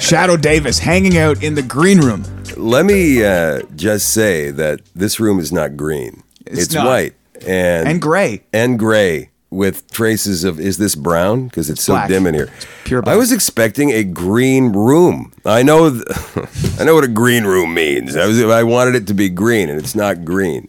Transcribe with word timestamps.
Shadoe 0.00 0.40
Davis 0.40 0.78
hanging 0.78 1.16
out 1.18 1.42
in 1.42 1.54
the 1.54 1.62
green 1.62 2.00
room. 2.00 2.24
Let 2.56 2.84
me 2.86 3.24
uh, 3.24 3.62
just 3.76 4.12
say 4.12 4.50
that 4.50 4.80
this 4.94 5.20
room 5.20 5.38
is 5.38 5.52
not 5.52 5.76
green. 5.76 6.22
It's 6.46 6.64
It's, 6.64 6.74
not. 6.74 6.86
white 6.86 7.14
and 7.46 7.88
And 7.88 8.02
gray. 8.02 8.42
and 8.52 8.78
gray 8.78 9.30
with 9.50 9.90
traces 9.90 10.44
of 10.44 10.60
is 10.60 10.76
this 10.78 10.94
brown 10.94 11.44
because 11.46 11.70
it's 11.70 11.82
so 11.82 11.94
black. 11.94 12.08
dim 12.08 12.26
in 12.26 12.34
here. 12.34 12.50
pure 12.84 13.00
black. 13.02 13.14
I 13.14 13.16
was 13.16 13.32
expecting 13.32 13.90
a 13.92 14.02
green 14.04 14.72
room. 14.72 15.32
I 15.44 15.62
know 15.62 15.90
th- 15.90 16.04
I 16.80 16.84
know 16.84 16.94
what 16.94 17.04
a 17.04 17.08
green 17.08 17.44
room 17.44 17.72
means. 17.74 18.16
I 18.16 18.26
was 18.26 18.42
I 18.42 18.62
wanted 18.64 18.94
it 18.94 19.06
to 19.08 19.14
be 19.14 19.28
green 19.28 19.68
and 19.70 19.78
it's 19.78 19.94
not 19.94 20.24
green. 20.24 20.68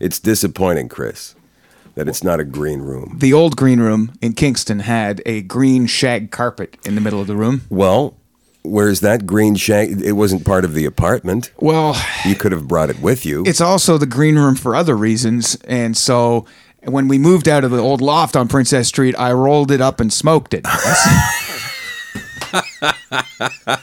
It's 0.00 0.18
disappointing, 0.18 0.88
Chris, 0.88 1.34
that 1.94 2.08
it's 2.08 2.22
not 2.22 2.40
a 2.40 2.44
green 2.44 2.80
room. 2.80 3.16
The 3.18 3.32
old 3.32 3.56
green 3.56 3.80
room 3.80 4.12
in 4.22 4.32
Kingston 4.34 4.80
had 4.80 5.20
a 5.26 5.42
green 5.42 5.86
shag 5.86 6.30
carpet 6.30 6.76
in 6.84 6.94
the 6.94 7.00
middle 7.00 7.20
of 7.20 7.26
the 7.26 7.34
room. 7.36 7.62
Well, 7.68 8.14
where's 8.62 9.00
that 9.00 9.26
green 9.26 9.56
shag? 9.56 10.00
It 10.02 10.12
wasn't 10.12 10.44
part 10.44 10.64
of 10.64 10.74
the 10.74 10.84
apartment. 10.84 11.50
Well, 11.58 11.96
You 12.24 12.36
could 12.36 12.52
have 12.52 12.68
brought 12.68 12.90
it 12.90 13.00
with 13.00 13.26
you. 13.26 13.42
it's 13.46 13.60
also 13.60 13.98
the 13.98 14.06
green 14.06 14.36
room 14.36 14.54
for 14.54 14.76
other 14.76 14.96
reasons. 14.96 15.56
And 15.66 15.96
so 15.96 16.46
when 16.84 17.08
we 17.08 17.18
moved 17.18 17.48
out 17.48 17.64
of 17.64 17.72
the 17.72 17.78
old 17.78 18.00
loft 18.00 18.36
on 18.36 18.46
Princess 18.46 18.86
Street, 18.88 19.16
I 19.18 19.32
rolled 19.32 19.72
it 19.72 19.80
up 19.80 20.00
and 20.00 20.12
smoked 20.12 20.54
it. 20.54 20.64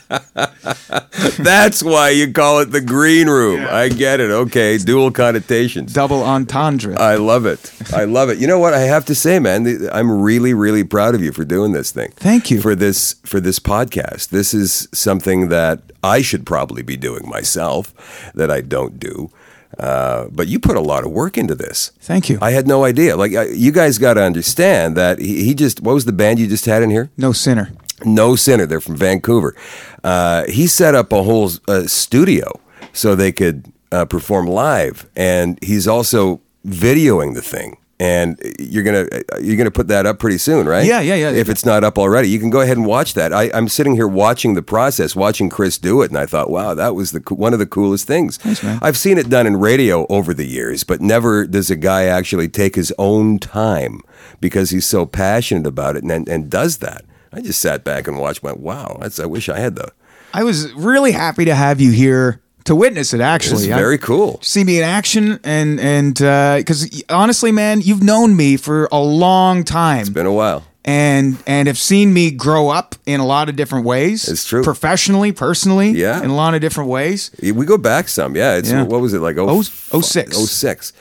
That's 1.37 1.81
why 1.83 2.09
you 2.09 2.31
call 2.31 2.59
it 2.59 2.71
the 2.71 2.81
green 2.81 3.27
room. 3.27 3.65
I 3.69 3.89
get 3.89 4.19
it. 4.19 4.31
Okay, 4.31 4.77
dual 4.77 5.11
connotations. 5.11 5.93
Double 5.93 6.23
entendre. 6.23 6.99
I 6.99 7.15
love 7.15 7.45
it. 7.45 7.73
I 7.93 8.05
love 8.05 8.29
it. 8.29 8.37
You 8.37 8.47
know 8.47 8.59
what 8.59 8.73
I 8.73 8.81
have 8.81 9.05
to 9.05 9.15
say, 9.15 9.39
man? 9.39 9.87
I'm 9.91 10.21
really, 10.21 10.53
really 10.53 10.83
proud 10.83 11.15
of 11.15 11.21
you 11.21 11.31
for 11.31 11.45
doing 11.45 11.71
this 11.71 11.91
thing. 11.91 12.11
Thank 12.15 12.51
you. 12.51 12.61
for 12.61 12.75
this 12.75 13.15
for 13.25 13.39
this 13.39 13.59
podcast. 13.59 14.29
This 14.29 14.53
is 14.53 14.87
something 14.93 15.49
that 15.49 15.81
I 16.03 16.21
should 16.21 16.45
probably 16.45 16.83
be 16.83 16.97
doing 16.97 17.27
myself 17.27 18.31
that 18.33 18.51
I 18.51 18.61
don't 18.61 18.99
do. 18.99 19.31
Uh, 19.79 20.27
but 20.31 20.47
you 20.47 20.57
put 20.59 20.77
a 20.77 20.81
lot 20.81 21.03
of 21.03 21.11
work 21.11 21.37
into 21.37 21.53
this. 21.53 21.91
Thank 21.99 22.29
you. 22.29 22.37
I 22.41 22.51
had 22.51 22.65
no 22.65 22.85
idea. 22.85 23.17
Like 23.17 23.33
I, 23.33 23.47
you 23.47 23.71
guys 23.71 23.97
got 23.97 24.13
to 24.13 24.23
understand 24.23 24.95
that 24.95 25.19
he, 25.19 25.43
he 25.43 25.53
just. 25.53 25.81
What 25.81 25.93
was 25.93 26.05
the 26.05 26.13
band 26.13 26.39
you 26.39 26.47
just 26.47 26.65
had 26.65 26.81
in 26.83 26.89
here? 26.89 27.09
no 27.17 27.33
sinner. 27.33 27.71
No 28.03 28.35
Sinner. 28.35 28.65
They're 28.65 28.81
from 28.81 28.97
Vancouver. 28.97 29.55
Uh, 30.03 30.43
he 30.47 30.67
set 30.67 30.95
up 30.95 31.11
a 31.13 31.23
whole 31.23 31.49
uh, 31.67 31.83
studio 31.87 32.59
so 32.93 33.15
they 33.15 33.31
could 33.31 33.71
uh, 33.91 34.05
perform 34.05 34.47
live, 34.47 35.09
and 35.15 35.57
he's 35.63 35.87
also 35.87 36.41
videoing 36.65 37.33
the 37.35 37.41
thing. 37.41 37.77
And 37.97 38.37
you're 38.59 38.83
gonna 38.83 39.07
you're 39.39 39.55
gonna 39.55 39.71
put 39.71 39.87
that 39.87 40.05
up 40.05 40.19
pretty 40.19 40.37
soon, 40.37 40.67
right? 40.67 40.85
Yeah, 40.85 40.99
yeah, 40.99 41.15
yeah. 41.15 41.29
If 41.31 41.47
it's 41.47 41.63
not 41.65 41.85
up 41.85 41.97
already, 41.97 42.27
you 42.27 42.39
can 42.39 42.49
go 42.49 42.59
ahead 42.59 42.75
and 42.75 42.85
watch 42.85 43.13
that. 43.13 43.31
I, 43.31 43.49
I'm 43.53 43.69
sitting 43.69 43.95
here 43.95 44.07
watching 44.07 44.53
the 44.53 44.61
process, 44.61 45.15
watching 45.15 45.49
Chris 45.49 45.77
do 45.77 46.01
it, 46.01 46.11
and 46.11 46.17
I 46.19 46.25
thought, 46.25 46.49
wow, 46.49 46.73
that 46.73 46.93
was 46.93 47.11
the 47.11 47.21
co- 47.21 47.35
one 47.35 47.53
of 47.53 47.59
the 47.59 47.65
coolest 47.65 48.05
things. 48.05 48.37
man. 48.61 48.79
I've 48.81 48.97
seen 48.97 49.17
it 49.17 49.29
done 49.29 49.47
in 49.47 49.55
radio 49.61 50.05
over 50.07 50.33
the 50.33 50.45
years, 50.45 50.83
but 50.83 50.99
never 50.99 51.47
does 51.47 51.71
a 51.71 51.77
guy 51.77 52.03
actually 52.03 52.49
take 52.49 52.75
his 52.75 52.91
own 52.99 53.39
time 53.39 54.01
because 54.41 54.71
he's 54.71 54.85
so 54.85 55.05
passionate 55.05 55.65
about 55.65 55.95
it 55.95 56.03
and 56.03 56.11
and, 56.11 56.27
and 56.27 56.49
does 56.49 56.79
that. 56.79 57.05
I 57.35 57.41
just 57.41 57.59
sat 57.59 57.83
back 57.83 58.07
and 58.07 58.17
watched. 58.17 58.41
My 58.43 58.53
wow, 58.53 58.97
that's. 59.01 59.19
I 59.19 59.25
wish 59.25 59.49
I 59.49 59.59
had 59.59 59.75
the. 59.75 59.89
I 60.33 60.43
was 60.43 60.71
really 60.73 61.11
happy 61.11 61.45
to 61.45 61.53
have 61.55 61.79
you 61.81 61.91
here 61.91 62.41
to 62.63 62.75
witness 62.75 63.13
it. 63.13 63.21
Actually, 63.21 63.65
It's 63.65 63.73
I- 63.73 63.77
very 63.77 63.97
cool. 63.97 64.39
see 64.41 64.63
me 64.63 64.77
in 64.79 64.83
action 64.83 65.39
and 65.43 65.79
and 65.79 66.21
uh, 66.21 66.55
because 66.57 67.03
honestly 67.09 67.51
man 67.51 67.81
you've 67.81 68.01
known 68.03 68.35
me 68.35 68.57
for 68.57 68.87
a 68.91 68.99
long 68.99 69.63
time 69.63 69.99
It's 70.01 70.09
Been 70.09 70.25
a 70.25 70.33
while. 70.33 70.63
and 70.83 71.37
and 71.45 71.67
have 71.67 71.77
seen 71.77 72.11
me 72.13 72.31
grow 72.31 72.69
up 72.69 72.95
in 73.05 73.19
a 73.19 73.25
lot 73.25 73.49
of 73.49 73.55
different 73.55 73.85
ways 73.85 74.27
It's 74.27 74.45
true. 74.47 74.63
professionally 74.63 75.31
personally 75.31 75.91
Yeah. 75.91 76.23
in 76.23 76.29
a 76.31 76.35
lot 76.35 76.55
of 76.55 76.61
different 76.61 76.89
ways 76.89 77.29
We 77.41 77.65
go 77.65 77.77
back 77.77 78.07
some, 78.07 78.35
yeah. 78.35 78.55
It's 78.55 78.71
Yeah. 78.71 78.83
what 78.83 78.99
was 79.01 79.13
it 79.13 79.19
like? 79.21 79.37
Oh- 79.37 79.61
Oh, 79.91 80.01
06. 80.01 80.35
06. 80.35 80.91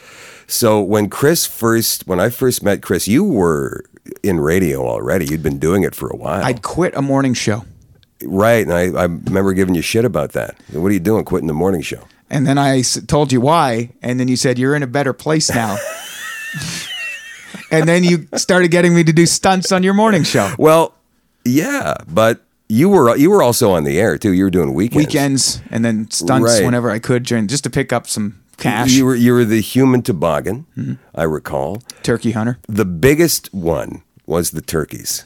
So 0.47 0.81
when 0.83 1.09
Chris 1.09 1.47
first, 1.47 2.07
when 2.07 2.21
I 2.21 2.29
first 2.29 2.63
met 2.63 2.83
Chris, 2.83 3.09
you 3.09 3.25
were 3.25 3.85
in 4.23 4.41
radio 4.41 4.87
already. 4.87 5.27
You'd 5.27 5.43
been 5.43 5.59
doing 5.59 5.83
it 5.83 5.95
for 5.95 6.09
a 6.11 6.17
while, 6.17 6.45
i'd 6.45 6.63
quit 6.63 6.95
a 6.97 7.03
morning 7.03 7.35
show 7.35 7.65
right? 8.27 8.67
And 8.67 8.73
I, 8.73 8.85
I 9.01 9.05
remember 9.05 9.53
giving 9.53 9.75
you 9.75 9.83
shit 9.83 10.05
about 10.07 10.33
that. 10.33 10.57
What 10.73 10.87
are 10.89 10.93
you 10.93 11.01
doing, 11.01 11.25
quitting 11.25 11.47
the 11.49 11.53
morning 11.55 11.83
show? 11.83 12.01
and 12.31 12.47
then 12.47 12.57
I 12.59 12.81
told 13.07 13.33
you 13.33 13.41
why 13.41 13.91
and 14.03 14.19
then 14.19 14.29
you 14.29 14.37
said 14.37 14.59
you're 14.59 14.75
in 14.75 14.83
a 14.83 14.87
better 14.87 15.13
place 15.13 15.55
now 15.55 15.77
and 17.71 17.89
then 17.89 18.03
you 18.05 18.27
started 18.37 18.71
getting 18.71 18.95
me 18.95 19.05
to 19.05 19.13
do 19.13 19.27
stunts 19.27 19.73
on 19.73 19.83
your 19.83 19.95
morning 19.95 20.23
show 20.23 20.53
Well, 20.59 20.95
yeah, 21.45 21.95
but 22.09 22.41
you 22.69 22.89
were 22.89 23.15
you 23.17 23.31
were 23.31 23.43
also 23.43 23.73
on 23.73 23.85
the 23.85 24.01
air 24.01 24.17
too. 24.17 24.33
You 24.33 24.45
were 24.45 24.51
doing 24.51 24.73
weekends. 24.75 25.07
weekends 25.07 25.63
and 25.71 25.85
then 25.85 26.11
stunts 26.11 26.55
Right. 26.55 26.65
whenever 26.65 26.91
i 26.91 26.99
could 26.99 27.25
during 27.25 27.47
just 27.47 27.65
to 27.65 27.71
pick 27.71 27.93
up 27.93 28.07
some 28.07 28.41
cash 28.57 28.93
You 28.93 29.05
were 29.05 29.15
you 29.15 29.33
were 29.33 29.45
the 29.45 29.61
human 29.61 30.03
toboggan. 30.03 30.67
Mm-hmm. 30.77 30.95
I 31.15 31.25
recall. 31.25 31.83
turkey 32.03 32.33
hunter 32.33 32.59
The 32.69 32.85
biggest 32.85 33.53
one 33.55 34.03
was 34.27 34.51
the 34.53 34.63
turkeys. 34.63 35.23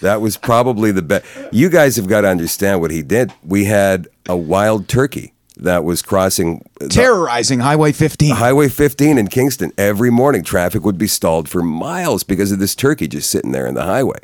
that 0.00 0.20
was 0.20 0.36
probably 0.36 0.92
the 0.92 1.02
best. 1.02 1.24
You 1.52 1.68
guys 1.68 1.96
have 1.96 2.06
got 2.08 2.22
to 2.22 2.28
understand 2.28 2.80
what 2.80 2.90
he 2.90 3.02
did. 3.02 3.32
We 3.44 3.64
had 3.66 4.08
a 4.28 4.36
wild 4.36 4.88
turkey 4.88 5.34
that 5.56 5.84
was 5.84 6.00
crossing 6.00 6.64
the 6.80 6.88
terrorizing 6.88 7.60
highway 7.60 7.92
15 7.92 8.34
Highway 8.34 8.68
15 8.68 9.18
in 9.18 9.28
Kingston. 9.28 9.72
Every 9.76 10.10
morning, 10.10 10.42
traffic 10.42 10.84
would 10.84 10.96
be 10.96 11.06
stalled 11.06 11.48
for 11.50 11.62
miles 11.62 12.22
because 12.22 12.50
of 12.50 12.58
this 12.58 12.74
turkey 12.74 13.06
just 13.08 13.30
sitting 13.30 13.52
there 13.52 13.66
in 13.66 13.74
the 13.74 13.84
highway. 13.84 14.18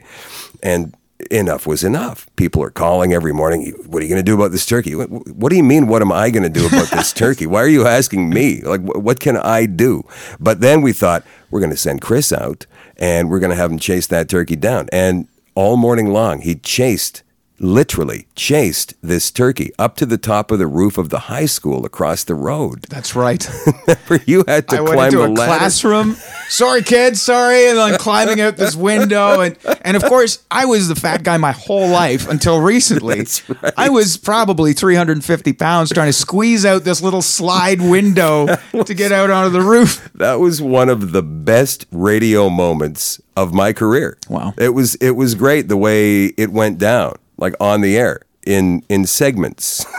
And 0.62 0.94
enough 1.30 1.66
was 1.66 1.82
enough. 1.84 2.26
People 2.36 2.62
are 2.62 2.70
calling 2.70 3.12
every 3.12 3.32
morning. 3.32 3.72
What 3.86 4.00
are 4.00 4.04
you 4.04 4.10
going 4.10 4.24
to 4.24 4.30
do 4.30 4.34
about 4.34 4.52
this 4.52 4.66
turkey? 4.66 4.94
What, 4.94 5.10
what 5.10 5.50
do 5.50 5.56
you 5.56 5.64
mean? 5.64 5.86
What 5.86 6.02
am 6.02 6.12
I 6.12 6.30
going 6.30 6.42
to 6.42 6.48
do 6.48 6.66
about 6.66 6.90
this 6.90 7.12
turkey? 7.14 7.46
Why 7.46 7.62
are 7.62 7.68
you 7.68 7.86
asking 7.86 8.30
me? 8.30 8.60
Like, 8.62 8.82
what 8.82 9.20
can 9.20 9.36
I 9.36 9.66
do? 9.66 10.04
But 10.38 10.60
then 10.60 10.82
we 10.82 10.92
thought 10.92 11.24
we're 11.50 11.60
going 11.60 11.70
to 11.70 11.76
send 11.76 12.02
Chris 12.02 12.32
out 12.32 12.66
and 12.96 13.30
we're 13.30 13.40
going 13.40 13.50
to 13.50 13.56
have 13.56 13.70
him 13.70 13.78
chase 13.78 14.06
that 14.08 14.28
turkey 14.28 14.56
down. 14.56 14.88
And 14.92 15.28
all 15.54 15.76
morning 15.76 16.12
long, 16.12 16.40
he 16.42 16.54
chased. 16.56 17.22
Literally 17.58 18.26
chased 18.34 18.94
this 19.02 19.30
turkey 19.30 19.70
up 19.78 19.96
to 19.96 20.06
the 20.06 20.18
top 20.18 20.50
of 20.50 20.58
the 20.58 20.66
roof 20.66 20.98
of 20.98 21.08
the 21.08 21.20
high 21.20 21.46
school 21.46 21.86
across 21.86 22.22
the 22.24 22.34
road. 22.34 22.82
That's 22.90 23.16
right. 23.16 23.48
you 24.26 24.44
had 24.46 24.68
to 24.68 24.76
I 24.76 24.80
went 24.82 24.94
climb 24.94 25.06
into 25.06 25.18
the 25.18 25.26
a 25.26 25.28
ladder. 25.28 25.58
classroom. 25.58 26.16
Sorry, 26.48 26.82
kids. 26.82 27.22
Sorry, 27.22 27.68
and 27.68 27.78
I'm 27.78 27.98
climbing 27.98 28.40
out 28.40 28.56
this 28.56 28.76
window, 28.76 29.40
and 29.40 29.56
and 29.82 29.96
of 29.96 30.04
course, 30.04 30.44
I 30.50 30.66
was 30.66 30.88
the 30.88 30.94
fat 30.94 31.22
guy 31.22 31.38
my 31.38 31.52
whole 31.52 31.88
life 31.88 32.28
until 32.28 32.60
recently. 32.60 33.16
Right. 33.16 33.72
I 33.76 33.88
was 33.88 34.16
probably 34.18 34.72
350 34.74 35.52
pounds 35.54 35.90
trying 35.92 36.08
to 36.08 36.12
squeeze 36.12 36.64
out 36.66 36.84
this 36.84 37.02
little 37.02 37.22
slide 37.22 37.80
window 37.80 38.46
to 38.84 38.94
get 38.94 39.12
out 39.12 39.30
onto 39.30 39.50
the 39.50 39.62
roof. 39.62 40.10
That 40.14 40.40
was 40.40 40.60
one 40.60 40.88
of 40.88 41.12
the 41.12 41.22
best 41.22 41.86
radio 41.90 42.50
moments 42.50 43.20
of 43.36 43.54
my 43.54 43.72
career. 43.72 44.18
Wow. 44.28 44.52
It 44.58 44.70
was 44.70 44.94
it 44.96 45.12
was 45.12 45.34
great 45.34 45.68
the 45.68 45.76
way 45.76 46.26
it 46.26 46.50
went 46.52 46.78
down, 46.78 47.16
like 47.36 47.54
on 47.60 47.80
the 47.80 47.96
air 47.96 48.20
in 48.46 48.82
in 48.88 49.04
segments. 49.06 49.84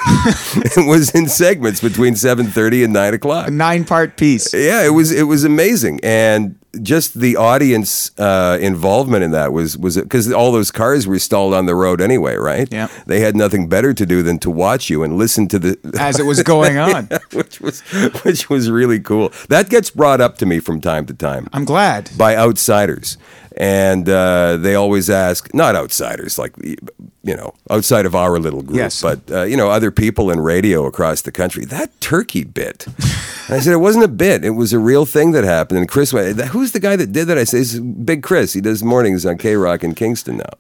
it 0.78 0.88
was 0.88 1.12
in 1.12 1.28
segments 1.28 1.82
between 1.82 2.16
seven 2.16 2.48
thirty 2.48 2.84
and 2.84 2.94
nine 2.94 3.14
o'clock. 3.14 3.48
A 3.48 3.52
nine 3.52 3.86
part 3.86 4.18
piece. 4.18 4.54
Yeah, 4.54 4.86
it 4.86 4.92
was 4.92 5.12
it 5.12 5.24
was 5.24 5.44
amazing, 5.44 6.00
and 6.02 6.58
just 6.82 7.20
the 7.20 7.36
audience 7.36 8.12
uh, 8.20 8.58
involvement 8.62 9.24
in 9.24 9.32
that 9.32 9.52
was 9.52 9.78
was 9.78 9.98
because 9.98 10.32
all 10.32 10.52
those 10.52 10.72
cars 10.72 11.08
were 11.08 11.20
stalled 11.20 11.54
on 11.54 11.66
the 11.66 11.76
road 11.76 12.02
anyway, 12.02 12.36
right? 12.36 12.72
Yeah. 12.72 12.88
they 13.06 13.20
had 13.20 13.36
nothing 13.36 13.68
better 13.68 13.94
to 13.94 14.06
do 14.06 14.22
than 14.22 14.40
to 14.40 14.50
watch 14.50 14.90
you 14.90 15.04
and 15.04 15.18
listen 15.18 15.48
to 15.50 15.60
the 15.60 15.78
As 16.00 16.20
it 16.20 16.24
was 16.26 16.42
going 16.44 16.78
on. 16.78 17.10
which 17.34 17.60
was 17.60 17.82
which 18.24 18.50
was 18.50 18.70
really 18.70 19.00
cool. 19.00 19.32
That 19.50 19.70
gets 19.70 19.90
brought 19.90 20.22
up 20.22 20.38
to 20.40 20.46
me 20.46 20.60
from 20.60 20.82
time 20.82 21.06
to 21.08 21.14
time 21.14 21.48
I'm 21.54 21.66
glad. 21.66 22.12
by 22.18 22.36
outsiders. 22.36 23.18
And 23.58 24.08
uh, 24.08 24.58
they 24.58 24.76
always 24.76 25.10
ask 25.10 25.54
not 25.54 25.76
outsiders 25.76 26.38
like 26.38 26.54
you 27.24 27.36
know 27.36 27.54
outside 27.70 28.06
of 28.06 28.14
our 28.16 28.40
little 28.40 28.62
group, 28.62 28.78
Yes. 28.78 29.02
but 29.02 29.20
uh, 29.32 29.44
you 29.44 29.58
know 29.58 29.70
other 29.70 29.92
people 29.92 30.30
in 30.32 30.40
radio 30.40 30.86
across 30.86 31.22
the 31.24 31.32
country. 31.32 31.66
That 31.66 31.90
turkey 32.00 32.44
bit. 32.44 32.86
I 33.50 33.60
said 33.60 33.74
it 33.74 33.78
wasn't 33.82 34.06
a 34.06 34.10
bit; 34.10 34.46
it 34.46 34.52
was 34.52 34.74
a 34.74 34.80
real 34.80 35.06
thing 35.06 35.32
that 35.34 35.44
happened. 35.44 35.80
And 35.80 35.90
Chris 35.90 36.14
went, 36.14 36.40
"Who's 36.40 36.72
the 36.72 36.80
guy 36.80 36.96
that 36.96 37.12
did 37.12 37.28
that?" 37.28 37.38
I 37.38 37.44
say, 37.46 37.60
"It's 37.60 37.80
Big 37.80 38.22
Chris. 38.24 38.54
He 38.54 38.62
does 38.62 38.84
mornings 38.84 39.26
on 39.26 39.38
K 39.38 39.56
Rock 39.56 39.84
in 39.84 39.96
Kingston 39.96 40.38
now." 40.38 40.54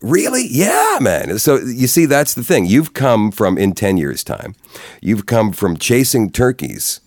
Really? 0.00 0.46
Yeah, 0.50 0.98
man. 1.00 1.38
So 1.38 1.58
you 1.58 1.86
see, 1.86 2.06
that's 2.06 2.34
the 2.34 2.42
thing. 2.42 2.66
You've 2.66 2.92
come 2.92 3.30
from 3.30 3.56
in 3.58 3.72
ten 3.72 3.96
years' 3.98 4.24
time. 4.24 4.54
You've 5.00 5.26
come 5.26 5.52
from 5.52 5.76
chasing 5.76 6.30
turkeys 6.32 7.00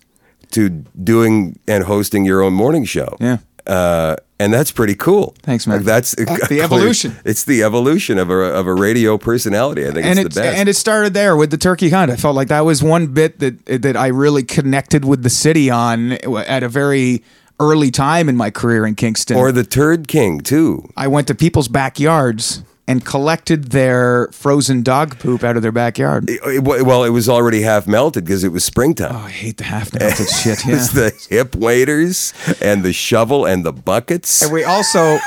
to 0.51 0.69
doing 1.04 1.60
and 1.68 1.83
hosting 1.83 2.24
your 2.25 2.42
own 2.42 2.54
morning 2.54 2.86
show. 2.86 3.18
Yeah. 3.19 3.39
Uh, 3.68 4.16
and 4.40 4.54
that's 4.54 4.72
pretty 4.72 4.96
cool. 4.96 5.36
Thanks, 5.44 5.66
man. 5.66 5.78
Like, 5.78 5.86
that's 5.86 6.16
the 6.16 6.60
evolution. 6.64 7.16
It's 7.24 7.44
the 7.44 7.64
evolution 7.64 8.18
of 8.18 8.30
a 8.30 8.34
of 8.34 8.68
a 8.68 8.74
radio 8.74 9.18
personality. 9.18 9.88
I 9.88 9.92
think 9.92 10.06
and 10.06 10.20
it's 10.20 10.28
it 10.28 10.34
the 10.34 10.42
best. 10.42 10.58
and 10.58 10.70
it 10.70 10.74
started 10.76 11.14
there 11.14 11.36
with 11.38 11.52
the 11.52 11.58
turkey 11.58 11.90
hunt. 11.90 12.12
I 12.12 12.16
felt 12.16 12.36
like 12.36 12.50
that 12.50 12.62
was 12.66 12.84
one 12.84 13.08
bit 13.08 13.40
that 13.40 13.66
that 13.66 13.96
I 13.96 14.08
really 14.08 14.44
connected 14.44 15.06
with 15.06 15.24
the 15.24 15.30
city 15.30 15.70
on 15.70 16.14
at 16.14 16.64
a 16.64 16.70
very 16.70 17.24
early 17.60 17.90
time 17.92 18.28
in 18.28 18.36
my 18.36 18.50
career 18.52 18.86
in 18.86 18.96
Kingston. 18.96 19.38
or 19.38 19.52
the 19.54 19.64
Turd 19.64 20.08
King 20.10 20.42
too. 20.42 20.90
I 20.98 21.08
went 21.08 21.28
to 21.28 21.36
people's 21.36 21.70
backyards 21.70 22.62
and 22.88 23.04
collected 23.04 23.72
their 23.72 24.28
frozen 24.32 24.84
dog 24.84 25.18
poop 25.20 25.44
out 25.44 25.56
of 25.56 25.64
their 25.64 25.72
backyard. 25.72 26.30
It- 26.30 26.40
it- 26.46 26.64
well, 26.64 27.04
it 27.04 27.10
was 27.10 27.28
already 27.28 27.62
half 27.62 27.88
melted 27.88 28.26
because 28.26 28.44
it 28.44 28.52
was 28.52 28.64
springtime. 28.64 29.12
Oh, 29.16 29.26
I 29.26 29.30
hate 29.32 29.58
the 29.58 29.64
half 29.64 29.92
melted 30.00 30.30
shit. 30.44 30.60
It 30.60 30.66
Yeah. 30.68 30.74
was 30.76 30.92
the 30.92 31.12
hip 31.30 31.56
waders 31.56 32.34
and 32.62 32.84
the 32.84 32.94
shovel 32.94 33.46
and 33.46 33.66
the 33.66 33.74
buckets. 33.74 34.44
And 34.44 34.52
we 34.54 34.64
also 34.64 35.18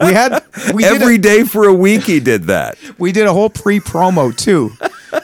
we 0.00 0.12
had 0.14 0.42
we 0.74 0.82
did 0.84 0.92
a- 0.92 0.94
Every 1.02 1.18
day 1.18 1.44
for 1.44 1.66
a 1.66 1.74
week 1.74 2.04
he 2.04 2.18
did 2.20 2.44
that. 2.44 2.78
we 2.98 3.12
did 3.12 3.26
a 3.26 3.32
whole 3.32 3.50
pre-promo 3.50 4.34
too 4.36 4.72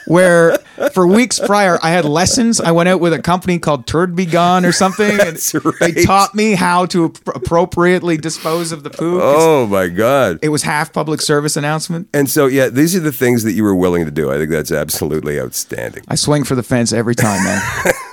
where 0.07 0.57
for 0.93 1.07
weeks 1.07 1.39
prior 1.39 1.77
i 1.83 1.89
had 1.89 2.05
lessons 2.05 2.59
i 2.61 2.71
went 2.71 2.87
out 2.89 2.99
with 2.99 3.13
a 3.13 3.19
company 3.21 3.57
called 3.59 3.85
turd 3.87 4.15
be 4.15 4.25
gone 4.25 4.65
or 4.65 4.71
something 4.71 5.17
That's 5.17 5.53
and 5.53 5.65
right. 5.65 5.75
they 5.95 6.03
taught 6.03 6.35
me 6.35 6.53
how 6.53 6.85
to 6.87 7.13
appropriately 7.33 8.17
dispose 8.17 8.71
of 8.71 8.83
the 8.83 8.89
poop 8.89 9.21
Oh 9.23 9.65
my 9.67 9.87
God. 9.87 10.39
it 10.41 10.49
was 10.49 10.63
half 10.63 10.93
public 10.93 11.21
service 11.21 11.57
announcement 11.57 12.07
And 12.13 12.29
so, 12.29 12.47
yeah, 12.47 12.69
these 12.69 12.95
are 12.95 12.99
the 12.99 13.11
things 13.11 13.43
that 13.43 13.53
you 13.53 13.63
were 13.63 13.75
willing 13.75 14.05
to 14.05 14.11
do. 14.11 14.31
I 14.31 14.37
think 14.37 14.49
that's 14.51 14.71
absolutely 14.71 15.39
outstanding. 15.39 16.03
i 16.07 16.15
swing 16.15 16.43
for 16.43 16.55
the 16.55 16.63
fence 16.63 16.93
every 16.93 17.15
time 17.15 17.43
man 17.43 17.61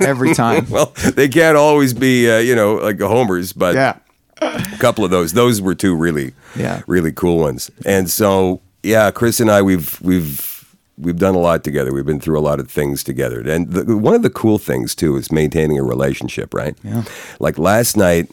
every 0.01 0.35
time 0.35 0.67
Well, 0.71 0.93
they 1.15 1.29
can't 1.29 1.57
always 1.57 1.95
be, 1.95 2.31
uh, 2.31 2.39
you 2.39 2.55
know, 2.55 2.75
like 2.77 3.01
homers, 3.01 3.53
but 3.53 3.75
yeah 3.75 3.99
a 4.43 4.63
couple 4.79 5.03
of 5.03 5.11
those. 5.11 5.33
Those 5.33 5.63
were 5.63 5.75
two 5.75 5.97
really, 5.97 6.35
Yeah. 6.55 6.83
really 6.87 7.11
cool 7.11 7.39
ones. 7.39 7.71
And 7.87 8.11
so, 8.11 8.61
yeah, 8.83 9.11
Chris 9.11 9.41
and 9.41 9.51
I, 9.51 9.63
we've 9.63 9.99
we've 10.03 10.56
we've 10.99 11.19
done 11.19 11.35
a 11.35 11.39
lot 11.39 11.63
together. 11.65 11.93
We've 11.93 12.07
been 12.07 12.21
through 12.21 12.39
a 12.39 12.41
lot 12.41 12.59
of 12.61 12.71
things 12.71 13.05
together. 13.05 13.41
And 13.49 13.71
the, 13.71 13.97
one 13.97 14.15
of 14.15 14.23
the 14.23 14.31
cool 14.31 14.59
things 14.59 14.95
too 14.95 15.17
is 15.17 15.31
maintaining 15.31 15.79
a 15.79 15.83
relationship, 15.83 16.55
right? 16.55 16.77
Yeah. 16.83 17.05
Like 17.41 17.59
last 17.59 17.97
night 17.97 18.31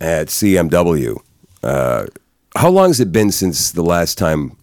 at 0.00 0.28
CMW. 0.28 1.16
Uh, 1.62 2.06
how 2.54 2.70
long 2.70 2.88
has 2.88 3.00
it 3.00 3.12
been 3.12 3.30
since 3.32 3.72
the 3.72 3.82
last 3.82 4.16
time 4.18 4.56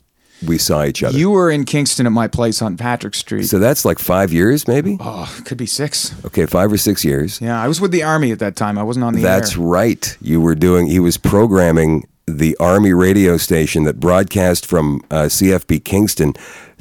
we 0.48 0.58
saw 0.58 0.84
each 0.84 1.04
other? 1.04 1.18
you 1.18 1.30
were 1.30 1.50
in 1.50 1.64
kingston 1.64 2.06
at 2.06 2.12
my 2.12 2.28
place 2.28 2.62
on 2.62 2.76
patrick 2.76 3.14
street 3.16 3.44
so 3.44 3.60
that's 3.60 3.86
like 3.86 3.98
five 3.98 4.34
years, 4.34 4.68
maybe. 4.68 4.98
oh 5.00 5.34
could 5.46 5.58
be 5.58 5.66
six 5.66 6.14
Okay, 6.26 6.46
five 6.46 6.72
or 6.72 6.78
six 6.78 7.06
years. 7.06 7.40
yeah 7.40 7.62
i 7.64 7.68
was 7.68 7.80
with 7.80 7.92
the 7.92 8.04
army 8.04 8.32
at 8.32 8.40
that 8.40 8.56
time 8.58 8.78
i 8.78 8.84
wasn't 8.84 9.04
on 9.06 9.14
the 9.14 9.22
That's 9.22 9.56
air 9.56 9.64
right. 9.64 10.18
You 10.22 10.42
were 10.42 10.56
doing. 10.56 10.88
He 10.88 11.00
was 11.00 11.18
programming 11.18 12.08
the 12.26 12.56
Army 12.60 12.94
radio 12.94 13.38
station 13.38 13.84
that 13.84 14.00
broadcast 14.00 14.66
from 14.66 15.02
uh, 15.12 15.24
CFB 15.24 15.84
Kingston 15.84 16.34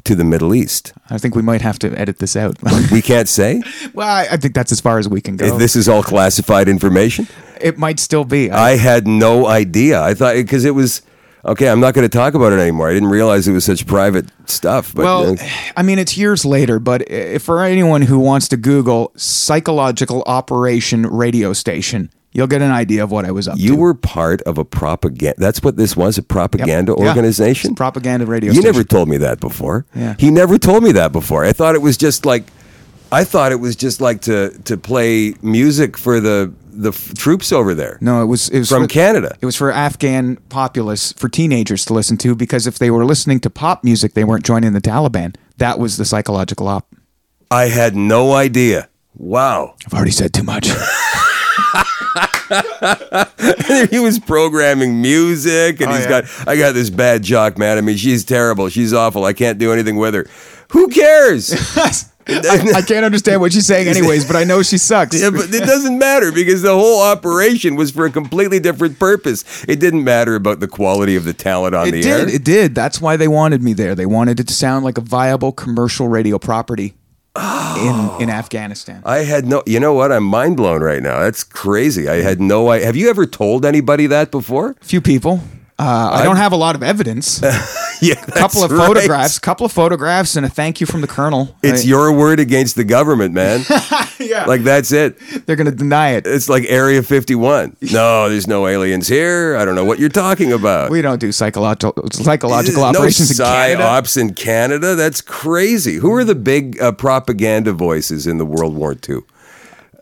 to 0.05 0.15
the 0.15 0.23
Middle 0.23 0.53
East. 0.53 0.93
i 1.09 1.17
think 1.17 1.35
we 1.35 1.41
might 1.41 1.61
have 1.61 1.79
to 1.79 1.87
edit 1.99 2.19
this 2.19 2.35
out 2.35 2.55
We 2.91 3.01
can't 3.01 3.29
say 3.29 3.61
well 3.93 4.07
I, 4.07 4.27
I 4.31 4.37
think 4.37 4.53
that's 4.53 4.71
as 4.71 4.81
far 4.81 4.99
as 4.99 5.07
we 5.07 5.21
can 5.21 5.37
go 5.37 5.45
If 5.45 5.57
this 5.59 5.75
is 5.75 5.87
all 5.87 6.03
classified 6.03 6.67
information. 6.67 7.27
it 7.61 7.77
might 7.77 7.99
still 7.99 8.25
be 8.25 8.51
I, 8.51 8.71
I 8.71 8.77
had 8.77 9.07
no 9.07 9.47
idea. 9.47 10.01
I 10.01 10.13
thought 10.13 10.35
because 10.35 10.65
it 10.65 10.75
was 10.75 11.01
okay. 11.45 11.67
I'm 11.69 11.79
not 11.79 11.93
going 11.93 12.07
to 12.09 12.17
talk 12.17 12.33
about 12.33 12.51
it 12.53 12.59
anymore. 12.59 12.89
I 12.89 12.93
didn't 12.93 13.09
realize 13.09 13.47
it 13.47 13.53
was 13.53 13.65
such 13.65 13.85
private 13.87 14.25
stuff. 14.45 14.93
But 14.93 15.03
Well, 15.05 15.33
uh, 15.33 15.37
I 15.77 15.83
mean, 15.83 15.99
it's 15.99 16.17
years 16.17 16.43
later, 16.45 16.79
but 16.79 17.03
for 17.41 17.63
anyone 17.63 18.01
who 18.03 18.19
wants 18.19 18.47
to 18.49 18.57
Google 18.57 19.11
psychological 19.15 20.23
operation 20.25 21.05
radio 21.07 21.53
station, 21.53 22.09
you'll 22.33 22.47
get 22.47 22.61
an 22.61 22.71
idea 22.71 23.03
of 23.03 23.11
what 23.11 23.25
I 23.25 23.31
was 23.31 23.47
up 23.47 23.57
you 23.57 23.71
to. 23.71 23.75
were 23.75 23.93
part 23.93 24.41
of 24.43 24.57
a 24.57 24.65
propaganda. 24.65 25.35
That's 25.37 25.61
what 25.63 25.77
this 25.77 25.95
was—a 25.95 26.23
propaganda 26.23 26.95
Yeah. 26.97 27.07
organization. 27.09 27.71
A 27.71 27.75
propaganda 27.75 28.25
radio 28.25 28.49
You 28.51 28.55
station. 28.61 28.71
never 28.71 28.83
told 28.83 29.07
me 29.09 29.17
that 29.17 29.39
before. 29.39 29.85
Yeah. 29.95 30.15
He 30.19 30.31
never 30.31 30.57
told 30.57 30.83
me 30.83 30.91
that 30.93 31.11
before. 31.11 31.45
I 31.45 31.53
thought 31.53 31.75
it 31.75 31.81
was 31.81 31.97
just 31.97 32.25
like, 32.25 32.43
I 33.11 33.23
thought 33.23 33.51
it 33.51 33.59
was 33.59 33.75
just 33.75 34.01
like 34.01 34.21
to 34.21 34.49
to 34.65 34.77
play 34.77 35.35
music 35.41 35.97
for 35.97 36.19
the 36.19 36.51
the 36.75 36.89
f- 36.89 37.13
troops 37.13 37.51
over 37.51 37.75
there 37.75 37.99
no, 38.01 38.23
it 38.23 38.25
was 38.25 38.49
it 38.49 38.57
was 38.57 38.69
from 38.69 38.83
for, 38.85 38.87
Canada. 38.89 39.37
It 39.39 39.45
was 39.45 39.55
for 39.55 39.71
Afghan 39.71 40.37
populace, 40.49 41.13
for 41.13 41.29
teenagers 41.29 41.85
to 41.85 41.93
listen 41.93 42.17
to, 42.17 42.33
because 42.35 42.65
if 42.65 42.79
they 42.79 42.89
were 42.89 43.05
listening 43.05 43.39
to 43.41 43.49
pop 43.51 43.83
music, 43.83 44.15
they 44.15 44.23
weren't 44.23 44.43
joining 44.43 44.73
the 44.73 44.81
Taliban. 44.81 45.35
That 45.57 45.77
was 45.77 45.97
the 45.97 46.05
psychological 46.05 46.67
op. 46.67 46.87
I 47.51 47.65
had 47.65 47.95
no 47.95 48.33
idea. 48.33 48.89
Wow. 49.15 49.75
I've 49.85 49.93
already 49.93 50.09
said 50.11 50.33
too 50.33 50.41
much. 50.41 50.67
he 53.89 53.99
was 53.99 54.19
programming 54.19 55.01
music 55.01 55.81
and 55.81 55.91
Oh, 55.91 55.95
he's 55.95 56.05
yeah. 56.05 56.21
got 56.21 56.47
I 56.47 56.55
got 56.57 56.73
this 56.73 56.89
bad 56.89 57.23
jock, 57.23 57.57
man. 57.57 57.77
I 57.77 57.81
mean, 57.81 57.97
she's 57.97 58.23
terrible. 58.23 58.69
She's 58.69 58.93
awful. 58.93 59.25
I 59.25 59.33
can't 59.33 59.57
do 59.59 59.71
anything 59.73 59.97
with 59.97 60.13
her. 60.13 60.27
Who 60.71 60.87
cares? 60.89 61.53
I, 62.25 62.71
I 62.75 62.81
can't 62.87 63.03
understand 63.05 63.41
what 63.41 63.51
she's 63.51 63.65
saying, 63.67 63.89
anyways, 63.89 64.25
but 64.25 64.37
I 64.37 64.45
know 64.45 64.63
she 64.63 64.77
sucks. 64.77 65.21
Yeah, 65.21 65.29
but 65.29 65.53
it 65.53 65.65
doesn't 65.65 65.99
matter 65.99 66.31
because 66.31 66.61
the 66.61 66.73
whole 66.73 67.01
operation 67.01 67.75
was 67.75 67.91
for 67.91 68.05
a 68.05 68.09
completely 68.09 68.61
different 68.61 68.97
purpose. 68.97 69.43
It 69.67 69.81
didn't 69.81 70.05
matter 70.05 70.35
about 70.35 70.61
the 70.61 70.67
quality 70.69 71.17
of 71.17 71.25
the 71.25 71.33
talent 71.33 71.75
on 71.75 71.87
It 71.87 71.91
the 71.91 72.01
did. 72.01 72.29
air. 72.29 72.35
It 72.35 72.43
did. 72.45 72.75
That's 72.75 73.01
why 73.01 73.17
they 73.17 73.27
wanted 73.27 73.61
me 73.61 73.73
there. 73.73 73.93
They 73.93 74.05
wanted 74.05 74.39
it 74.39 74.47
to 74.47 74.53
sound 74.53 74.85
like 74.85 74.97
a 74.97 75.01
viable 75.01 75.51
commercial 75.51 76.07
radio 76.07 76.39
property 76.39 76.93
in 77.35 77.41
oh. 77.41 78.17
in 78.19 78.29
Afghanistan. 78.29 79.01
I 79.05 79.19
had 79.19 79.45
no. 79.45 79.63
You 79.65 79.79
know 79.79 79.93
what? 79.93 80.11
I'm 80.11 80.23
mind 80.23 80.57
blown 80.57 80.83
right 80.83 81.01
now. 81.01 81.19
That's 81.19 81.43
crazy. 81.43 82.07
I 82.07 82.21
had 82.21 82.39
no. 82.39 82.67
I 82.69 82.81
have 82.81 82.95
you 82.95 83.09
ever 83.09 83.25
told 83.25 83.65
anybody 83.65 84.07
that 84.07 84.29
before? 84.29 84.75
few 84.81 85.01
people. 85.01 85.41
Uh, 85.79 86.11
I 86.13 86.23
don't 86.23 86.35
have 86.37 86.51
a 86.51 86.55
lot 86.55 86.75
of 86.75 86.83
evidence. 86.83 87.41
yeah, 88.01 88.13
A 88.27 88.31
couple 88.31 88.63
of 88.63 88.71
right. 88.71 88.87
photographs, 88.87 89.39
couple 89.39 89.65
of 89.65 89.71
photographs, 89.71 90.35
and 90.35 90.45
a 90.45 90.49
thank 90.49 90.79
you 90.79 90.85
from 90.85 91.01
the 91.01 91.07
colonel. 91.07 91.55
It's 91.63 91.83
I- 91.83 91.87
your 91.87 92.11
word 92.13 92.39
against 92.39 92.75
the 92.75 92.83
government, 92.83 93.33
man. 93.33 93.65
yeah. 94.19 94.45
like 94.45 94.61
that's 94.61 94.91
it. 94.91 95.17
they're 95.45 95.55
going 95.55 95.69
to 95.69 95.75
deny 95.75 96.11
it. 96.11 96.27
It's 96.27 96.47
like 96.47 96.65
Area 96.67 97.01
51. 97.01 97.77
No, 97.91 98.29
there's 98.29 98.47
no 98.47 98.67
aliens 98.67 99.07
here. 99.07 99.55
I 99.57 99.65
don't 99.65 99.75
know 99.75 99.85
what 99.85 99.97
you're 99.97 100.09
talking 100.09 100.51
about. 100.53 100.91
We 100.91 101.01
don't 101.01 101.19
do 101.19 101.31
psychological 101.31 101.93
psychological 102.11 102.83
no 102.83 102.89
operations 102.89 103.31
in 103.39 103.45
Canada. 103.45 103.83
psyops 103.83 104.17
in 104.21 104.33
Canada. 104.35 104.95
That's 104.95 105.21
crazy. 105.21 105.95
Who 105.95 106.13
are 106.13 106.23
the 106.23 106.35
big 106.35 106.79
uh, 106.79 106.91
propaganda 106.91 107.73
voices 107.73 108.27
in 108.27 108.37
the 108.37 108.45
World 108.45 108.75
War 108.75 108.95
II? 109.09 109.21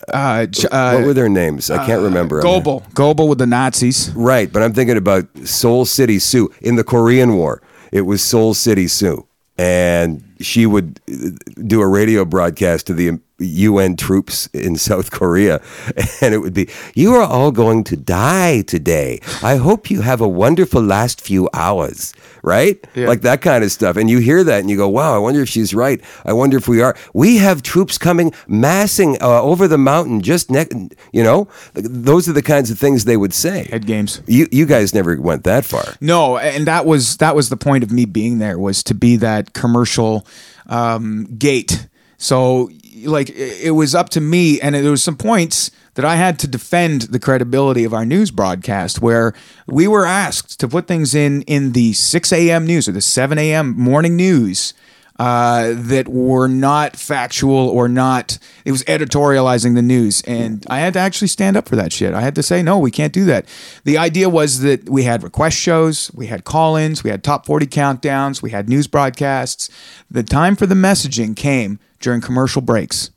Uh, 0.07 0.45
J- 0.47 0.63
what 0.63 0.73
uh, 0.73 1.01
were 1.05 1.13
their 1.13 1.29
names? 1.29 1.69
I 1.69 1.85
can't 1.85 2.01
remember. 2.01 2.41
Goebel, 2.41 2.83
Goebel 2.93 3.27
with 3.27 3.37
the 3.37 3.45
Nazis. 3.45 4.11
Right, 4.15 4.51
but 4.51 4.63
I'm 4.63 4.73
thinking 4.73 4.97
about 4.97 5.25
Seoul 5.45 5.85
City 5.85 6.19
Sue 6.19 6.51
in 6.61 6.75
the 6.75 6.83
Korean 6.83 7.35
War. 7.35 7.61
It 7.91 8.01
was 8.01 8.21
Seoul 8.23 8.53
City 8.53 8.87
Sue, 8.87 9.27
and 9.57 10.23
she 10.39 10.65
would 10.65 10.99
uh, 11.11 11.29
do 11.65 11.81
a 11.81 11.87
radio 11.87 12.25
broadcast 12.25 12.87
to 12.87 12.93
the 12.93 13.19
UN 13.41 13.95
troops 13.95 14.47
in 14.53 14.75
South 14.77 15.11
Korea, 15.11 15.61
and 16.21 16.33
it 16.33 16.39
would 16.39 16.53
be, 16.53 16.69
"You 16.95 17.13
are 17.15 17.23
all 17.23 17.51
going 17.51 17.83
to 17.85 17.97
die 17.97 18.61
today. 18.61 19.19
I 19.43 19.55
hope 19.57 19.89
you 19.91 20.01
have 20.01 20.21
a 20.21 20.27
wonderful 20.27 20.81
last 20.81 21.21
few 21.21 21.49
hours." 21.53 22.13
Right, 22.43 22.83
Yeah. 22.95 23.07
like 23.07 23.21
that 23.21 23.41
kind 23.41 23.63
of 23.63 23.71
stuff, 23.71 23.97
and 23.97 24.09
you 24.09 24.17
hear 24.17 24.43
that, 24.43 24.61
and 24.61 24.69
you 24.69 24.75
go, 24.75 24.89
"Wow, 24.89 25.13
I 25.13 25.19
wonder 25.19 25.41
if 25.43 25.49
she's 25.49 25.75
right. 25.75 26.01
I 26.25 26.33
wonder 26.33 26.57
if 26.57 26.67
we 26.67 26.81
are. 26.81 26.95
We 27.13 27.37
have 27.37 27.61
troops 27.61 27.99
coming 27.99 28.33
massing 28.47 29.15
uh, 29.21 29.41
over 29.43 29.67
the 29.67 29.77
mountain 29.77 30.21
just 30.21 30.49
next. 30.49 30.73
You 31.13 31.21
know, 31.23 31.47
those 31.75 32.27
are 32.27 32.33
the 32.33 32.41
kinds 32.41 32.71
of 32.71 32.79
things 32.79 33.05
they 33.05 33.17
would 33.17 33.33
say." 33.33 33.67
Head 33.69 33.85
games. 33.85 34.21
You 34.25 34.47
you 34.51 34.65
guys 34.65 34.91
never 34.93 35.21
went 35.21 35.43
that 35.43 35.65
far. 35.65 35.85
No, 36.01 36.37
and 36.39 36.65
that 36.65 36.87
was 36.87 37.17
that 37.17 37.35
was 37.35 37.49
the 37.49 37.57
point 37.57 37.83
of 37.83 37.91
me 37.91 38.05
being 38.05 38.39
there 38.39 38.57
was 38.57 38.81
to 38.85 38.95
be 38.95 39.17
that 39.17 39.53
commercial 39.53 40.25
um, 40.67 41.25
gate. 41.37 41.87
So 42.17 42.69
like 43.05 43.29
it 43.29 43.75
was 43.75 43.93
up 43.95 44.09
to 44.09 44.21
me, 44.21 44.59
and 44.61 44.75
there 44.75 44.91
was 44.91 45.03
some 45.03 45.17
points 45.17 45.71
that 45.95 46.05
I 46.05 46.15
had 46.15 46.39
to 46.39 46.47
defend 46.47 47.01
the 47.03 47.19
credibility 47.19 47.83
of 47.83 47.93
our 47.93 48.05
news 48.05 48.31
broadcast, 48.31 49.01
where 49.01 49.33
we 49.67 49.87
were 49.87 50.05
asked 50.05 50.59
to 50.59 50.67
put 50.67 50.87
things 50.87 51.13
in 51.13 51.41
in 51.43 51.73
the 51.73 51.93
six 51.93 52.31
a.m. 52.31 52.65
news 52.65 52.87
or 52.87 52.93
the 52.93 53.01
seven 53.01 53.37
a.m. 53.37 53.77
morning 53.77 54.15
news. 54.15 54.73
uh, 55.21 55.73
that 55.75 56.07
were 56.07 56.47
not 56.47 56.95
factual 56.95 57.69
or 57.69 57.87
not. 57.87 58.39
It 58.65 58.71
was 58.71 58.83
editorializing 58.85 59.75
the 59.75 59.81
news, 59.83 60.23
and 60.23 60.65
I 60.67 60.79
had 60.79 60.93
to 60.93 60.99
actually 60.99 61.27
stand 61.27 61.55
up 61.55 61.69
for 61.69 61.75
that 61.75 61.93
shit. 61.93 62.15
I 62.15 62.21
had 62.21 62.33
to 62.33 62.41
say 62.41 62.63
no, 62.63 62.79
we 62.79 62.89
can't 62.89 63.13
do 63.13 63.25
that. 63.25 63.45
The 63.83 63.99
idea 63.99 64.29
was 64.29 64.61
that 64.61 64.89
we 64.89 65.03
had 65.03 65.21
request 65.21 65.57
shows, 65.57 66.09
we 66.15 66.25
had 66.25 66.43
call-ins, 66.43 67.03
we 67.03 67.11
had 67.11 67.23
top 67.23 67.45
forty 67.45 67.67
countdowns, 67.67 68.41
we 68.41 68.49
had 68.49 68.67
news 68.67 68.87
broadcasts. 68.87 69.69
The 70.09 70.23
time 70.23 70.55
for 70.55 70.65
the 70.65 70.73
messaging 70.73 71.35
came 71.35 71.77
during 72.01 72.21
commercial 72.21 72.61
breaks. 72.61 73.11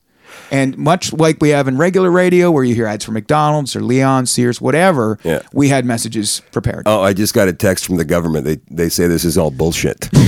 And 0.51 0.77
much 0.77 1.13
like 1.13 1.41
we 1.41 1.51
have 1.51 1.69
in 1.69 1.79
regular 1.79 2.11
radio, 2.11 2.51
where 2.51 2.65
you 2.65 2.75
hear 2.75 2.87
ads 2.87 3.05
for 3.05 3.13
McDonald's 3.13 3.75
or 3.77 3.81
Leon, 3.83 4.27
Sears, 4.27 4.61
whatever, 4.61 5.19
Yeah. 5.25 5.41
we 5.53 5.69
had 5.69 5.85
messages 5.85 6.43
prepared. 6.53 6.83
Oh, 6.87 7.01
I 7.03 7.13
just 7.13 7.35
got 7.35 7.49
a 7.49 7.53
text 7.53 7.87
from 7.87 7.97
the 7.97 8.05
government. 8.05 8.45
They 8.45 8.59
they 8.71 8.89
say 8.89 9.07
this 9.07 9.25
is 9.25 9.39
all 9.39 9.51
bullshit. 9.51 10.09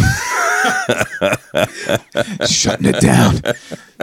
Shutting 2.47 2.87
it 2.87 3.01
down. 3.01 3.41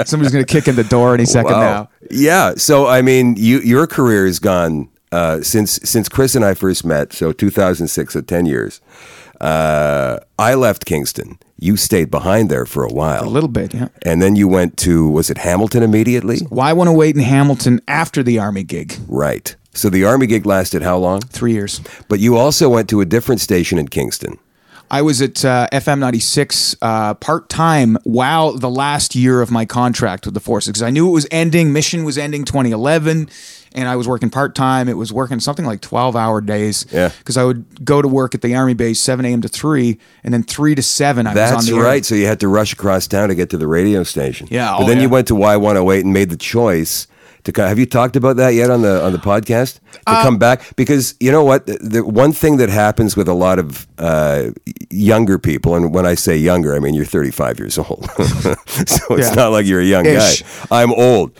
Somebody's 0.05 0.31
going 0.31 0.45
to 0.45 0.51
kick 0.51 0.67
in 0.67 0.75
the 0.75 0.83
door 0.83 1.13
any 1.13 1.25
second 1.25 1.51
now. 1.53 1.89
Yeah. 2.12 2.53
So 2.57 2.88
I 2.88 3.01
mean, 3.01 3.36
you 3.38 3.60
your 3.60 3.88
career 3.88 4.25
has 4.25 4.39
gone 4.39 4.89
uh, 5.12 5.41
since 5.41 5.74
since 5.83 6.10
Chris 6.10 6.36
and 6.36 6.43
I 6.45 6.53
first 6.53 6.86
met. 6.86 7.13
So 7.13 7.31
2006, 7.31 8.13
so 8.13 8.22
10 8.22 8.45
years. 8.45 8.81
Uh, 9.43 10.19
I 10.39 10.53
left 10.55 10.85
Kingston. 10.85 11.38
You 11.59 11.77
stayed 11.77 12.09
behind 12.09 12.50
there 12.50 12.65
for 12.65 12.83
a 12.83 12.91
while, 12.91 13.25
A 13.25 13.29
little 13.29 13.50
bit, 13.50 13.73
yeah. 13.73 13.88
and 14.03 14.21
then 14.21 14.35
you 14.35 14.47
went 14.47 14.77
to 14.77 15.07
was 15.09 15.29
it 15.29 15.38
Hamilton 15.38 15.83
immediately? 15.83 16.39
Why 16.50 16.73
want 16.73 16.88
to 16.88 16.93
wait 16.93 17.15
in 17.15 17.21
Hamilton 17.21 17.81
after 17.88 18.23
the 18.23 18.39
Army 18.39 18.63
gig? 18.63 18.95
Right. 19.07 19.55
So 19.73 19.89
the 19.89 20.05
army 20.05 20.27
gig 20.27 20.45
lasted 20.45 20.83
how 20.83 20.97
long? 20.97 21.21
Three 21.21 21.53
years. 21.53 21.81
But 22.07 22.19
you 22.19 22.38
also 22.38 22.69
went 22.69 22.88
to 22.89 23.01
a 23.01 23.05
different 23.05 23.41
station 23.41 23.79
in 23.79 23.88
Kingston. 23.88 24.38
I 24.91 25.01
was 25.01 25.19
at 25.21 25.43
uh, 25.43 25.67
FM 25.71 25.97
96 25.97 26.75
uh, 26.79 27.15
part 27.15 27.50
time 27.50 27.97
while 28.03 28.51
the 28.53 28.69
last 28.69 29.15
year 29.15 29.41
of 29.41 29.50
my 29.50 29.65
contract 29.65 30.25
with 30.25 30.35
the 30.35 30.39
forces 30.39 30.67
because 30.69 30.83
I 30.83 30.91
knew 30.91 31.07
it 31.07 31.12
was 31.12 31.25
ending. 31.31 31.73
Mission 31.73 32.03
was 32.03 32.19
ending 32.19 32.45
2011, 32.45 33.27
and 33.75 33.87
I 33.89 33.95
was 33.95 34.07
working 34.07 34.29
part 34.29 34.55
time. 34.55 34.87
It 34.89 34.97
was 34.97 35.11
working 35.11 35.39
something 35.39 35.65
like 35.65 35.81
12 35.81 36.15
hour 36.15 36.41
days. 36.41 36.85
Yeah. 36.91 37.09
Because 37.19 37.37
I 37.37 37.43
would 37.43 37.83
go 37.83 38.01
to 38.01 38.07
work 38.07 38.35
at 38.35 38.41
the 38.41 38.55
Army 38.55 38.73
base 38.73 38.99
7 38.99 39.25
a.m. 39.25 39.41
to 39.41 39.47
3, 39.47 39.97
and 40.23 40.33
then 40.33 40.43
3 40.43 40.75
to 40.75 40.81
7 40.83 41.25
I 41.27 41.29
was 41.31 41.35
That's 41.35 41.67
on 41.69 41.73
the 41.73 41.79
air. 41.79 41.83
right. 41.83 42.05
So 42.05 42.15
you 42.15 42.25
had 42.27 42.39
to 42.41 42.47
rush 42.47 42.73
across 42.73 43.07
town 43.07 43.29
to 43.29 43.35
get 43.35 43.49
to 43.51 43.57
the 43.57 43.67
radio 43.67 44.03
station. 44.03 44.47
Yeah, 44.51 44.75
But 44.77 44.83
oh, 44.83 44.87
then 44.87 44.99
you 45.01 45.09
went 45.09 45.27
to 45.29 45.33
Y108 45.35 46.01
and 46.01 46.13
made 46.13 46.29
the 46.29 46.37
choice 46.37 47.07
to 47.45 47.51
co- 47.51 47.67
have 47.67 47.77
you 47.77 47.85
talked 47.85 48.15
about 48.15 48.37
that 48.37 48.51
yet 48.53 48.69
on 48.69 48.83
the 48.83 49.03
on 49.03 49.11
the 49.11 49.17
podcast 49.19 49.79
to 49.91 49.99
Uh, 50.07 50.23
come 50.23 50.37
back 50.37 50.61
because 50.77 51.13
you 51.19 51.29
know 51.29 51.43
what 51.43 51.65
the, 51.65 51.77
the 51.77 52.01
one 52.05 52.31
thing 52.31 52.55
that 52.55 52.69
happens 52.69 53.17
with 53.17 53.27
a 53.27 53.33
lot 53.33 53.59
of 53.59 53.85
uh, 53.97 54.51
younger 54.89 55.37
people 55.37 55.75
and 55.75 55.93
when 55.93 56.05
I 56.05 56.15
say 56.15 56.37
younger 56.37 56.73
I 56.73 56.79
mean 56.79 56.93
you're 56.93 57.03
35 57.03 57.59
years 57.59 57.77
old 57.77 58.09
so 58.65 59.15
it's 59.17 59.27
Yeah. 59.27 59.33
not 59.35 59.49
like 59.51 59.65
you're 59.65 59.81
a 59.81 59.85
young 59.85 60.05
Ish. 60.05 60.41
guy 60.41 60.47
I'm 60.71 60.93
old 60.93 61.31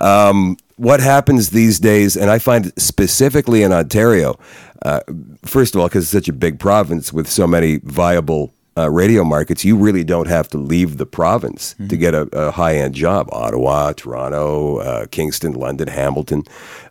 um, 0.00 0.56
what 0.76 1.00
happens 1.00 1.50
these 1.50 1.78
days 1.78 2.16
and 2.16 2.30
I 2.30 2.38
find 2.38 2.72
specifically 2.80 3.62
in 3.62 3.72
Ontario 3.72 4.38
uh, 4.82 5.00
first 5.44 5.74
of 5.74 5.80
all 5.80 5.88
because 5.88 6.04
it's 6.04 6.12
such 6.12 6.28
a 6.28 6.32
big 6.32 6.58
province 6.58 7.12
with 7.12 7.28
so 7.28 7.46
many 7.46 7.78
viable 7.84 8.52
uh, 8.76 8.90
radio 8.90 9.22
markets, 9.22 9.64
you 9.64 9.76
really 9.76 10.04
don't 10.04 10.28
have 10.28 10.48
to 10.48 10.58
leave 10.58 10.96
the 10.96 11.04
province 11.04 11.74
to 11.88 11.96
get 11.96 12.14
a, 12.14 12.22
a 12.32 12.50
high 12.50 12.76
end 12.76 12.94
job. 12.94 13.28
Ottawa, 13.32 13.92
Toronto, 13.92 14.78
uh, 14.78 15.06
Kingston, 15.10 15.52
London, 15.52 15.88
Hamilton, 15.88 16.44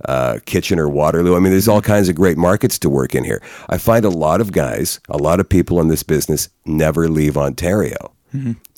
uh, 0.05 0.39
Kitchener, 0.45 0.87
Waterloo. 0.87 1.35
I 1.35 1.39
mean, 1.39 1.51
there's 1.51 1.67
all 1.67 1.81
kinds 1.81 2.09
of 2.09 2.15
great 2.15 2.37
markets 2.37 2.77
to 2.79 2.89
work 2.89 3.15
in 3.15 3.23
here. 3.23 3.41
I 3.69 3.77
find 3.77 4.05
a 4.05 4.09
lot 4.09 4.41
of 4.41 4.51
guys, 4.51 4.99
a 5.09 5.17
lot 5.17 5.39
of 5.39 5.49
people 5.49 5.79
in 5.79 5.87
this 5.87 6.03
business 6.03 6.49
never 6.65 7.09
leave 7.09 7.37
Ontario. 7.37 8.13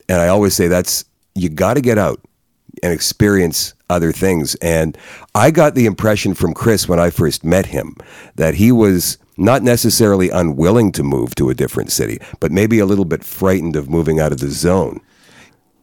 And 0.09 0.21
I 0.21 0.29
always 0.29 0.53
say 0.53 0.67
that's, 0.67 1.05
you 1.35 1.49
got 1.49 1.73
to 1.73 1.81
get 1.81 1.97
out 1.97 2.21
and 2.83 2.91
experience 2.91 3.73
other 3.89 4.11
things. 4.11 4.55
And 4.55 4.95
I 5.33 5.49
got 5.49 5.73
the 5.73 5.85
impression 5.85 6.33
from 6.33 6.53
Chris 6.53 6.87
when 6.87 6.99
I 6.99 7.09
first 7.09 7.43
met 7.43 7.67
him 7.67 7.95
that 8.35 8.55
he 8.55 8.71
was 8.71 9.17
not 9.37 9.63
necessarily 9.63 10.29
unwilling 10.29 10.91
to 10.91 11.01
move 11.01 11.33
to 11.35 11.49
a 11.49 11.55
different 11.55 11.91
city, 11.91 12.19
but 12.39 12.51
maybe 12.51 12.77
a 12.77 12.85
little 12.85 13.05
bit 13.05 13.23
frightened 13.23 13.75
of 13.75 13.89
moving 13.89 14.19
out 14.19 14.31
of 14.31 14.39
the 14.39 14.49
zone. 14.49 14.99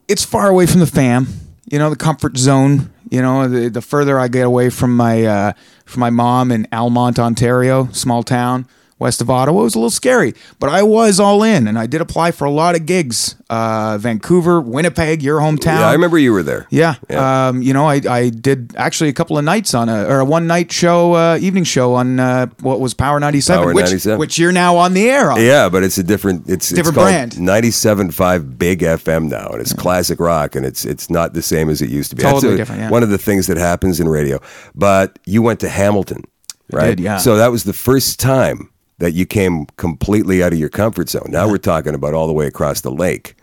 it's 0.07 0.23
far 0.23 0.47
away 0.47 0.65
from 0.65 0.79
the 0.79 0.87
fam, 0.87 1.27
you 1.69 1.79
know, 1.79 1.89
the 1.89 1.95
comfort 1.95 2.37
zone. 2.37 2.93
You 3.09 3.21
know, 3.21 3.47
the, 3.47 3.69
the 3.69 3.81
further 3.81 4.17
I 4.17 4.29
get 4.29 4.45
away 4.45 4.69
from 4.69 4.95
my 4.95 5.25
uh, 5.25 5.53
from 5.85 5.99
my 5.99 6.09
mom 6.09 6.49
in 6.51 6.65
Almonte, 6.71 7.21
Ontario, 7.21 7.89
small 7.91 8.23
town 8.23 8.67
west 9.01 9.19
of 9.19 9.29
Ottawa, 9.29 9.61
it 9.61 9.63
was 9.63 9.75
a 9.75 9.79
little 9.79 9.89
scary. 9.89 10.33
But 10.59 10.69
I 10.69 10.83
was 10.83 11.19
all 11.19 11.41
in, 11.41 11.67
and 11.67 11.77
I 11.77 11.87
did 11.87 12.01
apply 12.01 12.31
for 12.31 12.45
a 12.45 12.51
lot 12.51 12.75
of 12.75 12.85
gigs. 12.85 13.35
Uh, 13.49 13.97
Vancouver, 13.97 14.61
Winnipeg, 14.61 15.21
your 15.21 15.39
hometown. 15.39 15.79
Yeah, 15.79 15.87
I 15.87 15.93
remember 15.93 16.17
you 16.17 16.31
were 16.31 16.43
there. 16.43 16.67
Yeah. 16.69 16.95
Yeah. 17.09 17.47
Um, 17.49 17.61
you 17.61 17.73
know, 17.73 17.85
I, 17.85 17.99
I 18.07 18.29
did 18.29 18.73
actually 18.77 19.09
a 19.09 19.13
couple 19.13 19.37
of 19.37 19.43
nights 19.43 19.73
on 19.73 19.89
a 19.89 20.05
or 20.05 20.19
a 20.19 20.25
one 20.25 20.47
night 20.47 20.71
show, 20.71 21.13
uh, 21.13 21.37
evening 21.41 21.65
show 21.65 21.95
on 21.95 22.19
uh, 22.19 22.45
what 22.61 22.79
was 22.79 22.93
Power 22.93 23.19
ninety 23.19 23.41
seven, 23.41 23.73
which 23.73 24.05
which 24.05 24.37
you're 24.37 24.51
now 24.53 24.77
on 24.77 24.93
the 24.93 25.09
air 25.09 25.31
on. 25.31 25.41
Yeah, 25.41 25.67
but 25.67 25.83
it's 25.83 25.97
a 25.97 26.03
different 26.03 26.47
it's 26.47 26.69
Different 26.69 26.97
it's 26.97 27.35
brand. 27.35 27.73
97.5 27.73 28.57
Big 28.57 28.79
FM 28.79 29.29
now, 29.29 29.49
and 29.49 29.59
it's 29.59 29.73
classic 29.73 30.19
rock, 30.19 30.55
and 30.55 30.65
it's 30.65 30.85
it's 30.85 31.09
not 31.09 31.33
the 31.33 31.41
same 31.41 31.69
as 31.69 31.81
it 31.81 31.89
used 31.89 32.11
to 32.11 32.15
be. 32.15 32.21
Totally 32.21 32.53
a- 32.53 32.57
different, 32.57 32.81
yeah. 32.81 32.89
One 32.89 33.03
of 33.03 33.09
the 33.09 33.17
things 33.17 33.47
that 33.47 33.57
happens 33.57 33.99
in 33.99 34.07
radio. 34.07 34.39
But 34.75 35.17
you 35.25 35.41
went 35.41 35.59
to 35.61 35.69
Hamilton, 35.69 36.23
right? 36.71 36.95
did, 36.95 36.99
yeah. 37.01 37.17
So 37.17 37.35
that 37.37 37.51
was 37.51 37.63
the 37.63 37.73
first 37.73 38.19
time 38.19 38.69
that 39.01 39.11
you 39.13 39.25
came 39.25 39.65
completely 39.77 40.41
out 40.43 40.53
of 40.53 40.59
your 40.59 40.69
comfort 40.69 41.09
zone. 41.09 41.27
Now 41.29 41.47
we're 41.49 41.57
talking 41.57 41.93
about 41.93 42.13
all 42.13 42.27
the 42.27 42.33
way 42.33 42.47
across 42.47 42.81
the 42.81 42.91
lake, 42.91 43.35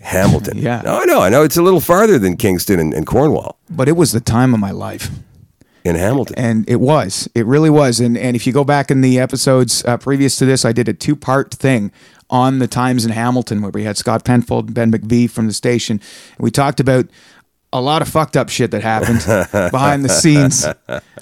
Hamilton. 0.00 0.58
Yeah. 0.64 0.82
No, 0.84 1.00
I 1.00 1.04
know, 1.04 1.20
I 1.20 1.28
know. 1.28 1.42
It's 1.42 1.56
a 1.56 1.62
little 1.62 1.80
farther 1.80 2.18
than 2.18 2.36
Kingston 2.36 2.80
and, 2.80 2.92
and 2.94 3.06
Cornwall 3.06 3.58
But 3.70 3.88
it 3.88 3.92
was 3.96 4.12
the 4.12 4.20
time 4.20 4.52
of 4.54 4.60
my 4.60 4.70
life. 4.70 5.10
in 5.84 5.96
Hamilton. 5.96 6.34
and 6.38 6.68
it 6.68 6.80
was 6.80 7.28
it 7.34 7.44
really 7.44 7.68
was 7.68 8.00
and 8.00 8.16
and 8.16 8.34
if 8.34 8.46
you 8.46 8.52
go 8.54 8.64
back 8.64 8.90
in 8.90 9.02
the 9.02 9.18
episodes 9.20 9.84
uh, 9.84 9.98
previous 9.98 10.36
to 10.38 10.46
this 10.46 10.64
i 10.64 10.72
did 10.72 10.88
a 10.88 10.94
two 10.94 11.14
part 11.14 11.52
thing 11.52 11.92
on 12.30 12.58
the 12.58 12.66
times 12.66 13.04
in 13.04 13.12
hamilton 13.12 13.60
where 13.60 13.70
we 13.70 13.84
had 13.84 13.98
scott 13.98 14.24
penfold 14.24 14.64
and 14.68 14.74
ben 14.74 14.90
mcvie 14.90 15.28
from 15.28 15.46
the 15.46 15.52
station 15.52 16.00
and 16.38 16.42
we 16.42 16.50
talked 16.50 16.80
about 16.80 17.04
a 17.74 17.80
lot 17.80 18.00
of 18.00 18.08
fucked 18.08 18.36
up 18.36 18.48
shit 18.48 18.70
that 18.70 18.82
happened 18.82 19.18
behind 19.70 20.04
the 20.04 20.08
scenes 20.08 20.66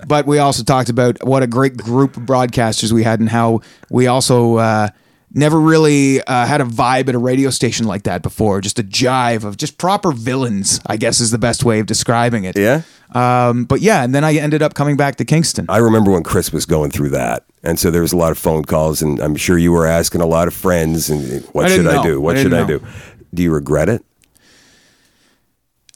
but 0.07 0.27
we 0.27 0.39
also 0.39 0.63
talked 0.63 0.89
about 0.91 1.17
what 1.25 1.43
a 1.43 1.47
great 1.47 1.77
group 1.77 2.17
of 2.17 2.23
broadcasters 2.25 2.93
we 2.93 3.03
had 3.03 3.19
and 3.19 3.31
how 3.31 3.61
we 3.91 4.07
also 4.07 4.57
uh, 4.59 4.89
never 5.33 5.59
really 5.59 6.23
uh, 6.23 6.47
had 6.47 6.61
a 6.61 6.65
vibe 6.65 7.09
at 7.09 7.15
a 7.15 7.19
radio 7.19 7.51
station 7.51 7.87
like 7.87 8.03
that 8.05 8.23
before 8.23 8.61
just 8.61 8.79
a 8.79 8.85
jive 8.85 9.45
of 9.45 9.57
just 9.57 9.79
proper 9.79 10.13
villains 10.13 10.79
i 10.87 10.97
guess 10.97 11.19
is 11.19 11.31
the 11.31 11.39
best 11.39 11.65
way 11.65 11.81
of 11.81 11.87
describing 11.87 12.45
it 12.45 12.57
yeah. 12.57 12.83
um, 13.15 13.65
but 13.65 13.81
yeah, 13.81 14.05
and 14.05 14.15
then 14.15 14.25
I 14.25 14.35
ended 14.35 14.63
up 14.63 14.75
coming 14.75 14.97
back 14.97 15.17
to 15.17 15.25
Kingston. 15.25 15.67
I 15.69 15.79
remember 15.79 16.11
when 16.11 16.23
Chris 16.23 16.53
was 16.53 16.65
going 16.65 16.91
through 16.91 17.11
that. 17.11 17.45
And 17.63 17.79
so 17.79 17.91
there 17.91 18.03
was 18.03 18.13
a 18.13 18.17
lot 18.17 18.33
of 18.33 18.39
phone 18.39 18.65
calls, 18.65 19.03
and 19.03 19.21
I'm 19.21 19.37
sure 19.37 19.59
you 19.59 19.71
were 19.71 19.87
asking 19.87 20.21
a 20.21 20.27
lot 20.27 20.49
of 20.49 20.55
friends, 20.55 21.11
and 21.11 21.45
what 21.53 21.67
I 21.67 21.77
should 21.77 21.87
I 21.87 21.97
know. 21.97 22.03
do? 22.03 22.21
What 22.21 22.37
I 22.37 22.43
should 22.43 22.51
didn't 22.51 22.65
I 22.65 22.67
do? 22.67 22.87
Do 23.35 23.43
you 23.43 23.53
regret 23.53 23.89
it? 23.89 24.05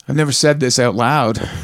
I've 0.09 0.17
never 0.17 0.33
said 0.33 0.61
this 0.61 0.79
out 0.79 0.95
loud. 0.95 1.39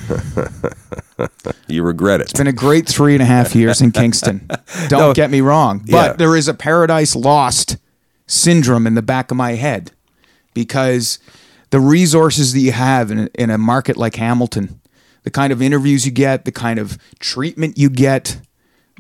You 1.69 1.83
regret 1.85 2.21
it. 2.21 2.25
It's 2.25 2.33
been 2.39 2.47
a 2.49 2.53
great 2.53 2.87
three 2.89 3.15
and 3.15 3.23
a 3.23 3.27
half 3.27 3.55
years 3.55 3.81
in 3.81 3.93
Kingston. 3.93 4.47
Don't 4.89 5.01
No. 5.01 5.15
get 5.15 5.31
me 5.31 5.41
wrong, 5.41 5.79
but 5.89 5.93
Yeah. 5.93 6.13
there 6.15 6.37
is 6.37 6.49
a 6.49 6.55
Paradise 6.55 7.15
Lost 7.15 7.77
syndrome 8.27 8.87
in 8.87 8.95
the 8.95 9.03
back 9.03 9.31
of 9.31 9.37
my 9.37 9.53
head 9.53 9.93
because 10.53 11.19
the 11.71 11.81
resources 11.81 12.53
that 12.55 12.61
you 12.61 12.73
have 12.73 13.11
in 13.11 13.19
a, 13.21 13.29
in 13.35 13.51
a 13.51 13.57
market 13.59 13.97
like 13.97 14.17
Hamilton, 14.17 14.81
the 15.23 15.31
kind 15.31 15.53
of 15.53 15.63
interviews 15.63 16.05
you 16.05 16.13
get, 16.13 16.45
the 16.45 16.53
kind 16.53 16.79
of 16.79 16.99
treatment 17.21 17.79
you 17.79 17.89
get, 17.89 18.39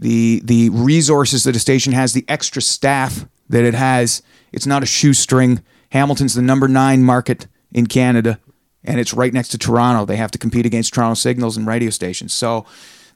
the 0.00 0.40
the 0.44 0.70
resources 0.70 1.44
that 1.44 1.56
a 1.56 1.60
station 1.60 1.92
has, 1.92 2.12
the 2.12 2.24
extra 2.28 2.62
staff 2.62 3.26
that 3.48 3.64
it 3.64 3.74
has, 3.74 4.22
it's 4.52 4.66
not 4.66 4.82
a 4.82 4.86
shoestring. 4.86 5.60
Hamilton's 5.90 6.34
the 6.34 6.42
number 6.42 6.68
nine 6.68 7.02
market 7.02 7.46
in 7.72 7.86
Canada, 7.86 8.38
and 8.84 8.98
it's 9.00 9.12
right 9.14 9.32
next 9.32 9.48
to 9.50 9.58
Toronto. 9.58 10.04
They 10.04 10.16
have 10.16 10.30
to 10.32 10.38
compete 10.38 10.66
against 10.66 10.94
Toronto 10.94 11.14
signals 11.14 11.56
and 11.56 11.66
radio 11.66 11.90
stations. 11.90 12.32
So 12.32 12.66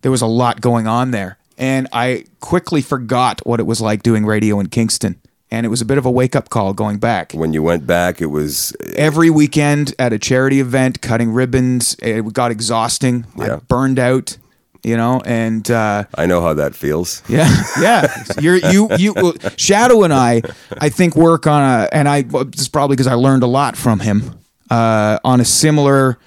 there 0.02 0.10
was 0.10 0.22
a 0.22 0.26
lot 0.26 0.60
going 0.60 0.86
on 0.86 1.10
there. 1.10 1.38
And 1.58 1.88
I 1.92 2.24
quickly 2.40 2.82
forgot 2.82 3.40
what 3.46 3.60
it 3.60 3.64
was 3.64 3.80
like 3.80 4.02
doing 4.02 4.26
radio 4.26 4.60
in 4.60 4.68
Kingston. 4.68 5.16
And 5.50 5.64
it 5.64 5.68
was 5.70 5.80
a 5.80 5.84
bit 5.84 5.96
of 5.96 6.04
a 6.04 6.10
wake 6.10 6.36
up 6.36 6.48
call 6.50 6.74
going 6.74 6.98
back. 6.98 7.32
When 7.32 7.52
you 7.52 7.62
went 7.62 7.86
back, 7.86 8.20
it 8.20 8.26
was 8.26 8.76
Every 8.96 9.30
weekend 9.30 9.94
at 9.98 10.12
a 10.12 10.18
charity 10.18 10.60
event, 10.60 11.00
cutting 11.00 11.32
ribbons, 11.32 11.96
it 12.02 12.32
got 12.32 12.50
exhausting. 12.50 13.24
I 13.38 13.46
Yeah. 13.46 13.60
burned 13.68 13.98
out, 13.98 14.36
you 14.82 14.96
know, 14.96 15.22
and 15.24 15.70
uh, 15.70 16.04
I 16.16 16.26
know 16.26 16.42
how 16.42 16.52
that 16.54 16.74
feels. 16.74 17.22
yeah, 17.28 17.48
yeah. 17.80 18.24
You're 18.40 18.56
you 18.56 18.88
you 18.98 19.12
well, 19.14 19.32
Shadoe 19.56 20.04
and 20.04 20.12
I, 20.12 20.42
I 20.78 20.88
think 20.90 21.16
work 21.16 21.46
on 21.46 21.62
a, 21.62 21.88
and 21.92 22.08
I 22.08 22.24
it's 22.32 22.68
probably 22.68 22.96
because 22.96 23.06
I 23.06 23.14
learned 23.14 23.42
a 23.44 23.46
lot 23.48 23.76
from 23.76 24.00
him 24.00 24.38
uh, 24.70 25.18
on 25.24 25.40
a 25.40 25.44
similar 25.44 26.18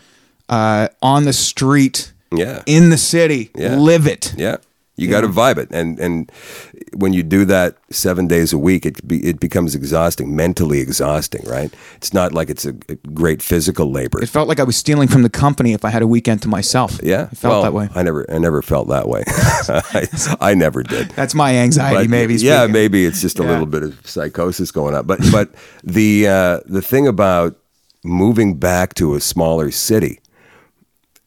uh, 0.49 0.87
on 1.01 1.25
the 1.25 1.33
street, 1.33 2.13
Yeah. 2.31 2.61
in 2.65 2.89
the 2.89 2.97
city, 2.97 3.49
Yeah. 3.55 3.75
live 3.75 4.07
it. 4.07 4.33
Yeah. 4.37 4.57
You 4.97 5.07
got 5.07 5.21
to 5.21 5.29
vibe 5.29 5.57
it, 5.59 5.69
and 5.71 5.97
and 5.99 6.29
when 6.93 7.13
you 7.13 7.23
do 7.23 7.45
that 7.45 7.77
seven 7.89 8.27
days 8.27 8.51
a 8.53 8.57
week, 8.57 8.85
it 8.85 9.07
be, 9.07 9.17
it 9.29 9.39
becomes 9.39 9.73
exhausting, 9.73 10.35
mentally 10.35 10.81
exhausting, 10.81 11.41
right? 11.47 11.73
It's 11.95 12.13
not 12.13 12.33
like 12.33 12.49
it's 12.49 12.65
a, 12.65 12.73
a 12.89 12.95
great 13.13 13.41
physical 13.41 13.89
labor. 13.93 14.21
It 14.21 14.27
felt 14.27 14.49
like 14.49 14.59
I 14.59 14.65
was 14.65 14.75
stealing 14.75 15.07
from 15.07 15.23
the 15.23 15.29
company 15.29 15.71
if 15.73 15.85
I 15.85 15.89
had 15.89 16.01
a 16.01 16.07
weekend 16.07 16.41
to 16.41 16.49
myself. 16.49 16.99
yeah, 17.01 17.29
it 17.31 17.37
felt 17.37 17.51
well, 17.53 17.61
that 17.63 17.73
way. 17.73 17.87
I 17.95 18.03
never, 18.03 18.25
I 18.29 18.39
never 18.39 18.61
felt 18.61 18.89
that 18.89 19.07
way. 19.07 19.23
I, 19.27 20.07
I 20.51 20.53
never 20.53 20.83
did. 20.83 21.11
That's 21.15 21.33
my 21.33 21.55
anxiety, 21.55 21.95
But, 22.03 22.09
maybe. 22.09 22.35
Yeah, 22.35 22.67
maybe 22.67 23.05
it's 23.05 23.21
just 23.21 23.39
a 23.39 23.43
Yeah. 23.43 23.51
little 23.51 23.67
bit 23.67 23.83
of 23.83 23.95
psychosis 24.05 24.69
going 24.71 24.95
on. 24.95 25.05
But 25.07 25.19
but 25.31 25.47
the 25.81 26.27
uh, 26.27 26.59
the 26.65 26.81
thing 26.81 27.07
about 27.07 27.55
moving 28.03 28.55
back 28.57 28.93
to 28.95 29.15
a 29.15 29.19
smaller 29.21 29.71
city, 29.71 30.19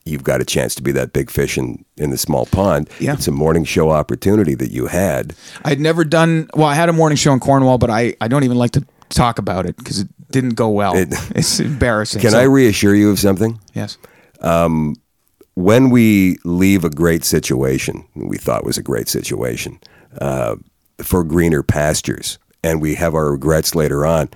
you've 0.05 0.25
got 0.25 0.41
a 0.41 0.45
chance 0.45 0.75
to 0.75 0.83
be 0.83 0.91
that 0.93 1.13
big 1.13 1.31
fish 1.31 1.57
in, 1.57 1.85
in 1.97 2.11
the 2.11 2.19
small 2.19 2.47
pond. 2.47 2.89
Yeah. 2.99 3.13
It's 3.15 3.29
a 3.29 3.33
morning 3.33 3.65
show 3.65 3.91
opportunity 3.91 4.55
that 4.57 4.71
you 4.71 4.87
had. 4.87 5.35
I'd 5.65 5.81
never 5.81 6.05
done. 6.05 6.49
Well, 6.55 6.67
I 6.67 6.75
had 6.75 6.89
a 6.89 6.93
morning 6.93 7.17
show 7.17 7.33
in 7.33 7.41
Cornwall, 7.41 7.79
but 7.79 7.91
I, 7.91 8.15
I 8.21 8.29
don't 8.29 8.45
even 8.45 8.57
like 8.59 8.73
to 8.73 8.85
talk 9.11 9.39
about 9.39 9.67
it 9.67 9.77
because 9.77 10.01
it 10.01 10.09
didn't 10.31 10.55
go 10.55 10.71
well. 10.71 10.97
It- 10.97 11.13
it's 11.37 11.61
embarrassing. 11.61 12.21
Can 12.21 12.31
So- 12.33 12.41
I 12.41 12.45
reassure 12.45 12.95
you 12.95 13.11
of 13.11 13.19
something? 13.19 13.61
Yes. 13.75 13.97
when 15.55 15.91
we 15.91 16.39
leave 16.45 16.85
a 16.85 16.91
great 16.91 17.25
situation, 17.25 18.05
we 18.15 18.39
thought 18.39 18.65
was 18.65 18.79
a 18.79 18.83
great 18.83 19.09
situation, 19.09 19.79
uh, 20.21 20.57
for 21.03 21.23
greener 21.25 21.63
pastures, 21.63 22.39
and 22.65 22.81
we 22.81 22.95
have 22.95 23.15
our 23.15 23.31
regrets 23.33 23.75
later 23.75 24.07
on, 24.07 24.29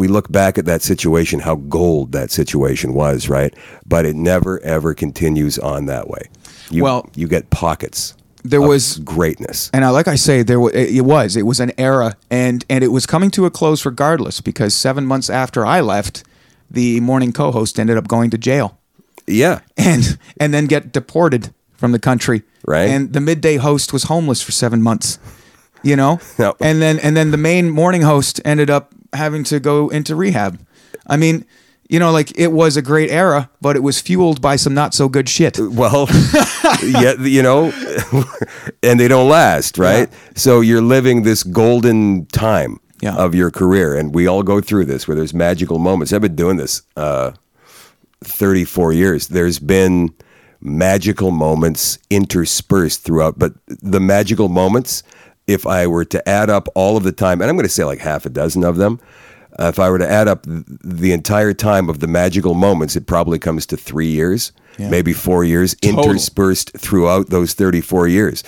we 0.00 0.08
look 0.08 0.32
back 0.32 0.58
at 0.58 0.64
that 0.64 0.82
situation, 0.82 1.40
how 1.40 1.56
gold 1.56 2.12
that 2.12 2.30
situation 2.32 2.94
was, 2.94 3.28
right? 3.28 3.54
But 3.86 4.04
it 4.06 4.16
never 4.16 4.58
ever 4.62 4.94
continues 4.94 5.58
on 5.58 5.86
that 5.86 6.08
way. 6.08 6.22
You, 6.70 6.82
Well- 6.82 7.08
you 7.14 7.28
get 7.28 7.50
pockets. 7.50 8.14
There 8.42 8.62
of 8.62 8.68
was- 8.68 8.96
greatness. 9.04 9.68
And 9.74 9.84
I, 9.84 9.90
like 9.90 10.08
I 10.08 10.16
say, 10.16 10.42
there 10.42 10.58
it 10.74 11.04
was 11.04 11.36
it 11.36 11.44
was 11.44 11.60
an 11.60 11.72
era, 11.76 12.16
and 12.30 12.64
and 12.70 12.82
it 12.82 12.88
was 12.88 13.04
coming 13.06 13.30
to 13.32 13.44
a 13.44 13.50
close 13.50 13.84
regardless 13.84 14.40
because 14.40 14.74
seven 14.74 15.04
months 15.04 15.28
after 15.28 15.66
I 15.66 15.82
left, 15.82 16.24
the 16.70 17.00
morning 17.00 17.32
co-host 17.32 17.78
ended 17.78 17.98
up 17.98 18.08
going 18.08 18.30
to 18.30 18.38
jail 18.38 18.78
Yeah, 19.26 19.60
and 19.76 20.18
and 20.40 20.54
then 20.54 20.66
get 20.66 20.90
deported 20.92 21.52
from 21.76 21.92
the 21.92 21.98
country. 21.98 22.42
Right. 22.66 22.88
And 22.88 23.12
the 23.12 23.20
midday 23.20 23.56
host 23.58 23.92
was 23.92 24.04
homeless 24.04 24.40
for 24.42 24.52
seven 24.52 24.80
months. 24.82 25.18
You 25.82 25.96
know. 25.96 26.18
No. 26.38 26.54
And 26.60 26.80
then 26.80 26.98
and 26.98 27.14
then 27.16 27.30
the 27.32 27.36
main 27.38 27.68
morning 27.68 28.02
host 28.02 28.40
ended 28.44 28.70
up 28.70 28.94
having 29.12 29.44
to 29.44 29.60
go 29.60 29.88
into 29.88 30.14
rehab. 30.16 30.58
I 31.06 31.16
mean, 31.16 31.44
you 31.88 31.98
know, 31.98 32.12
like 32.12 32.36
it 32.38 32.48
was 32.52 32.76
a 32.76 32.82
great 32.82 33.10
era, 33.10 33.50
but 33.60 33.74
it 33.76 33.80
was 33.82 34.00
fueled 34.00 34.40
by 34.40 34.56
some 34.56 34.74
not 34.74 34.94
so 34.94 35.08
good 35.08 35.28
shit. 35.28 35.58
Well, 35.58 36.06
yeah, 36.84 37.14
you 37.20 37.42
know, 37.42 37.72
and 38.82 39.00
they 39.00 39.08
don't 39.08 39.28
last, 39.28 39.76
right? 39.78 40.08
So 40.36 40.60
you're 40.60 40.82
living 40.82 41.22
this 41.24 41.42
golden 41.42 42.26
time 42.26 42.78
Yeah. 43.02 43.16
of 43.16 43.34
your 43.34 43.50
career, 43.50 43.96
and 43.96 44.14
we 44.14 44.28
all 44.28 44.42
go 44.44 44.60
through 44.60 44.84
this 44.84 45.08
where 45.08 45.16
there's 45.16 45.34
magical 45.34 45.78
moments. 45.80 46.12
I've 46.12 46.20
been 46.22 46.36
doing 46.36 46.58
this 46.58 46.82
uh, 46.96 47.32
34 48.22 48.92
years. 48.92 49.28
There's 49.28 49.58
been 49.58 50.14
magical 50.60 51.30
moments 51.30 51.98
interspersed 52.10 53.02
throughout, 53.02 53.38
but 53.38 53.54
the 53.66 54.00
magical 54.00 54.48
moments, 54.48 55.02
if 55.50 55.66
I 55.66 55.86
were 55.86 56.04
to 56.06 56.28
add 56.28 56.48
up 56.50 56.68
all 56.74 56.96
of 56.96 57.02
the 57.02 57.12
time, 57.12 57.40
and 57.40 57.50
I'm 57.50 57.56
going 57.56 57.66
to 57.66 57.72
say 57.72 57.84
like 57.84 57.98
half 58.00 58.24
a 58.26 58.30
dozen 58.30 58.64
of 58.64 58.76
them. 58.76 59.00
Uh, 59.58 59.64
if 59.64 59.78
I 59.78 59.90
were 59.90 59.98
to 59.98 60.08
add 60.08 60.28
up 60.28 60.44
th- 60.44 60.62
the 60.82 61.12
entire 61.12 61.52
time 61.52 61.90
of 61.90 61.98
the 62.00 62.06
magical 62.06 62.54
moments, 62.54 62.96
it 62.96 63.06
probably 63.06 63.38
comes 63.38 63.66
to 63.66 63.76
three 63.76 64.06
years, 64.06 64.52
maybe 64.78 65.12
four 65.12 65.44
years, 65.44 65.74
interspersed 65.82 66.72
throughout 66.78 67.28
those 67.30 67.52
34 67.52 68.08
years. 68.08 68.42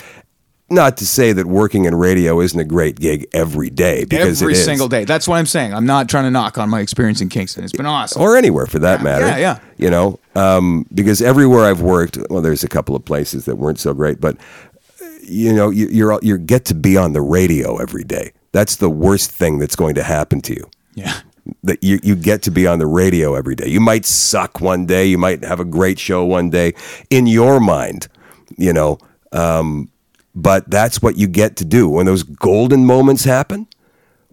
Not 0.69 0.97
to 0.97 1.05
say 1.05 1.33
that 1.33 1.45
working 1.45 1.85
in 1.85 1.93
radio 1.93 2.39
isn't 2.39 2.59
a 2.59 2.63
great 2.63 2.99
gig 2.99 3.27
every 3.33 3.69
day, 3.69 4.05
because 4.05 4.41
Every 4.41 4.53
it 4.53 4.57
is. 4.57 4.65
single 4.65 4.87
day. 4.87 5.03
That's 5.03 5.27
what 5.27 5.35
I'm 5.37 5.45
saying. 5.45 5.73
I'm 5.73 5.85
not 5.85 6.09
trying 6.09 6.23
to 6.23 6.31
knock 6.31 6.57
on 6.57 6.69
my 6.69 6.79
experience 6.79 7.21
in 7.21 7.29
Kingston. 7.29 7.63
It's 7.63 7.73
been 7.73 7.85
awesome. 7.85 8.19
or 8.21 8.35
anywhere 8.37 8.65
for 8.65 8.79
that 8.79 9.03
matter. 9.03 9.27
yeah, 9.27 9.37
yeah. 9.37 9.59
You 9.77 9.91
know, 9.91 10.19
um, 10.35 10.87
because 10.93 11.21
everywhere 11.21 11.65
I've 11.65 11.81
worked, 11.81 12.17
well, 12.31 12.41
there's 12.41 12.63
a 12.63 12.69
couple 12.69 12.95
of 12.95 13.05
places 13.05 13.45
that 13.45 13.57
weren't 13.57 13.77
so 13.79 13.93
great, 13.93 14.19
but 14.19 14.37
you 15.23 15.53
know, 15.53 15.69
you, 15.69 15.87
you're 15.87 16.19
you 16.21 16.37
get 16.37 16.65
to 16.65 16.75
be 16.75 16.97
on 16.97 17.13
the 17.13 17.21
radio 17.21 17.77
every 17.77 18.03
day. 18.03 18.33
That's 18.51 18.75
the 18.75 18.89
worst 18.89 19.31
thing 19.31 19.59
that's 19.59 19.75
going 19.75 19.95
to 19.95 20.03
happen 20.03 20.41
to 20.41 20.53
you. 20.53 20.69
yeah. 20.95 21.21
That 21.63 21.83
you, 21.83 21.99
you 22.03 22.15
get 22.15 22.41
to 22.43 22.51
be 22.51 22.67
on 22.67 22.79
the 22.79 22.87
radio 22.87 23.35
every 23.35 23.55
day. 23.55 23.67
You 23.67 23.81
might 23.81 24.05
suck 24.05 24.61
one 24.61 24.85
day, 24.85 25.05
you 25.05 25.17
might 25.17 25.43
have 25.43 25.59
a 25.59 25.65
great 25.65 25.99
show 25.99 26.23
one 26.23 26.49
day 26.49 26.73
in 27.09 27.27
your 27.27 27.59
mind, 27.59 28.07
you 28.57 28.71
know, 28.71 28.97
um, 29.33 29.91
but 30.33 30.69
that's 30.69 31.01
what 31.01 31.17
you 31.17 31.27
get 31.27 31.57
to 31.57 31.65
do 31.65 31.89
when 31.89 32.05
those 32.05 32.23
golden 32.23 32.85
moments 32.85 33.25
happen. 33.25 33.67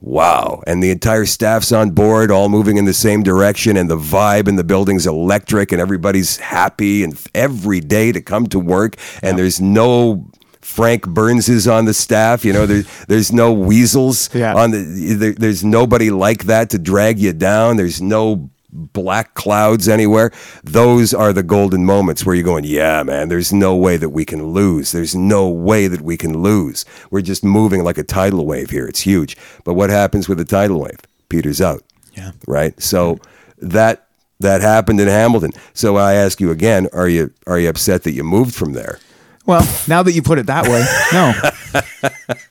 Wow. 0.00 0.62
And 0.69 0.82
the 0.82 0.91
entire 0.91 1.26
staff's 1.26 1.73
on 1.73 1.91
board, 1.91 2.30
all 2.30 2.49
moving 2.49 2.76
in 2.76 2.84
the 2.84 2.95
same 2.95 3.23
direction, 3.23 3.76
and 3.76 3.91
the 3.91 3.99
vibe 3.99 4.49
in 4.49 4.54
the 4.56 4.64
building's 4.64 5.06
electric, 5.06 5.73
and 5.73 5.80
everybody's 5.80 6.36
happy 6.36 7.02
and 7.02 7.21
every 7.34 7.80
day 7.80 8.12
to 8.12 8.21
come 8.23 8.47
to 8.47 8.60
work. 8.60 8.97
And 9.23 9.36
there's 9.36 9.60
no 9.60 10.30
Frank 10.62 11.08
Burns 11.08 11.49
is 11.49 11.66
on 11.66 11.84
the 11.86 11.94
staff. 11.94 12.44
You 12.44 12.52
know, 12.52 12.66
there, 12.66 12.82
there's 13.08 13.32
no 13.32 13.52
weasels 13.52 14.28
Yeah. 14.34 14.54
on 14.54 14.70
the, 14.73 15.14
there, 15.14 15.32
there's 15.32 15.64
nobody 15.64 16.10
like 16.10 16.44
that 16.44 16.70
to 16.70 16.78
drag 16.78 17.18
you 17.18 17.32
down. 17.32 17.76
There's 17.76 18.00
no 18.02 18.50
black 18.73 19.34
clouds 19.34 19.88
anywhere. 19.88 20.30
Those 20.62 21.12
are 21.12 21.32
the 21.32 21.42
golden 21.42 21.84
moments 21.84 22.25
where 22.25 22.34
you're 22.36 22.44
going, 22.44 22.64
yeah, 22.64 23.02
man, 23.02 23.28
there's 23.28 23.52
no 23.52 23.75
way 23.75 23.96
that 23.96 24.10
we 24.10 24.25
can 24.25 24.49
lose. 24.52 24.92
There's 24.92 25.14
no 25.16 25.49
way 25.49 25.88
that 25.88 26.02
we 26.02 26.16
can 26.16 26.38
lose. 26.42 26.84
We're 27.10 27.23
just 27.23 27.42
moving 27.42 27.82
like 27.82 27.99
a 27.99 28.04
tidal 28.04 28.46
wave 28.46 28.70
here. 28.70 28.86
It's 28.86 29.00
huge. 29.00 29.36
But 29.64 29.75
what 29.75 29.90
happens 29.90 30.28
with 30.28 30.38
a 30.40 30.44
tidal 30.44 30.80
wave? 30.80 30.99
Peters 31.28 31.60
out. 31.60 31.82
Yeah. 32.14 32.32
Right. 32.46 32.80
So 32.80 33.18
that 33.58 34.06
that 34.40 34.60
happened 34.62 35.00
in 35.00 35.08
Hamilton. 35.08 35.50
So 35.75 35.96
I 35.96 36.14
ask 36.14 36.40
you 36.40 36.50
again, 36.50 36.86
are 36.92 37.08
you 37.08 37.32
are 37.46 37.58
you 37.58 37.68
upset 37.68 38.04
that 38.04 38.12
you 38.12 38.25
moved 38.25 38.54
from 38.54 38.73
there? 38.73 38.99
Well, 39.46 39.66
now 39.88 40.02
that 40.02 40.12
you 40.12 40.22
put 40.22 40.38
it 40.38 40.46
that 40.46 40.68
way, 40.68 40.84
no. 41.12 41.32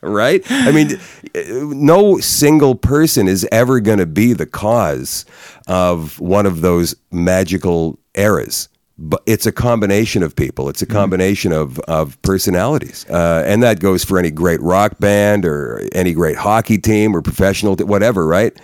right? 0.02 0.42
I 0.50 0.72
mean, 0.72 0.98
no 1.76 2.18
single 2.18 2.74
person 2.74 3.28
is 3.28 3.46
ever 3.52 3.80
going 3.80 3.98
to 3.98 4.06
be 4.06 4.32
the 4.32 4.46
cause 4.46 5.24
of 5.66 6.18
one 6.20 6.46
of 6.46 6.60
those 6.62 6.94
magical 7.10 7.98
eras. 8.14 8.68
But 8.98 9.22
it's 9.24 9.46
a 9.46 9.52
combination 9.52 10.22
of 10.22 10.36
people. 10.36 10.68
It's 10.68 10.82
a 10.82 10.86
combination 10.86 11.52
of, 11.52 11.78
of 11.80 12.20
personalities. 12.20 13.06
Uh, 13.08 13.44
and 13.46 13.62
that 13.62 13.80
goes 13.80 14.04
for 14.04 14.18
any 14.18 14.30
great 14.30 14.60
rock 14.60 14.98
band 14.98 15.46
or 15.46 15.88
any 15.92 16.12
great 16.12 16.36
hockey 16.36 16.76
team 16.76 17.16
or 17.16 17.22
professional, 17.22 17.76
t- 17.76 17.84
whatever, 17.84 18.26
right? 18.26 18.54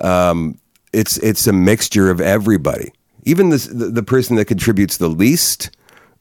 Um, 0.00 0.58
it's, 0.92 1.16
it's 1.18 1.46
a 1.46 1.52
mixture 1.52 2.10
of 2.10 2.20
everybody. 2.20 2.92
Even 3.22 3.50
the, 3.50 3.58
the 3.58 4.02
person 4.02 4.34
that 4.34 4.46
contributes 4.46 4.96
the 4.96 5.08
least 5.08 5.70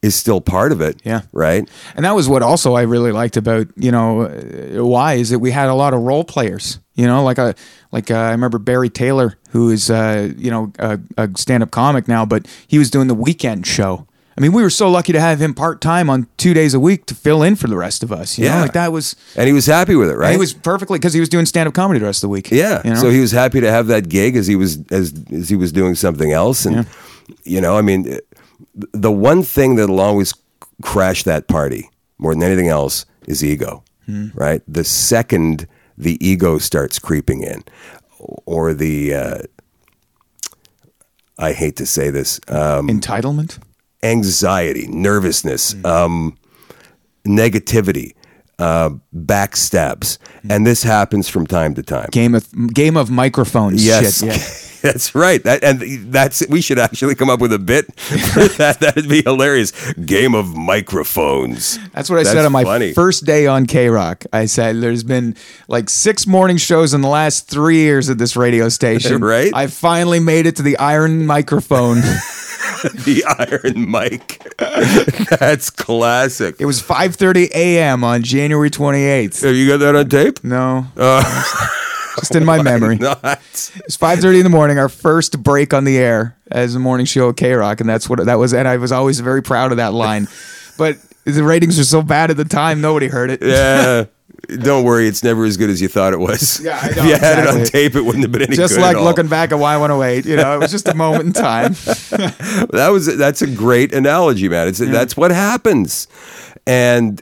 is 0.04 0.16
still 0.16 0.42
part 0.42 0.72
of 0.72 0.82
it. 0.82 1.02
Yeah. 1.04 1.22
Right? 1.32 1.68
And 1.96 2.06
that 2.06 2.14
was 2.14 2.30
what 2.30 2.44
also 2.44 2.74
I 2.76 2.84
really 2.84 3.12
liked 3.12 3.38
about 3.38 3.68
you 3.76 3.92
know 3.92 4.24
uh, 4.28 4.86
why 4.86 5.14
is 5.14 5.32
that 5.32 5.40
we 5.40 5.50
had 5.52 5.70
a 5.70 5.74
lot 5.74 5.94
of 5.96 6.02
role 6.02 6.24
players. 6.24 6.78
You 6.96 7.08
know, 7.08 7.24
like 7.24 7.40
a 7.40 7.56
like 7.92 8.12
uh, 8.12 8.16
I 8.16 8.32
remember 8.32 8.60
Barry 8.60 8.90
Taylor, 8.90 9.38
who 9.50 9.72
is 9.72 9.90
uh, 9.90 10.32
you 10.38 10.52
know 10.52 10.72
a, 10.78 11.00
a 11.18 11.30
stand 11.36 11.64
up 11.64 11.72
comic 11.72 12.08
now, 12.08 12.24
but 12.26 12.46
he 12.68 12.78
was 12.78 12.92
doing 12.92 13.08
the 13.08 13.16
weekend 13.16 13.66
show. 13.66 14.06
I 14.36 14.42
mean, 14.42 14.52
we 14.52 14.64
were 14.64 14.72
so 14.72 14.90
lucky 14.90 15.14
to 15.14 15.20
have 15.20 15.40
him 15.40 15.54
part 15.54 15.80
time 15.80 16.10
on 16.10 16.26
two 16.38 16.56
days 16.56 16.74
a 16.74 16.80
week 16.80 17.06
to 17.06 17.14
fill 17.16 17.44
in 17.44 17.56
for 17.56 17.68
the 17.68 17.78
rest 17.78 18.02
of 18.02 18.12
us. 18.12 18.38
You 18.40 18.46
know, 18.46 18.56
Yeah. 18.56 18.62
like 18.62 18.74
that 18.74 18.92
was. 18.92 19.16
And 19.36 19.46
he 19.46 19.54
was 19.54 19.68
happy 19.68 19.94
with 19.96 20.10
it, 20.10 20.16
right? 20.18 20.32
He 20.32 20.38
was 20.40 20.54
perfectly 20.54 20.98
because 20.98 21.14
he 21.14 21.20
was 21.20 21.30
doing 21.30 21.46
stand 21.46 21.68
up 21.68 21.76
comedy 21.76 22.00
the 22.00 22.08
rest 22.08 22.24
of 22.24 22.30
the 22.30 22.34
week. 22.34 22.50
Yeah. 22.50 22.82
you 22.84 22.90
know? 22.92 23.00
So 23.00 23.12
he 23.12 23.20
was 23.20 23.32
happy 23.32 23.62
to 23.62 23.70
have 23.70 23.86
that 23.88 24.10
gig 24.10 24.36
as 24.36 24.48
he 24.48 24.56
was 24.56 24.80
as 24.92 25.14
as 25.32 25.50
he 25.50 25.56
was 25.56 25.72
doing 25.72 25.94
something 25.94 26.32
else, 26.32 26.66
and 26.66 26.88
you 27.44 27.62
know, 27.62 27.78
I 27.78 27.82
mean, 27.82 28.20
the 28.76 29.12
one 29.12 29.44
thing 29.44 29.76
that'll 29.76 30.00
always 30.00 30.34
crash 30.82 31.24
that 31.24 31.48
party 31.48 31.90
more 32.18 32.34
than 32.34 32.44
anything 32.44 32.68
else 32.68 33.06
is 33.28 33.44
ego, 33.44 33.84
right? 34.36 34.62
The 34.68 34.84
second 34.84 35.68
the 35.98 36.18
ego 36.26 36.58
starts 36.58 37.00
creeping 37.00 37.42
in, 37.44 37.64
or 38.46 38.74
the 38.74 39.14
uh, 39.14 39.38
I 41.38 41.54
hate 41.54 41.76
to 41.78 41.86
say 41.86 42.10
this, 42.10 42.40
um, 42.48 42.88
entitlement. 42.88 43.60
anxiety, 44.04 44.88
nervousness, 44.88 45.76
um, 45.86 46.38
negativity, 47.26 48.14
uh, 48.60 48.92
backstabs, 49.16 50.18
and 50.50 50.66
this 50.66 50.84
happens 50.84 51.28
from 51.30 51.48
time 51.48 51.74
to 51.76 51.84
time. 51.84 52.10
Game 52.12 52.36
of 52.36 52.48
game 52.74 52.98
of 52.98 53.10
microphones. 53.10 53.86
Yes, 53.86 54.20
Shit, 54.20 54.28
yeah. 54.28 54.38
that's 54.84 55.16
right. 55.16 55.42
That 55.44 55.64
and 55.64 55.82
that's 56.12 56.46
we 56.50 56.62
should 56.62 56.78
actually 56.78 57.16
come 57.16 57.30
up 57.30 57.40
with 57.40 57.54
a 57.54 57.60
bit 57.60 57.88
that. 58.58 58.78
That'd 58.82 59.08
be 59.08 59.22
hilarious. 59.24 59.72
Game 59.94 60.36
of 60.36 60.56
microphones. 60.56 61.80
That's 61.94 62.10
what 62.10 62.20
I 62.20 62.24
said 62.24 62.46
on 62.46 62.52
my 62.52 62.64
funny. 62.64 62.94
first 62.94 63.26
day 63.26 63.48
on 63.48 63.66
K 63.66 63.88
Rock. 63.88 64.26
I 64.34 64.46
said 64.46 64.82
there's 64.82 65.04
been 65.04 65.36
like 65.70 65.90
six 65.90 66.28
morning 66.28 66.58
shows 66.58 66.94
in 66.94 67.00
the 67.02 67.08
last 67.08 67.48
three 67.48 67.78
years 67.78 68.10
at 68.10 68.18
this 68.18 68.36
radio 68.36 68.70
station. 68.70 69.14
Right. 69.24 69.54
I 69.56 69.68
finally 69.68 70.20
made 70.20 70.48
it 70.48 70.58
to 70.58 70.64
the 70.64 70.78
iron 70.78 71.26
microphone. 71.26 72.02
the 72.84 73.24
Iron 73.40 73.90
mic. 73.90 74.44
That's 75.40 75.70
classic. 75.70 76.56
It 76.60 76.66
was 76.66 76.82
5:30 76.82 77.52
a.m. 77.52 78.04
on 78.04 78.22
January 78.24 78.70
28th. 78.70 79.42
Have 79.44 79.56
you 79.56 79.68
got 79.68 79.78
that 79.78 79.96
on 79.96 80.10
tape? 80.10 80.44
No, 80.44 80.86
uh, 80.98 81.24
just 82.20 82.36
in 82.36 82.46
my 82.46 82.62
memory. 82.62 82.98
Not. 82.98 83.20
It's 83.24 83.98
5:30 83.98 84.40
in 84.40 84.44
the 84.44 84.50
morning. 84.50 84.78
Our 84.80 84.90
first 84.90 85.42
break 85.42 85.74
on 85.74 85.84
the 85.84 85.98
air 85.98 86.36
as 86.52 86.76
a 86.76 86.80
morning 86.80 87.06
show 87.06 87.30
at 87.30 87.38
K 87.38 87.54
Rock, 87.54 87.80
and 87.80 87.90
that's 87.90 88.10
what 88.10 88.24
that 88.26 88.36
was. 88.36 88.54
And 88.54 88.68
I 88.68 88.78
was 88.78 88.92
always 88.92 89.20
very 89.20 89.42
proud 89.42 89.72
of 89.72 89.78
that 89.78 89.94
line, 89.94 90.28
but 90.78 90.98
the 91.26 91.44
ratings 91.44 91.78
were 91.78 91.84
so 91.84 92.02
bad 92.02 92.32
at 92.32 92.38
the 92.38 92.46
time, 92.46 92.82
nobody 92.82 93.08
heard 93.08 93.30
it. 93.32 93.42
Yeah. 93.42 94.06
Don't 94.60 94.84
worry, 94.84 95.08
it's 95.08 95.24
never 95.24 95.46
as 95.46 95.56
good 95.56 95.70
as 95.70 95.82
you 95.82 95.88
thought 95.88 96.12
it 96.12 96.20
was. 96.20 96.60
Yeah, 96.62 96.78
I 96.82 96.90
if 96.90 96.98
you 96.98 97.16
had 97.16 97.40
it 97.40 97.48
on 97.48 97.64
tape, 97.66 97.96
it 97.96 98.02
wouldn't 98.02 98.24
have 98.24 98.32
been 98.32 98.42
any 98.42 98.50
good. 98.58 98.58
Just 98.58 98.78
like 98.78 98.98
looking 98.98 99.28
back 99.28 99.54
at 99.54 99.58
Y108, 99.58 100.26
you 100.26 100.36
know, 100.36 100.56
it 100.56 100.60
was 100.60 100.70
just 100.70 100.90
a 100.90 100.94
moment 100.94 101.28
in 101.28 101.34
time. 101.34 101.76
That 102.74 102.90
was 102.92 103.16
that's 103.18 103.42
a 103.42 103.48
great 103.48 103.94
analogy, 103.94 104.50
man. 104.50 104.68
It's 104.68 104.80
that's 104.80 105.16
what 105.16 105.32
happens, 105.32 106.08
and 106.68 107.22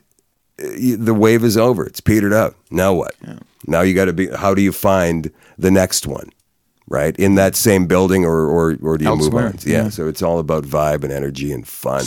the 0.62 1.14
wave 1.14 1.44
is 1.44 1.58
over. 1.58 1.86
It's 1.86 2.02
petered 2.02 2.34
out. 2.34 2.56
Now 2.70 2.94
what? 2.94 3.16
Now 3.68 3.82
you 3.82 3.94
got 3.94 4.06
to 4.06 4.14
be. 4.14 4.28
How 4.28 4.54
do 4.54 4.62
you 4.62 4.72
find 4.72 5.32
the 5.58 5.72
next 5.72 6.08
one? 6.08 6.30
Right 6.88 7.16
in 7.18 7.36
that 7.36 7.56
same 7.56 7.88
building, 7.88 8.26
or 8.26 8.48
or, 8.48 8.78
or 8.82 8.98
do 8.98 9.06
you 9.06 9.12
Elsewhere, 9.12 9.44
move 9.46 9.54
on? 9.54 9.60
Yeah, 9.64 9.84
yeah. 9.84 9.90
So 9.90 10.08
it's 10.10 10.22
all 10.22 10.40
about 10.40 10.66
vibe 10.66 11.04
and 11.06 11.14
energy 11.14 11.54
and 11.54 11.66
fun. 11.66 12.04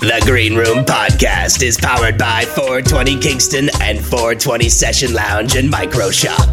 The 0.00 0.22
Green 0.24 0.54
Room 0.54 0.84
Podcast 0.84 1.62
is 1.62 1.76
powered 1.78 2.16
by 2.16 2.44
420 2.44 3.18
Kingston 3.18 3.70
and 3.80 3.98
420 3.98 4.68
Session 4.68 5.14
Lounge 5.14 5.56
and 5.56 5.68
Micro 5.70 6.10
Shop. 6.10 6.48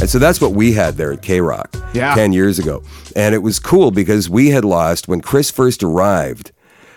And 0.00 0.08
so 0.10 0.18
that's 0.18 0.40
what 0.40 0.52
we 0.52 0.72
had 0.72 0.96
there 0.96 1.12
at 1.12 1.22
K 1.22 1.40
Rock 1.40 1.74
Yeah. 1.94 2.14
10 2.14 2.32
years 2.32 2.58
ago. 2.58 2.82
And 3.14 3.34
it 3.34 3.38
was 3.38 3.58
cool 3.58 3.90
because 3.90 4.28
we 4.28 4.50
had 4.50 4.64
lost, 4.64 5.06
when 5.08 5.20
Chris 5.20 5.50
first 5.50 5.82
arrived, 5.82 6.50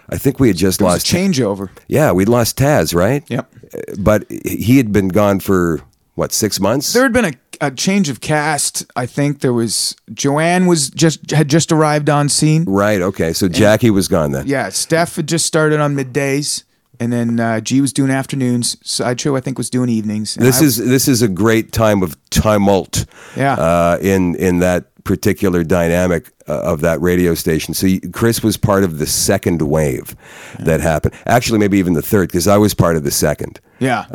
I 0.09 0.17
think 0.17 0.39
we 0.39 0.47
had 0.47 0.57
just 0.57 0.79
It 0.81 0.83
was 0.85 0.93
a 0.93 0.95
lost. 0.95 1.05
changeover. 1.07 1.69
yeah, 1.87 2.11
we'd 2.11 2.29
lost 2.29 2.57
Taz, 2.57 2.93
right? 2.95 3.23
Yep. 3.29 3.53
Uh, 3.73 3.77
But 3.99 4.25
he 4.45 4.77
had 4.77 4.91
been 4.91 5.09
gone 5.09 5.39
for, 5.39 5.81
what, 6.15 6.31
six 6.31 6.59
months? 6.59 6.93
There 6.93 7.03
had 7.03 7.13
been 7.13 7.25
a, 7.25 7.33
a 7.59 7.71
change 7.71 8.09
of 8.09 8.21
cast. 8.21 8.85
I 8.95 9.05
think 9.05 9.39
there 9.41 9.53
was 9.53 9.95
Joanne 10.13 10.65
was 10.65 10.89
just 10.89 11.31
had 11.31 11.49
just 11.49 11.71
arrived 11.71 12.09
on 12.09 12.29
scene. 12.29 12.63
right, 12.65 13.01
okay. 13.01 13.33
So 13.33 13.47
Jackie 13.49 13.89
was 13.91 14.07
gone 14.07 14.31
then. 14.31 14.47
Yeah, 14.47 14.69
Steph 14.69 15.15
had 15.17 15.27
just 15.27 15.45
started 15.45 15.79
on 15.79 15.95
middays, 15.95 16.63
and 16.99 17.11
then 17.11 17.39
uh, 17.39 17.59
G 17.59 17.81
was 17.81 17.91
doing 17.93 18.09
afternoons. 18.11 18.77
Sideshow, 18.83 19.35
I 19.35 19.41
think, 19.41 19.57
was 19.57 19.69
doing 19.69 19.89
evenings. 19.89 20.35
This 20.35 20.61
I- 20.61 20.65
is 20.65 20.77
this 20.77 21.07
is 21.07 21.21
a 21.21 21.27
great 21.27 21.71
time 21.71 22.01
of 22.03 22.15
tumult 22.29 23.05
Yeah. 23.35 23.53
uh, 23.55 23.97
in 24.01 24.35
in 24.35 24.59
that 24.59 24.85
particular 25.07 25.63
dynamic 25.63 26.31
uh, 26.47 26.61
of 26.61 26.81
that 26.81 27.01
radio 27.01 27.33
station. 27.33 27.73
So 27.73 27.87
you, 27.87 28.01
Chris 28.11 28.43
was 28.43 28.57
part 28.57 28.83
of 28.83 28.99
the 28.99 29.07
second 29.07 29.61
wave 29.61 30.15
that 30.59 30.81
happened. 30.81 31.15
Actually, 31.25 31.59
maybe 31.59 31.79
even 31.79 31.93
the 31.93 32.01
third 32.01 32.29
because 32.29 32.47
I 32.47 32.57
was 32.57 32.73
part 32.73 32.95
of 32.97 33.03
the 33.03 33.11
second. 33.11 33.59
yeah. 33.79 34.05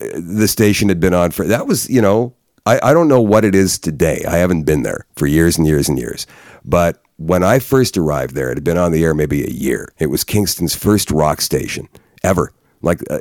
the 0.00 0.48
station 0.48 0.88
had 0.88 1.00
been 1.00 1.14
on 1.14 1.30
for 1.30 1.46
that 1.46 1.66
was 1.66 1.88
you 1.88 2.02
know 2.02 2.34
I, 2.66 2.90
I 2.90 2.92
don't 2.92 3.08
know 3.08 3.22
what 3.22 3.44
it 3.44 3.54
is 3.54 3.78
today 3.78 4.24
i 4.28 4.36
haven't 4.36 4.64
been 4.64 4.82
there 4.82 5.06
for 5.16 5.26
years 5.26 5.56
and 5.56 5.66
years 5.66 5.88
and 5.88 5.98
years 5.98 6.26
but 6.64 7.00
when 7.16 7.42
i 7.42 7.58
first 7.58 7.96
arrived 7.96 8.34
there 8.34 8.50
it 8.50 8.56
had 8.56 8.64
been 8.64 8.76
on 8.76 8.92
the 8.92 9.04
air 9.04 9.14
maybe 9.14 9.44
a 9.44 9.50
year 9.50 9.92
it 9.98 10.06
was 10.06 10.24
kingston's 10.24 10.74
first 10.74 11.10
rock 11.10 11.40
station 11.40 11.88
ever 12.22 12.52
like 12.84 13.00
uh, 13.10 13.18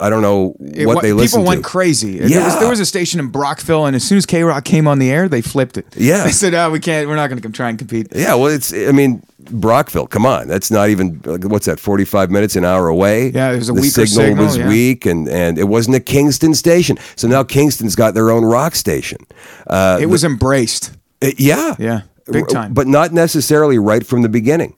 i 0.00 0.08
don't 0.08 0.22
know 0.22 0.54
what 0.58 0.96
wa- 0.96 1.00
they 1.02 1.12
listened 1.12 1.40
people 1.42 1.48
went 1.48 1.62
to 1.62 1.68
crazy. 1.68 2.18
There, 2.18 2.22
was, 2.22 2.32
Yeah. 2.32 2.58
there 2.60 2.68
was 2.68 2.80
a 2.80 2.86
station 2.86 3.20
in 3.20 3.28
Brockville, 3.28 3.84
and 3.86 3.94
as 3.94 4.02
soon 4.04 4.18
as 4.18 4.26
K 4.26 4.42
Rock 4.42 4.64
came 4.64 4.86
on 4.88 4.98
the 4.98 5.10
air, 5.10 5.28
they 5.28 5.42
flipped 5.42 5.76
it. 5.76 5.86
Yeah. 5.96 6.24
they 6.28 6.32
said, 6.32 6.54
"Oh, 6.54 6.70
we 6.70 6.80
can't. 6.80 7.08
We're 7.08 7.16
not 7.16 7.28
going 7.28 7.38
to 7.38 7.42
come 7.42 7.52
try 7.52 7.68
and 7.68 7.78
compete." 7.78 8.08
yeah 8.14 8.34
well 8.34 8.46
it's 8.46 8.72
i 8.72 8.92
mean 8.92 9.22
brockville 9.50 10.06
come 10.06 10.26
on 10.26 10.46
that's 10.48 10.70
not 10.70 10.88
even 10.90 11.20
like, 11.24 11.44
what's 11.44 11.66
that 11.66 11.80
45 11.80 12.30
minutes 12.30 12.56
an 12.56 12.64
hour 12.64 12.88
away 12.88 13.30
Yeah, 13.30 13.52
it 13.52 13.56
was 13.56 13.68
a 13.70 13.72
the 13.72 13.80
weaker 13.80 14.06
signal, 14.06 14.26
signal, 14.26 14.44
was 14.44 14.56
yeah. 14.56 14.68
weak 14.68 15.06
and 15.06 15.28
and 15.28 15.58
it 15.58 15.64
wasn't 15.64 15.96
a 15.96 16.00
kingston 16.00 16.54
station 16.54 16.98
so 17.16 17.26
now 17.28 17.42
kingston's 17.42 17.96
got 17.96 18.14
their 18.14 18.30
own 18.30 18.44
rock 18.44 18.74
station 18.74 19.18
uh, 19.66 19.98
It 20.00 20.06
was 20.06 20.24
embraced. 20.24 20.92
Uh, 21.22 21.30
yeah. 21.38 21.74
Yeah, 21.78 22.02
big 22.30 22.48
time. 22.48 22.72
But 22.74 22.86
not 22.86 23.12
necessarily 23.12 23.78
right 23.78 24.04
from 24.06 24.22
the 24.22 24.28
beginning. 24.28 24.76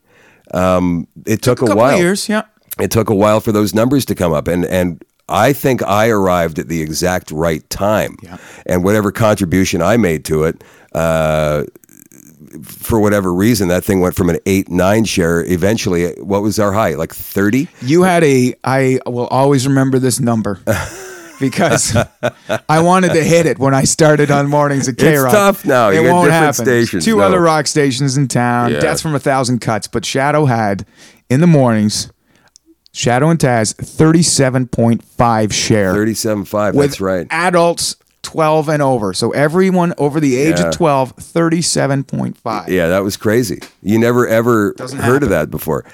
Um, 0.55 1.07
it 1.27 1.41
took, 1.43 1.61
a 1.61 1.65
a, 1.65 1.69
couple 1.69 1.83
while. 1.83 1.99
years. 1.99 2.29
Yeah. 2.29 2.43
It 2.81 2.91
took 2.91 3.11
a 3.11 3.15
while 3.15 3.41
for 3.41 3.53
those 3.53 3.75
numbers 3.75 4.05
to 4.07 4.15
come 4.15 4.33
up, 4.33 4.49
and 4.49 4.65
and 4.65 5.03
I 5.29 5.53
think 5.53 5.83
I 5.83 6.09
arrived 6.09 6.59
at 6.59 6.69
the 6.69 6.81
exact 6.83 7.31
right 7.31 7.69
time. 7.71 8.17
Yeah. 8.23 8.39
And 8.67 8.83
whatever 8.85 9.13
contribution 9.13 9.83
I 9.83 9.97
made 9.97 10.25
to 10.27 10.45
it. 10.45 10.63
Uh, 10.95 11.65
for 12.63 13.01
whatever 13.01 13.33
reason, 13.33 13.69
that 13.69 13.83
thing 13.83 14.01
went 14.01 14.15
from 14.15 14.29
an 14.29 14.39
eight 14.45 14.69
nine 14.69 15.05
share. 15.05 15.43
Eventually, 15.45 16.13
what 16.21 16.43
was 16.43 16.59
our 16.59 16.73
high? 16.73 16.95
Like 16.95 17.15
thirty. 17.15 17.69
You 17.81 18.03
had 18.03 18.23
a. 18.25 18.55
I 18.63 19.01
will 19.07 19.27
always 19.29 19.67
remember 19.67 19.99
this 19.99 20.21
number. 20.21 20.61
Because 21.41 21.97
I 22.69 22.81
wanted 22.83 23.15
to 23.15 23.25
hit 23.25 23.47
it 23.47 23.59
when 23.59 23.75
I 23.75 23.83
started 23.83 24.31
on 24.31 24.49
mornings 24.49 24.87
at 24.89 24.97
K 24.97 25.15
It's 25.15 25.25
tough 25.25 25.65
now. 25.65 25.89
You 25.89 26.07
It 26.07 26.13
won't 26.13 26.31
happen. 26.31 26.53
stations, 26.53 27.05
Two 27.05 27.17
no. 27.17 27.25
other 27.25 27.41
rock 27.41 27.67
stations 27.67 28.17
in 28.17 28.29
town. 28.29 28.71
Yeah. 28.71 28.79
Deaths 28.79 29.03
from 29.03 29.17
a 29.17 29.19
thousand 29.19 29.59
cuts. 29.59 29.89
But 29.89 30.05
Shadoe 30.05 30.47
had 30.47 30.87
in 31.29 31.41
the 31.41 31.49
mornings. 31.49 32.12
Shadoe 32.93 33.31
and 33.31 33.39
Taz, 33.41 33.75
thirty-seven 33.75 34.69
point 34.69 35.03
five 35.05 35.55
share. 35.55 35.93
Thirty 35.93 36.15
seven 36.15 36.45
five. 36.45 36.75
with 36.75 36.91
That's 36.91 37.01
right. 37.01 37.27
adults 37.31 37.97
12 38.23 38.69
and 38.69 38.83
over. 38.83 39.13
So 39.13 39.33
everyone 39.33 39.95
over 39.99 40.21
the 40.21 40.37
age 40.37 40.61
Yeah. 40.61 40.69
of 40.69 40.75
12, 40.77 41.17
37.5. 41.17 42.69
Yeah, 42.69 42.87
that 42.89 43.03
was 43.03 43.17
crazy. 43.17 43.61
You 43.83 43.99
never 43.99 44.29
ever 44.29 44.75
Doesn't 44.75 45.01
heard 45.01 45.23
of 45.25 45.31
that 45.31 45.51
before. 45.51 45.85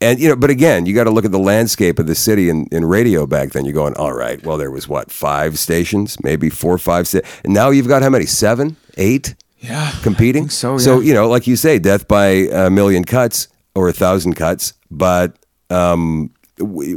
And 0.00 0.18
you 0.18 0.28
know, 0.28 0.34
but 0.36 0.50
again, 0.50 0.84
you 0.84 0.94
got 0.96 1.04
to 1.04 1.10
look 1.10 1.24
at 1.24 1.30
the 1.30 1.38
landscape 1.38 2.00
of 2.00 2.08
the 2.08 2.16
city 2.16 2.48
in, 2.48 2.66
in 2.72 2.84
radio 2.84 3.24
back 3.26 3.50
then. 3.50 3.64
You're 3.64 3.72
going, 3.74 3.94
all 3.94 4.12
right, 4.12 4.44
well, 4.44 4.56
there 4.58 4.70
was 4.72 4.88
what 4.88 5.12
five 5.12 5.58
stations, 5.60 6.16
maybe 6.24 6.50
four, 6.50 6.76
five, 6.76 7.06
six, 7.06 7.28
and 7.44 7.54
now 7.54 7.70
you've 7.70 7.86
got 7.88 8.02
how 8.02 8.10
many? 8.10 8.26
Seven, 8.26 8.76
eight 8.96 9.34
Yeah. 9.60 9.92
competing. 10.02 10.48
so, 10.48 10.76
so 10.76 10.98
yeah. 10.98 11.06
you 11.08 11.14
know, 11.14 11.28
like 11.28 11.46
you 11.46 11.54
say, 11.54 11.78
death 11.78 12.08
by 12.08 12.26
a 12.50 12.68
million 12.68 13.04
cuts 13.04 13.46
or 13.76 13.88
a 13.88 13.92
thousand 13.92 14.34
cuts, 14.34 14.72
but 14.90 15.36
um, 15.72 16.30
we 16.58 16.96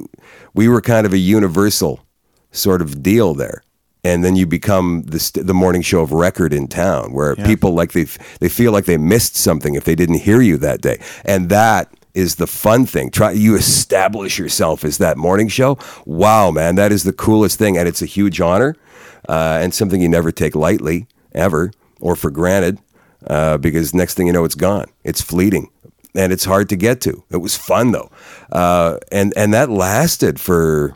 we 0.53 0.67
were 0.67 0.81
kind 0.81 1.05
of 1.05 1.13
a 1.13 1.17
universal 1.17 2.05
sort 2.51 2.81
of 2.81 3.01
deal 3.01 3.33
there. 3.33 3.61
And 4.03 4.23
then 4.23 4.35
you 4.35 4.45
become 4.45 5.01
the 5.07 5.19
st- 5.19 5.47
the 5.47 5.53
morning 5.53 5.81
show 5.81 6.01
of 6.01 6.11
record 6.11 6.53
in 6.53 6.67
town, 6.67 7.11
where 7.11 7.35
people 7.35 7.71
like 7.73 7.93
they 7.93 8.03
they 8.39 8.49
feel 8.49 8.71
like 8.71 8.85
they 8.85 8.97
missed 8.97 9.35
something 9.35 9.73
if 9.73 9.83
they 9.83 9.95
didn't 9.95 10.19
hear 10.19 10.41
you 10.41 10.57
that 10.57 10.81
day, 10.81 11.01
and 11.25 11.49
that 11.49 11.91
is 12.13 12.35
the 12.35 12.45
fun 12.45 12.85
thing. 12.85 13.09
Try 13.09 13.31
you 13.31 13.55
establish 13.55 14.37
yourself 14.37 14.83
as 14.83 14.99
that 14.99 15.17
morning 15.17 15.47
show. 15.47 15.79
Wow, 16.05 16.51
man, 16.51 16.75
that 16.75 16.91
is 16.91 17.03
the 17.03 17.13
coolest 17.13 17.57
thing, 17.57 17.79
and 17.79 17.87
it's 17.87 18.03
a 18.03 18.05
huge 18.05 18.39
honor, 18.39 18.75
uh, 19.27 19.59
and 19.61 19.73
something 19.73 19.99
you 19.99 20.09
never 20.09 20.31
take 20.31 20.55
lightly 20.55 21.07
ever 21.33 21.71
or 21.99 22.15
for 22.15 22.29
granted, 22.29 22.77
uh, 23.25 23.57
because 23.57 23.95
next 23.95 24.13
thing 24.13 24.27
you 24.27 24.33
know, 24.33 24.45
it's 24.45 24.55
gone. 24.55 24.85
It's 25.03 25.21
fleeting, 25.21 25.71
and 26.15 26.31
it's 26.31 26.45
hard 26.45 26.69
to 26.69 26.75
get 26.75 27.01
to. 27.01 27.23
It 27.29 27.37
was 27.37 27.55
fun 27.55 27.91
though, 27.91 28.11
uh, 28.51 28.97
and 29.11 29.33
and 29.35 29.53
that 29.53 29.69
lasted 29.69 30.39
for 30.39 30.95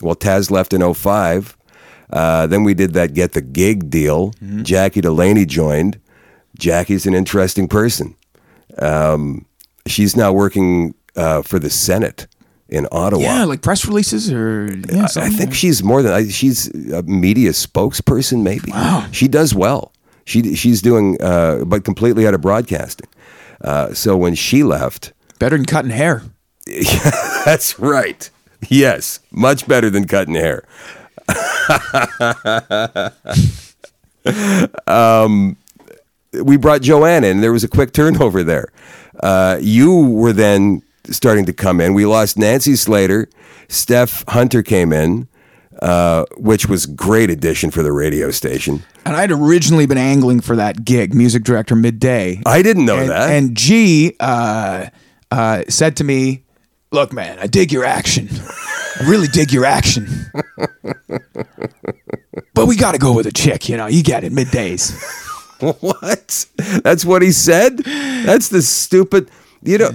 well, 0.00 0.14
Taz 0.16 0.50
left 0.50 0.72
in 0.72 0.94
05. 0.94 1.56
Uh, 2.10 2.46
then 2.46 2.64
we 2.64 2.74
did 2.74 2.92
that 2.94 3.14
get 3.14 3.32
the 3.32 3.42
gig 3.42 3.90
deal. 3.90 4.32
Jackie 4.62 5.00
Delaney 5.00 5.44
joined. 5.46 6.00
Jackie's 6.58 7.06
an 7.06 7.14
interesting 7.14 7.68
person. 7.68 8.16
Um, 8.78 9.46
she's 9.86 10.16
now 10.16 10.32
working 10.32 10.94
uh, 11.16 11.42
for 11.42 11.58
the 11.58 11.70
Senate 11.70 12.26
in 12.68 12.86
Ottawa. 12.90 13.22
Yeah, 13.22 13.44
like 13.44 13.62
press 13.62 13.86
releases 13.86 14.32
or 14.32 14.66
yeah, 14.90 15.04
I 15.04 15.06
something. 15.06 15.32
think 15.32 15.54
she's 15.54 15.82
more 15.82 16.02
than 16.02 16.28
she's 16.30 16.68
a 16.90 17.02
media 17.02 17.50
spokesperson. 17.50 18.42
Maybe 18.42 18.72
she 19.12 19.28
does 19.28 19.54
well. 19.54 19.92
She 20.24 20.54
she's 20.54 20.82
doing, 20.82 21.20
uh, 21.20 21.64
but 21.64 21.84
completely 21.84 22.26
out 22.26 22.34
of 22.34 22.40
broadcasting. 22.40 23.08
Uh, 23.60 23.94
so 23.94 24.16
when 24.16 24.34
she 24.34 24.62
left, 24.62 25.12
better 25.38 25.56
than 25.56 25.66
cutting 25.66 25.90
hair. 25.90 26.22
that's 27.44 27.78
right. 27.78 28.30
Yes, 28.68 29.20
much 29.30 29.66
better 29.66 29.90
than 29.90 30.06
cutting 30.06 30.34
hair. 30.34 30.64
um, 34.86 35.56
we 36.42 36.56
brought 36.56 36.82
Joanne 36.82 37.24
in. 37.24 37.40
There 37.40 37.52
was 37.52 37.64
a 37.64 37.68
quick 37.68 37.92
turnover 37.92 38.44
there. 38.44 38.68
Uh, 39.20 39.58
you 39.60 40.06
were 40.06 40.32
then 40.32 40.82
starting 41.06 41.46
to 41.46 41.52
come 41.52 41.80
in. 41.80 41.94
We 41.94 42.06
lost 42.06 42.38
Nancy 42.38 42.76
Slater. 42.76 43.28
Steph 43.68 44.24
Hunter 44.28 44.62
came 44.62 44.92
in, 44.92 45.28
uh, 45.80 46.24
which 46.36 46.66
was 46.66 46.86
great 46.86 47.30
addition 47.30 47.70
for 47.70 47.82
the 47.82 47.92
radio 47.92 48.30
station. 48.30 48.82
And 49.04 49.16
I'd 49.16 49.30
originally 49.30 49.86
been 49.86 49.98
angling 49.98 50.40
for 50.40 50.56
that 50.56 50.84
gig, 50.84 51.14
music 51.14 51.42
director 51.42 51.74
midday. 51.74 52.40
I 52.44 52.62
didn't 52.62 52.84
know 52.84 52.98
and, 52.98 53.10
that. 53.10 53.30
And 53.30 53.56
G 53.56 54.16
uh, 54.20 54.86
uh, 55.30 55.62
said 55.68 55.96
to 55.96 56.04
me, 56.04 56.44
Look, 56.92 57.12
man, 57.12 57.38
I 57.38 57.46
dig 57.46 57.72
your 57.72 57.84
action. 57.84 58.28
I 58.30 59.04
really 59.08 59.28
dig 59.28 59.52
your 59.52 59.64
action. 59.64 60.08
but 62.52 62.66
we 62.66 62.74
got 62.74 62.92
to 62.92 62.98
go 62.98 63.14
with 63.14 63.26
a 63.26 63.32
chick, 63.32 63.68
you 63.68 63.76
know. 63.76 63.86
You 63.86 64.02
get 64.02 64.24
it, 64.24 64.32
middays. 64.32 64.90
what? 65.80 66.46
That's 66.82 67.04
what 67.04 67.22
he 67.22 67.30
said. 67.30 67.78
That's 67.78 68.48
the 68.48 68.60
stupid. 68.60 69.30
You 69.62 69.78
know, 69.78 69.90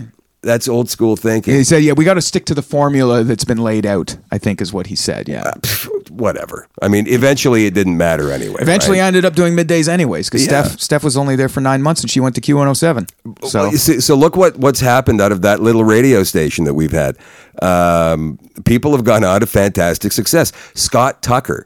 that's 0.46 0.70
old 0.70 0.90
school 0.90 1.16
thinking. 1.18 1.54
He 1.54 1.64
said, 1.66 1.84
"Yeah, 1.84 1.94
we 1.94 2.06
got 2.06 2.14
to 2.14 2.22
stick 2.22 2.46
to 2.46 2.54
the 2.54 2.62
formula 2.62 3.24
that's 3.24 3.44
been 3.44 3.58
laid 3.58 3.86
out." 3.86 4.16
I 4.32 4.38
think 4.38 4.62
is 4.62 4.72
what 4.72 4.88
he 4.88 4.96
said. 4.96 5.28
Yeah. 5.28 5.52
Pff, 5.60 5.90
Whatever. 6.12 6.68
I 6.82 6.88
mean, 6.88 7.08
eventually 7.08 7.66
it 7.66 7.74
didn't 7.74 7.98
matter 7.98 8.32
anyway. 8.32 8.62
Eventually, 8.62 9.00
right? 9.00 9.06
I 9.06 9.08
ended 9.08 9.26
up 9.26 9.34
doing 9.36 9.54
middays 9.54 9.90
anyways 9.90 10.30
because 10.30 10.46
Yeah. 10.48 10.64
Steph 10.64 10.80
Steph 10.80 11.04
was 11.04 11.18
only 11.18 11.36
there 11.36 11.50
for 11.50 11.60
nine 11.60 11.82
months 11.82 12.00
and 12.02 12.10
she 12.10 12.22
went 12.22 12.36
to 12.36 12.42
Q107. 12.42 13.10
So 13.50 13.60
Well, 13.64 13.72
you 13.72 13.78
see- 13.78 14.00
so 14.00 14.16
look 14.16 14.38
what 14.38 14.56
what's 14.58 14.80
happened 14.80 15.20
out 15.20 15.34
of 15.34 15.42
that 15.42 15.62
little 15.62 15.84
radio 15.84 16.24
station 16.24 16.64
that 16.66 16.74
we've 16.74 16.94
had. 16.94 17.18
Um, 17.62 18.38
people 18.66 18.92
have 18.94 19.04
gone 19.04 19.24
on 19.26 19.42
to 19.42 19.46
fantastic 19.48 20.12
success. 20.12 20.52
Scott 20.74 21.22
Tucker, 21.22 21.66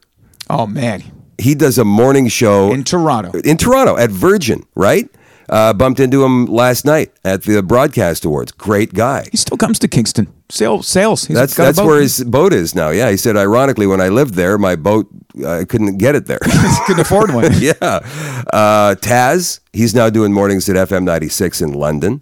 oh 0.49 0.65
man, 0.65 1.03
he 1.37 1.53
does 1.53 1.77
a 1.77 1.85
morning 1.85 2.27
show 2.27 2.71
in 2.73 2.83
Toronto. 2.83 3.31
in 3.43 3.57
Toronto 3.57 3.97
at 3.97 4.09
Virgin, 4.09 4.63
right? 4.75 5.09
Uh, 5.49 5.73
bumped 5.73 5.99
into 5.99 6.23
him 6.23 6.45
last 6.45 6.85
night 6.85 7.11
at 7.23 7.43
the 7.43 7.63
Broadcast 7.63 8.23
Awards. 8.23 8.51
Great 8.51 8.93
guy. 8.93 9.27
He 9.31 9.37
still 9.37 9.57
comes 9.57 9.79
to 9.79 9.87
Kingston. 9.87 10.31
Sales, 10.49 10.87
sales. 10.87 11.25
He's 11.25 11.35
That's 11.35 11.55
that's 11.55 11.79
where 11.79 11.99
his 11.99 12.23
boat 12.23 12.53
is 12.53 12.75
now. 12.75 12.89
Yeah, 12.89 13.09
he 13.09 13.17
said. 13.17 13.35
Ironically, 13.35 13.87
when 13.87 13.99
I 14.01 14.09
lived 14.09 14.35
there, 14.35 14.57
my 14.57 14.75
boat 14.75 15.07
I 15.45 15.65
couldn't 15.65 15.97
get 15.97 16.15
it 16.15 16.25
there. 16.25 16.39
couldn't 16.85 17.01
afford 17.01 17.33
one. 17.33 17.51
yeah, 17.59 17.73
uh, 17.81 18.95
Taz. 18.99 19.59
He's 19.73 19.93
now 19.93 20.09
doing 20.09 20.33
mornings 20.33 20.67
at 20.69 20.75
FM 20.75 21.03
ninety 21.03 21.29
six 21.29 21.61
in 21.61 21.73
London, 21.73 22.21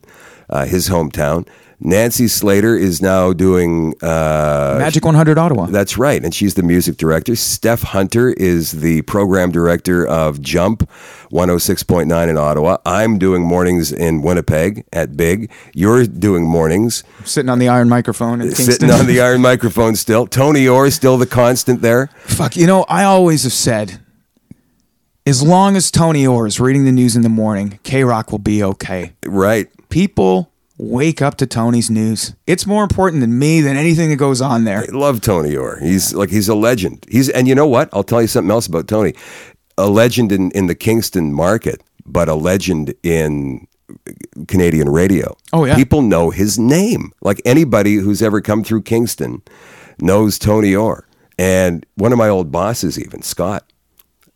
uh, 0.49 0.65
his 0.65 0.89
hometown. 0.89 1.47
Nancy 1.79 2.27
Slater 2.27 2.75
is 2.75 3.01
now 3.03 3.33
doing. 3.33 3.93
Uh, 4.01 4.77
Magic 4.79 5.05
100 5.05 5.37
Ottawa. 5.37 5.67
that's 5.67 5.95
right, 5.97 6.23
and 6.23 6.33
she's 6.33 6.55
the 6.55 6.63
music 6.63 6.97
director. 6.97 7.35
Steph 7.35 7.83
Hunter 7.83 8.29
is 8.31 8.71
the 8.71 9.03
program 9.03 9.51
director 9.51 10.05
of 10.05 10.41
Jump 10.41 10.89
106.9 11.31 12.29
in 12.29 12.37
Ottawa. 12.37 12.77
I'm 12.85 13.19
doing 13.19 13.43
mornings 13.43 13.91
in 13.91 14.23
Winnipeg 14.23 14.85
at 14.91 15.15
Big. 15.15 15.51
You're 15.75 16.05
doing 16.05 16.45
mornings 16.45 17.03
Sitting 17.25 17.49
on 17.49 17.59
the 17.59 17.69
iron 17.69 17.89
microphone 17.89 18.41
in 18.41 18.47
Kingston. 18.47 18.65
sitting 18.71 18.91
on 18.91 19.05
the 19.05 19.21
iron 19.27 19.41
microphone 19.41 19.95
still. 19.95 20.25
Tony 20.25 20.67
Orr 20.67 20.87
is 20.87 20.95
still 20.95 21.17
the 21.17 21.27
constant 21.27 21.81
there. 21.83 22.07
Fuck, 22.25 22.55
you 22.57 22.65
know, 22.65 22.85
I 22.89 23.03
always 23.03 23.43
have 23.43 23.53
said, 23.53 23.99
as 25.27 25.43
long 25.43 25.75
as 25.75 25.91
Tony 25.91 26.25
Orr 26.25 26.47
is 26.47 26.59
reading 26.59 26.85
the 26.85 26.91
news 26.91 27.15
in 27.15 27.21
the 27.21 27.29
morning, 27.29 27.79
K 27.83 28.03
Rock 28.03 28.31
will 28.31 28.39
be 28.39 28.63
okay. 28.63 29.13
Right. 29.25 29.67
People 29.89 30.51
wake 30.77 31.21
up 31.21 31.35
to 31.37 31.47
Tony's 31.47 31.89
news. 31.89 32.35
It's 32.45 32.65
more 32.65 32.83
important 32.83 33.21
than 33.21 33.37
me 33.37 33.61
than 33.61 33.77
anything 33.77 34.09
that 34.09 34.17
goes 34.17 34.41
on 34.41 34.63
there. 34.63 34.85
I 34.87 34.95
love 34.95 35.21
Tony 35.21 35.55
Orr. 35.55 35.79
He's 35.79 36.13
like 36.13 36.29
he's 36.29 36.47
a 36.47 36.55
legend. 36.55 37.05
He's 37.09 37.29
and 37.29 37.47
you 37.47 37.55
know 37.55 37.67
what? 37.67 37.89
I'll 37.93 38.03
tell 38.03 38.21
you 38.21 38.27
something 38.27 38.51
else 38.51 38.67
about 38.67 38.87
Tony. 38.87 39.13
A 39.77 39.89
legend 39.89 40.31
in, 40.31 40.51
in 40.51 40.67
the 40.67 40.75
Kingston 40.75 41.33
market, 41.33 41.83
but 42.05 42.29
a 42.29 42.35
legend 42.35 42.93
in 43.03 43.67
Canadian 44.47 44.89
radio. 44.89 45.35
Oh, 45.53 45.65
yeah. 45.65 45.75
People 45.75 46.01
know 46.01 46.29
his 46.29 46.57
name. 46.59 47.13
Like 47.21 47.41
anybody 47.45 47.95
who's 47.95 48.21
ever 48.21 48.41
come 48.41 48.63
through 48.63 48.83
Kingston 48.83 49.41
knows 49.99 50.39
Tony 50.39 50.75
Orr. 50.75 51.07
And 51.37 51.85
one 51.95 52.11
of 52.11 52.17
my 52.17 52.27
old 52.27 52.51
bosses, 52.51 52.99
even 52.99 53.21
Scott, 53.21 53.71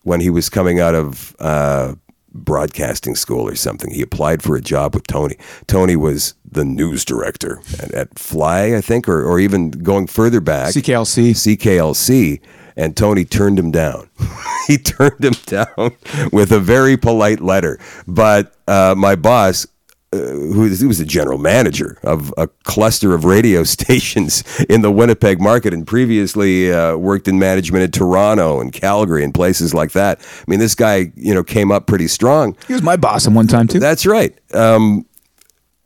when 0.03 0.21
he 0.21 0.29
was 0.29 0.49
coming 0.49 0.79
out 0.79 0.95
of 0.95 1.35
uh, 1.39 1.95
broadcasting 2.33 3.15
school 3.15 3.47
or 3.47 3.55
something, 3.55 3.91
he 3.91 4.01
applied 4.01 4.41
for 4.41 4.55
a 4.55 4.61
job 4.61 4.95
with 4.95 5.07
Tony. 5.07 5.37
Tony 5.67 5.95
was 5.95 6.35
the 6.49 6.65
news 6.65 7.05
director 7.05 7.61
at, 7.79 7.91
at 7.93 8.19
Fly, 8.19 8.75
I 8.75 8.81
think, 8.81 9.07
or, 9.07 9.23
or 9.23 9.39
even 9.39 9.71
going 9.71 10.07
further 10.07 10.41
back, 10.41 10.73
CKLC. 10.73 11.31
CKLC, 11.31 12.41
and 12.75 12.95
Tony 12.95 13.25
turned 13.25 13.59
him 13.59 13.71
down. 13.71 14.09
he 14.67 14.77
turned 14.77 15.23
him 15.23 15.35
down 15.45 15.95
with 16.31 16.51
a 16.51 16.59
very 16.59 16.97
polite 16.97 17.41
letter. 17.41 17.79
But 18.07 18.53
uh, 18.67 18.95
my 18.97 19.15
boss, 19.15 19.67
uh, 20.13 20.17
who 20.17 20.61
was, 20.61 20.81
he 20.81 20.85
was 20.85 20.97
the 20.97 21.05
general 21.05 21.37
manager 21.37 21.97
of 22.03 22.33
a 22.37 22.47
cluster 22.63 23.13
of 23.13 23.23
radio 23.23 23.63
stations 23.65 24.43
in 24.69 24.81
the 24.81 24.91
Winnipeg 24.91 25.39
market 25.39 25.73
and 25.73 25.87
previously 25.87 26.71
uh, 26.71 26.97
worked 26.97 27.29
in 27.29 27.39
management 27.39 27.83
in 27.85 27.91
Toronto 27.91 28.59
and 28.59 28.73
Calgary 28.73 29.23
and 29.23 29.33
places 29.33 29.73
like 29.73 29.93
that. 29.93 30.19
I 30.19 30.43
mean, 30.47 30.59
this 30.59 30.75
guy, 30.75 31.13
you 31.15 31.33
know, 31.33 31.43
came 31.43 31.71
up 31.71 31.87
pretty 31.87 32.07
strong. 32.07 32.57
He 32.67 32.73
was 32.73 32.81
my 32.81 32.97
boss 32.97 33.25
at 33.25 33.31
one 33.31 33.47
time, 33.47 33.67
too. 33.67 33.79
That's 33.79 34.05
right. 34.05 34.37
Um, 34.53 35.05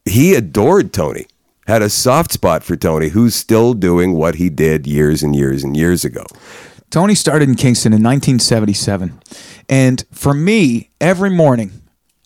he 0.05 0.33
adored 0.33 0.91
Tony, 0.91 1.27
had 1.67 1.81
a 1.81 1.89
soft 1.89 2.31
spot 2.31 2.63
for 2.63 2.75
Tony, 2.75 3.09
who's 3.09 3.35
still 3.35 3.73
doing 3.73 4.13
what 4.13 4.35
he 4.35 4.49
did 4.49 4.87
years 4.87 5.21
and 5.21 5.35
years 5.35 5.63
and 5.63 5.77
years 5.77 6.03
ago. 6.03 6.25
Tony 6.89 7.13
started 7.13 7.49
in 7.49 7.55
Kingston 7.55 7.93
in 7.93 8.01
1977. 8.01 9.19
And 9.69 10.03
for 10.11 10.33
me, 10.33 10.89
every 11.01 11.29
morning, 11.29 11.71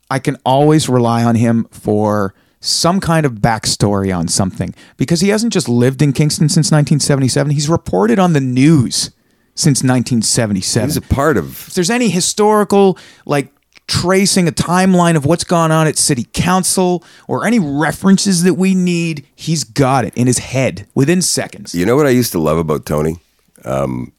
I 0.09 0.19
can 0.19 0.37
always 0.45 0.89
rely 0.89 1.23
on 1.23 1.35
him 1.35 1.67
for 1.71 2.33
some 2.61 2.99
kind 2.99 3.25
of 3.25 3.33
backstory 3.35 4.15
on 4.15 4.27
something 4.27 4.73
because 4.97 5.21
he 5.21 5.29
hasn't 5.29 5.53
just 5.53 5.69
lived 5.69 6.01
in 6.01 6.13
Kingston 6.13 6.49
since 6.49 6.71
1977. 6.71 7.51
He's 7.51 7.69
reported 7.69 8.19
on 8.19 8.33
the 8.33 8.41
news 8.41 9.11
since 9.55 9.79
1977. 9.79 10.87
He's 10.87 10.97
a 10.97 11.01
part 11.01 11.37
of 11.37 11.67
if 11.67 11.73
there's 11.73 11.89
any 11.89 12.09
historical, 12.09 12.97
like 13.25 13.53
tracing 13.87 14.47
a 14.47 14.51
timeline 14.51 15.15
of 15.15 15.25
what's 15.25 15.43
gone 15.43 15.71
on 15.71 15.87
at 15.87 15.97
city 15.97 16.27
council 16.33 17.03
or 17.27 17.45
any 17.45 17.59
references 17.59 18.43
that 18.43 18.53
we 18.53 18.75
need, 18.75 19.25
he's 19.35 19.63
got 19.63 20.05
it 20.05 20.15
in 20.15 20.27
his 20.27 20.37
head 20.37 20.87
within 20.93 21.21
seconds. 21.21 21.73
You 21.73 21.85
know 21.85 21.95
what 21.95 22.05
I 22.05 22.11
used 22.11 22.31
to 22.33 22.39
love 22.39 22.57
about 22.57 22.85
Tony? 22.85 23.17
Um, 23.65 24.13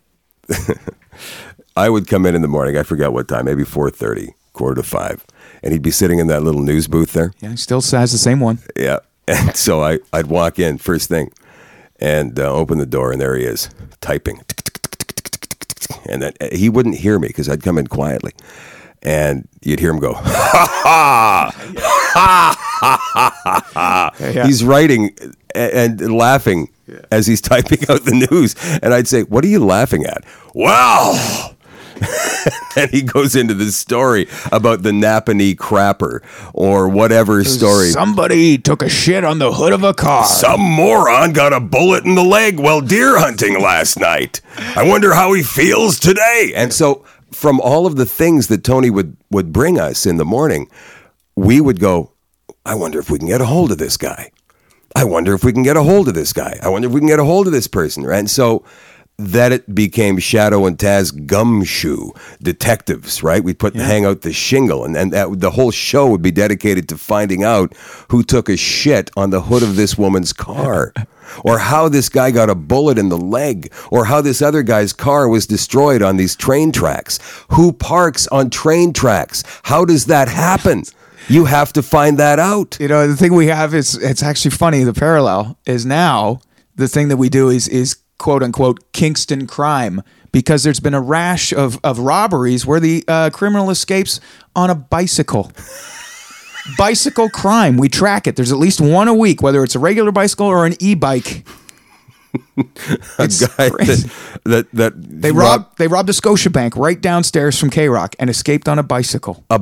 I 1.76 1.88
would 1.88 2.09
come 2.09 2.26
in 2.26 2.35
in 2.35 2.42
the 2.42 2.48
morning. 2.48 2.76
I 2.76 2.83
forget 2.83 3.12
what 3.12 3.29
time, 3.29 3.44
maybe 3.44 3.64
four 3.64 3.90
thirty, 3.90 4.35
quarter 4.53 4.83
to 4.83 4.83
five, 4.83 5.24
and 5.62 5.73
he'd 5.73 5.83
be 5.83 5.90
sitting 5.90 6.18
in 6.18 6.27
that 6.29 6.42
little 6.42 6.62
news 6.62 6.88
booth 6.88 7.12
there. 7.12 7.33
Yeah, 7.40 7.51
he 7.51 7.57
still 7.57 7.81
has 7.81 8.12
the 8.12 8.18
same 8.18 8.40
one. 8.40 8.59
Yeah, 8.77 8.99
and 9.29 9.57
so 9.57 9.83
I 9.83 9.99
I'd 10.12 10.27
walk 10.27 10.59
in 10.59 10.79
first 10.79 11.09
thing, 11.09 11.33
and 12.01 12.38
uh, 12.38 12.53
open 12.53 12.79
the 12.79 12.87
door, 12.87 13.12
and 13.12 13.20
there 13.20 13.37
he 13.37 13.44
is 13.44 13.70
typing, 14.01 14.40
and 16.09 16.23
then 16.23 16.33
uh, 16.40 16.49
he 16.53 16.68
wouldn't 16.68 16.96
hear 16.96 17.18
me 17.18 17.29
because 17.29 17.49
I'd 17.49 17.62
come 17.62 17.79
in 17.79 17.87
quietly, 17.87 18.33
and 19.03 19.49
you'd 19.62 19.81
hear 19.81 19.90
him 19.90 20.01
go, 20.01 20.14
ha 20.14 20.23
ha, 20.23 21.53
ha 21.55 22.57
ha 22.81 23.37
ha 23.40 23.64
ha. 23.75 24.11
Yeah. 24.20 24.46
He's 24.46 24.64
writing 24.64 25.14
and, 25.55 26.01
and 26.01 26.14
laughing 26.14 26.70
as 27.12 27.27
he's 27.27 27.40
typing 27.40 27.79
out 27.88 28.05
the 28.05 28.27
news, 28.31 28.55
and 28.83 28.92
I'd 28.94 29.09
say, 29.09 29.23
"What 29.23 29.44
are 29.44 29.49
you 29.49 29.64
laughing 29.64 30.05
at?" 30.05 30.25
Well. 30.55 31.57
and 32.76 32.90
he 32.90 33.03
goes 33.03 33.37
into 33.37 33.55
this 33.55 33.76
story 33.76 34.29
about 34.53 34.83
the 34.83 34.90
Napanee 34.90 35.55
crapper 35.55 36.22
or 36.55 36.88
whatever 36.88 37.44
story. 37.44 37.90
Somebody 37.90 38.59
took 38.59 38.83
a 38.83 38.88
shit 38.88 39.24
on 39.24 39.38
the 39.38 39.53
hood 39.53 39.72
of 39.72 39.85
a 39.85 39.94
car. 39.94 40.24
Some 40.24 40.61
moron 40.61 41.33
got 41.33 41.53
a 41.53 41.61
bullet 41.61 42.05
in 42.05 42.14
the 42.14 42.24
leg 42.24 42.59
while 42.59 42.81
deer 42.81 43.18
hunting 43.18 43.61
last 43.61 43.98
night. 43.98 44.40
I 44.57 44.88
wonder 44.88 45.14
how 45.14 45.33
he 45.33 45.42
feels 45.42 45.98
today. 45.98 46.53
And 46.55 46.72
so, 46.72 47.05
from 47.33 47.61
all 47.61 47.87
of 47.87 47.96
the 47.96 48.07
things 48.07 48.48
that 48.48 48.64
Tony 48.64 48.90
would, 48.90 49.16
would 49.31 49.53
bring 49.53 49.79
us 49.79 50.05
in 50.05 50.16
the 50.16 50.24
morning, 50.24 50.68
we 51.37 51.61
would 51.61 51.79
go, 51.79 52.12
I 52.66 52.74
wonder 52.74 52.98
if 52.98 53.11
we 53.11 53.18
can 53.18 53.29
get 53.29 53.40
a 53.40 53.46
hold 53.46 53.70
of 53.70 53.79
this 53.79 53.96
guy. 53.96 54.31
I 54.96 55.05
wonder 55.05 55.35
if 55.35 55.44
we 55.44 55.53
can 55.53 55.62
get 55.62 55.76
a 55.76 55.83
hold 55.83 56.09
of 56.09 56.14
this 56.14 56.33
guy. 56.33 56.59
I 56.62 56.68
wonder 56.68 56.88
if 56.88 56.94
we 56.94 57.00
can 57.00 57.07
get 57.07 57.20
a 57.20 57.24
hold 57.24 57.46
of 57.46 57.53
this 57.53 57.68
person. 57.68 58.03
Right? 58.03 58.18
And 58.18 58.31
so, 58.31 58.64
that 59.20 59.52
it 59.52 59.74
became 59.74 60.16
Shadoe 60.16 60.66
and 60.66 60.78
Taz 60.78 61.26
gumshoe 61.26 62.11
detectives, 62.42 63.22
right? 63.22 63.44
We'd 63.44 63.59
put 63.59 63.76
hang 63.76 64.06
out 64.06 64.22
the 64.22 64.33
shingle, 64.33 64.85
and, 64.85 64.96
and 64.96 65.12
that, 65.12 65.40
the 65.40 65.50
whole 65.50 65.70
show 65.70 66.09
would 66.09 66.22
be 66.22 66.30
dedicated 66.30 66.88
to 66.88 66.96
finding 66.96 67.44
out 67.44 67.76
who 68.09 68.22
took 68.22 68.48
a 68.48 68.56
shit 68.56 69.11
on 69.16 69.30
the 69.30 69.42
hood 69.42 69.62
of 69.62 69.76
this 69.76 69.98
woman's 69.98 70.33
car, 70.33 70.94
or 71.44 71.59
how 71.59 71.88
this 71.88 72.09
guy 72.09 72.30
got 72.30 72.48
a 72.48 72.54
bullet 72.54 72.96
in 72.98 73.11
the 73.11 73.18
leg, 73.18 73.72
or 73.90 74.06
how 74.06 74.22
this 74.22 74.40
other 74.40 74.62
guy's 74.62 74.94
car 74.94 75.28
was 75.28 75.46
destroyed 75.46 76.00
on 76.00 76.16
these 76.16 76.35
train 76.35 76.72
tracks. 76.72 77.18
Who 77.50 77.72
parks 77.72 78.26
on 78.28 78.48
train 78.48 78.94
tracks? 78.94 79.44
How 79.64 79.85
does 79.85 80.06
that 80.06 80.28
happen? 80.28 80.85
You 81.28 81.44
have 81.44 81.72
to 81.74 81.83
find 81.83 82.18
that 82.18 82.38
out. 82.38 82.78
You 82.80 82.88
know, 82.88 83.06
the 83.06 83.16
thing 83.16 83.35
we 83.35 83.48
have 83.48 83.74
is 83.74 83.94
it's 83.96 84.22
actually 84.22 84.52
funny. 84.52 84.83
The 84.83 84.94
parallel 84.94 85.59
is 85.66 85.85
now 85.85 86.40
the 86.74 86.88
thing 86.88 87.09
that 87.09 87.18
we 87.18 87.28
do 87.28 87.50
is 87.50 87.68
is 87.68 87.96
quote 88.20 88.42
unquote 88.44 88.92
Kingston 88.92 89.48
crime 89.48 90.02
because 90.30 90.62
there's 90.62 90.78
been 90.78 90.94
a 90.94 91.00
rash 91.00 91.52
of 91.52 91.80
of 91.83 91.98
robberies 91.98 92.64
where 92.64 92.78
the 92.78 93.02
uh, 93.09 93.30
criminal 93.33 93.70
escapes 93.70 94.20
on 94.54 94.70
a 94.70 94.74
bicycle. 94.76 95.50
bicycle 96.78 97.28
crime. 97.30 97.76
We 97.78 97.88
track 97.88 98.26
it. 98.28 98.37
There's 98.37 98.52
at 98.52 98.59
least 98.59 98.80
one 98.80 99.09
a 99.09 99.14
week, 99.14 99.42
whether 99.42 99.64
it's 99.64 99.74
a 99.74 99.78
regular 99.80 100.12
bicycle 100.12 100.46
or 100.46 100.66
an 100.66 100.74
e-bike. 100.80 101.44
A 103.18 103.26
guy 103.26 103.70
crazy. 103.70 104.09
that 104.44 104.70
that, 104.72 104.72
that 104.72 104.92
They 104.96 105.33
robbed 105.33 105.78
they 105.78 105.88
robbed 105.88 106.09
a 106.11 106.12
Scotiabank 106.12 106.76
right 106.76 107.00
downstairs 107.00 107.59
from 107.59 107.70
K 107.70 107.88
Rock 107.88 108.14
and 108.20 108.30
escaped 108.30 108.68
on 108.68 108.78
a 108.78 108.85
bicycle. 108.85 109.44
a 109.50 109.61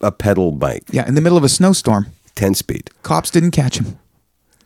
a 0.00 0.10
pedal 0.10 0.50
bike, 0.52 0.84
Yeah, 0.90 1.06
in 1.06 1.14
the 1.14 1.20
middle 1.20 1.36
of 1.36 1.44
a 1.44 1.48
snowstorm. 1.50 2.06
ten 2.34 2.54
speed. 2.54 2.88
Cops 3.02 3.30
didn't 3.30 3.50
catch 3.50 3.78
him. 3.78 3.98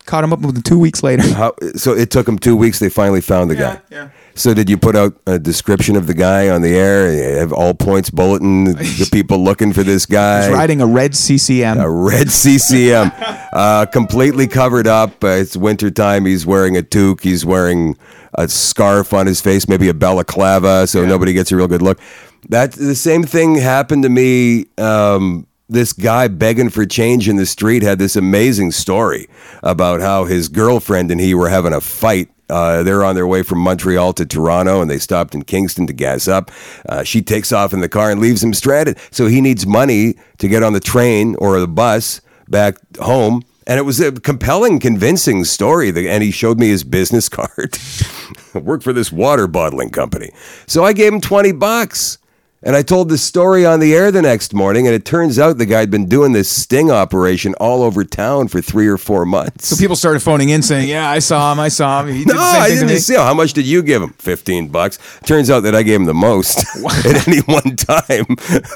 Caught 0.06 0.24
him 0.24 0.32
up 0.34 0.40
within 0.40 0.62
two 0.62 0.78
weeks 0.78 1.02
later. 1.02 1.22
How, 1.34 1.54
so 1.76 1.92
it 1.92 2.10
took 2.10 2.26
them 2.26 2.38
two 2.38 2.56
weeks. 2.56 2.78
They 2.78 2.90
finally 2.90 3.22
found 3.22 3.50
the 3.50 3.56
guy. 3.56 3.80
yeah. 3.90 4.10
So 4.34 4.52
did 4.52 4.68
you 4.68 4.76
put 4.76 4.96
out 4.96 5.14
a 5.26 5.38
description 5.38 5.96
of 5.96 6.06
the 6.06 6.12
guy 6.14 6.50
on 6.50 6.60
the 6.60 6.76
air? 6.76 7.12
You 7.12 7.38
have 7.38 7.52
all 7.52 7.72
points 7.72 8.10
bulletin. 8.10 8.64
The 8.64 9.08
people 9.12 9.38
looking 9.38 9.72
for 9.72 9.82
this 9.82 10.04
guy. 10.06 10.46
He's 10.46 10.52
riding 10.54 10.80
a 10.80 10.86
red 10.86 11.14
CCM. 11.14 11.78
A 11.78 11.88
red 11.88 12.30
CCM, 12.30 13.12
uh, 13.52 13.86
completely 13.86 14.46
covered 14.46 14.86
up. 14.86 15.22
Uh, 15.24 15.28
it's 15.28 15.56
wintertime. 15.56 16.26
He's 16.26 16.44
wearing 16.44 16.76
a 16.76 16.82
toque. 16.82 17.22
He's 17.22 17.46
wearing 17.46 17.96
a 18.34 18.48
scarf 18.48 19.14
on 19.14 19.26
his 19.26 19.40
face, 19.40 19.68
maybe 19.68 19.88
a 19.88 19.94
balaclava, 19.94 20.86
so 20.86 21.06
nobody 21.06 21.32
gets 21.32 21.52
a 21.52 21.56
real 21.56 21.68
good 21.68 21.82
look. 21.82 22.00
That 22.48 22.72
the 22.72 22.94
same 22.96 23.22
thing 23.22 23.54
happened 23.54 24.02
to 24.02 24.08
me. 24.10 24.66
Um, 24.76 25.46
this 25.68 25.92
guy 25.92 26.28
begging 26.28 26.70
for 26.70 26.84
change 26.84 27.28
in 27.28 27.36
the 27.36 27.46
street 27.46 27.82
had 27.82 27.98
this 27.98 28.16
amazing 28.16 28.70
story 28.70 29.28
about 29.62 30.00
how 30.00 30.24
his 30.24 30.48
girlfriend 30.48 31.10
and 31.10 31.20
he 31.20 31.34
were 31.34 31.48
having 31.48 31.72
a 31.72 31.80
fight. 31.80 32.28
Uh, 32.50 32.82
they're 32.82 33.04
on 33.04 33.14
their 33.14 33.26
way 33.26 33.42
from 33.42 33.58
Montreal 33.58 34.12
to 34.12 34.26
Toronto 34.26 34.82
and 34.82 34.90
they 34.90 34.98
stopped 34.98 35.34
in 35.34 35.42
Kingston 35.42 35.86
to 35.86 35.94
gas 35.94 36.28
up. 36.28 36.50
Uh, 36.86 37.02
she 37.02 37.22
takes 37.22 37.52
off 37.52 37.72
in 37.72 37.80
the 37.80 37.88
car 37.88 38.10
and 38.10 38.20
leaves 38.20 38.42
him 38.42 38.52
stranded. 38.52 38.98
So 39.10 39.26
he 39.26 39.40
needs 39.40 39.66
money 39.66 40.14
to 40.38 40.48
get 40.48 40.62
on 40.62 40.74
the 40.74 40.80
train 40.80 41.36
or 41.36 41.58
the 41.58 41.68
bus 41.68 42.20
back 42.48 42.76
home. 42.98 43.42
And 43.66 43.78
it 43.78 43.82
was 43.82 43.98
a 43.98 44.12
compelling, 44.12 44.78
convincing 44.78 45.44
story. 45.44 45.88
And 45.88 46.22
he 46.22 46.30
showed 46.30 46.58
me 46.58 46.68
his 46.68 46.84
business 46.84 47.28
card. 47.30 47.78
Work 48.54 48.82
for 48.82 48.92
this 48.92 49.10
water 49.10 49.46
bottling 49.46 49.88
company. 49.88 50.30
So 50.66 50.84
I 50.84 50.92
gave 50.92 51.14
him 51.14 51.22
20 51.22 51.52
bucks. 51.52 52.18
And 52.66 52.74
I 52.74 52.80
told 52.82 53.10
this 53.10 53.22
story 53.22 53.66
on 53.66 53.78
the 53.80 53.94
air 53.94 54.10
the 54.10 54.22
next 54.22 54.54
morning, 54.54 54.86
and 54.86 54.94
it 54.96 55.04
turns 55.04 55.38
out 55.38 55.58
the 55.58 55.66
guy 55.66 55.80
had 55.80 55.90
been 55.90 56.08
doing 56.08 56.32
this 56.32 56.48
sting 56.48 56.90
operation 56.90 57.52
all 57.60 57.82
over 57.82 58.04
town 58.04 58.48
for 58.48 58.62
three 58.62 58.88
or 58.88 58.96
four 58.96 59.26
months. 59.26 59.66
so 59.68 59.76
people 59.76 59.96
started 59.96 60.20
phoning 60.20 60.48
in 60.48 60.62
saying, 60.62 60.88
"Yeah, 60.88 61.10
I 61.10 61.18
saw 61.18 61.52
him. 61.52 61.60
I 61.60 61.68
saw 61.68 62.02
him. 62.02 62.14
He 62.14 62.24
did 62.24 62.28
no, 62.28 62.34
the 62.34 62.40
I 62.40 62.70
didn't 62.70 62.88
me." 62.88 62.96
see 62.96 63.16
how 63.16 63.34
much 63.34 63.52
did 63.52 63.66
you 63.66 63.82
give 63.82 64.02
him? 64.02 64.14
Fifteen 64.18 64.68
bucks. 64.68 64.98
Turns 65.26 65.50
out 65.50 65.60
that 65.60 65.74
I 65.74 65.82
gave 65.82 66.00
him 66.00 66.06
the 66.06 66.14
most 66.14 66.64
at 67.04 67.28
any 67.28 67.40
one 67.40 67.76
time. 67.76 68.24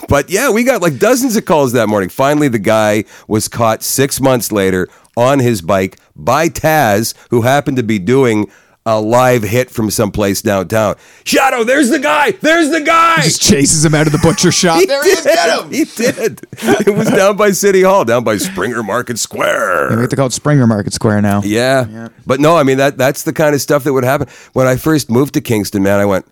But 0.06 0.28
yeah, 0.28 0.50
we 0.50 0.64
got 0.64 0.82
like 0.82 0.98
dozens 0.98 1.34
of 1.36 1.46
calls 1.46 1.72
that 1.72 1.88
morning. 1.88 2.10
Finally, 2.10 2.48
the 2.48 2.58
guy 2.58 3.04
was 3.26 3.48
caught 3.48 3.82
six 3.82 4.20
months 4.20 4.52
later 4.52 4.88
on 5.16 5.38
his 5.38 5.62
bike 5.62 5.98
by 6.14 6.50
Taz, 6.50 7.14
who 7.30 7.40
happened 7.40 7.78
to 7.78 7.82
be 7.82 7.98
doing 7.98 8.50
a 8.90 8.98
live 8.98 9.42
hit 9.42 9.70
from 9.70 9.90
someplace 9.90 10.40
downtown. 10.40 10.94
Shadoe, 11.24 11.66
there's 11.66 11.90
the 11.90 11.98
guy. 11.98 12.30
There's 12.30 12.70
the 12.70 12.80
guy. 12.80 13.16
Just 13.22 13.42
chases 13.42 13.84
him 13.84 13.94
out 13.94 14.06
of 14.06 14.12
the 14.14 14.18
butcher 14.18 14.50
shop. 14.62 14.82
there 14.86 15.02
he 15.04 15.10
is. 15.10 15.24
Get 15.24 15.60
him. 15.62 15.70
He 15.70 15.84
did. 15.84 16.40
It 16.86 16.94
was 16.96 17.10
down 17.10 17.36
by 17.36 17.50
City 17.50 17.82
Hall, 17.82 18.06
down 18.06 18.24
by 18.24 18.38
Springer 18.38 18.82
Market 18.82 19.18
Square. 19.18 19.90
We 19.90 20.00
have 20.00 20.08
to 20.08 20.16
call 20.16 20.28
it 20.28 20.32
Springer 20.32 20.66
Market 20.66 20.94
Square 20.94 21.20
now. 21.20 21.42
Yeah. 21.44 22.08
But 22.26 22.40
no, 22.40 22.56
I 22.56 22.62
mean 22.62 22.78
that 22.78 22.96
that's 22.96 23.24
the 23.24 23.32
kind 23.34 23.54
of 23.54 23.60
stuff 23.60 23.84
that 23.84 23.92
would 23.92 24.04
happen. 24.04 24.26
When 24.54 24.66
I 24.66 24.76
first 24.76 25.10
moved 25.10 25.34
to 25.34 25.40
Kingston, 25.42 25.82
man, 25.82 26.00
I 26.00 26.06
went, 26.06 26.24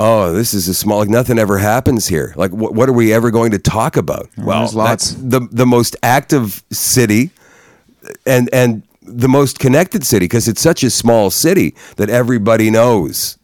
"Oh, 0.00 0.32
this 0.32 0.54
is 0.54 0.66
a 0.66 0.74
small 0.74 0.98
like 0.98 1.08
nothing 1.08 1.38
ever 1.38 1.58
happens 1.58 2.08
here. 2.08 2.32
Like 2.36 2.50
wh- 2.50 2.72
what 2.74 2.88
are 2.88 2.92
we 2.92 3.12
ever 3.12 3.30
going 3.30 3.52
to 3.52 3.58
talk 3.58 3.96
about?" 3.96 4.28
well, 4.36 4.58
there's 4.60 4.74
lots. 4.74 5.10
that's 5.12 5.22
the 5.22 5.40
the 5.52 5.66
most 5.66 5.94
active 6.02 6.64
city 6.72 7.30
and 8.26 8.48
and 8.52 8.82
the 9.08 9.28
most 9.28 9.58
connected 9.58 10.04
city 10.04 10.24
because 10.24 10.48
it's 10.48 10.60
such 10.60 10.82
a 10.82 10.90
small 10.90 11.30
city 11.30 11.74
that 11.96 12.08
everybody 12.10 12.70
knows 12.70 13.38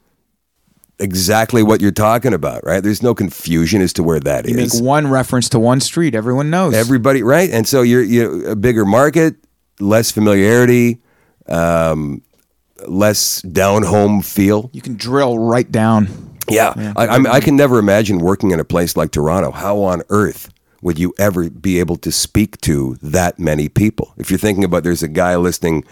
exactly 1.01 1.63
what 1.63 1.81
you're 1.81 1.91
talking 1.91 2.33
about, 2.33 2.65
right? 2.65 2.83
There's 2.83 3.03
no 3.03 3.15
confusion 3.15 3.83
as 3.83 3.93
to 3.95 4.03
where 4.03 4.21
that 4.21 4.49
You 4.49 4.57
is. 4.59 4.75
make 4.81 4.83
one 4.85 5.09
reference 5.09 5.49
to 5.51 5.59
one 5.59 5.81
street, 5.81 6.15
everyone 6.15 6.51
knows. 6.51 6.75
Everybody, 6.75 7.23
right? 7.23 7.51
And 7.51 7.67
so 7.67 7.83
you're 7.83 8.03
you 8.03 8.47
a 8.47 8.57
bigger 8.57 8.85
market, 8.85 9.35
less 9.81 10.11
familiarity, 10.11 11.01
um, 11.49 12.23
less 12.87 13.43
down 13.43 13.83
home 13.83 14.23
feel. 14.23 14.71
you 14.73 14.81
can 14.83 14.97
drill 14.97 15.39
right 15.39 15.71
down. 15.71 16.09
Yeah, 16.49 16.93
I, 16.95 17.09
I'm, 17.09 17.27
I 17.27 17.41
can 17.41 17.57
never 17.57 17.79
imagine 17.79 18.19
working 18.19 18.51
in 18.51 18.61
a 18.61 18.65
place 18.65 18.97
like 18.99 19.11
Toronto. 19.11 19.51
How 19.51 19.79
on 19.83 20.03
earth 20.11 20.53
would 20.85 20.99
you 20.99 21.15
ever 21.19 21.49
be 21.49 21.81
able 21.81 21.97
to 21.97 22.13
speak 22.13 22.61
to 22.61 22.99
that 23.03 23.39
many 23.39 23.71
people? 23.71 24.13
If 24.19 24.31
you're 24.31 24.39
thinking 24.39 24.65
about, 24.65 24.85
there's 24.85 25.03
a 25.03 25.09
guy 25.09 25.35
listening 25.35 25.83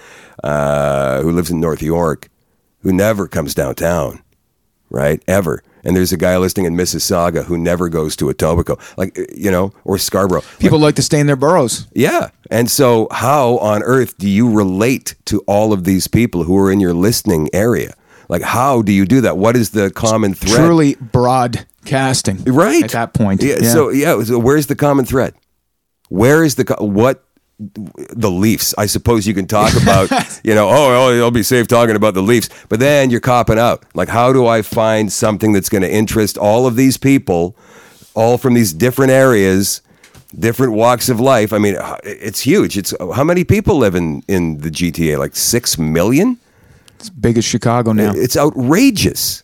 uh, 0.45 1.23
who 1.23 1.33
lives 1.33 1.51
in 1.51 1.61
North 1.61 1.81
York 1.81 2.29
who 2.81 2.93
never 2.93 3.27
comes 3.27 3.55
downtown, 3.55 4.23
right? 4.91 5.23
Ever. 5.27 5.63
And 5.83 5.97
there's 5.97 6.13
a 6.13 6.19
guy 6.19 6.37
listening 6.37 6.67
in 6.67 6.77
Mississauga 6.77 7.45
who 7.45 7.57
never 7.57 7.89
goes 7.89 8.17
to 8.17 8.27
Etobicoke, 8.27 8.81
like 8.99 9.19
you 9.35 9.51
know, 9.51 9.73
or 9.85 9.97
Scarborough. 9.97 10.43
People 10.59 10.79
like 10.79 10.97
to 10.97 11.03
stay 11.03 11.19
in 11.19 11.27
their 11.27 11.37
boroughs. 11.37 11.87
Yeah. 11.95 12.29
And 12.51 12.71
so, 12.71 13.09
how 13.11 13.57
on 13.59 13.83
earth 13.83 14.19
do 14.19 14.29
you 14.29 14.53
relate 14.53 15.15
to 15.25 15.41
all 15.47 15.73
of 15.73 15.85
these 15.85 16.07
people 16.07 16.45
who 16.45 16.57
are 16.59 16.71
in 16.71 16.81
your 16.81 16.95
listening 16.95 17.49
area? 17.55 17.95
Like, 18.29 18.43
how 18.43 18.83
do 18.83 18.93
you 18.93 19.07
do 19.07 19.23
that? 19.23 19.39
What 19.39 19.57
is 19.57 19.71
the 19.71 19.91
common 19.91 20.35
thread? 20.35 20.57
Truly 20.57 20.97
broadcasting. 21.83 22.43
right 22.45 22.85
At 22.85 22.91
that 22.91 23.15
point. 23.15 23.43
Yeah. 23.43 23.61
So, 23.61 23.91
yeah. 23.91 24.23
So, 24.23 24.39
where's 24.39 24.67
the 24.67 24.77
common 24.77 25.05
thread? 25.05 25.35
Where 26.09 26.45
is 26.45 26.55
the 26.57 26.65
co- 26.65 26.85
what? 26.85 27.25
The 27.59 28.31
Leafs. 28.31 28.75
I 28.77 28.87
suppose 28.87 29.25
you 29.27 29.35
can 29.35 29.47
talk 29.47 29.73
about, 29.81 30.11
you 30.45 30.53
know, 30.53 30.69
oh, 30.69 30.73
oh, 30.73 31.23
I'll 31.23 31.31
be 31.31 31.45
safe 31.45 31.69
talking 31.69 31.95
about 31.95 32.15
the 32.15 32.23
Leafs, 32.23 32.49
but 32.69 32.81
then 32.81 33.09
you're 33.11 33.21
copping 33.21 33.59
out. 33.59 33.85
Like, 33.95 34.09
how 34.09 34.33
do 34.33 34.47
I 34.47 34.63
find 34.63 35.13
something 35.13 35.53
that's 35.53 35.69
going 35.69 35.83
to 35.83 35.93
interest 35.93 36.37
all 36.37 36.67
of 36.67 36.75
these 36.75 36.97
people, 36.97 37.57
all 38.15 38.37
from 38.39 38.55
these 38.55 38.73
different 38.73 39.13
areas? 39.13 39.81
different 40.39 40.73
walks 40.73 41.11
of 41.11 41.21
life. 41.21 41.53
I 41.53 41.59
mean, 41.59 41.77
it's 42.05 42.41
huge. 42.41 42.79
It's 42.79 42.95
how 42.99 43.23
many 43.23 43.45
people 43.45 43.77
live 43.77 43.95
in 43.95 44.23
in 44.29 44.63
the 44.63 44.71
GTA? 44.71 45.19
Like 45.19 45.37
six 45.37 45.77
million. 45.77 46.39
It's 46.99 47.11
big 47.11 47.37
as 47.37 47.45
Chicago 47.45 47.93
now. 47.93 48.15
It's 48.15 48.35
outrageous 48.35 49.43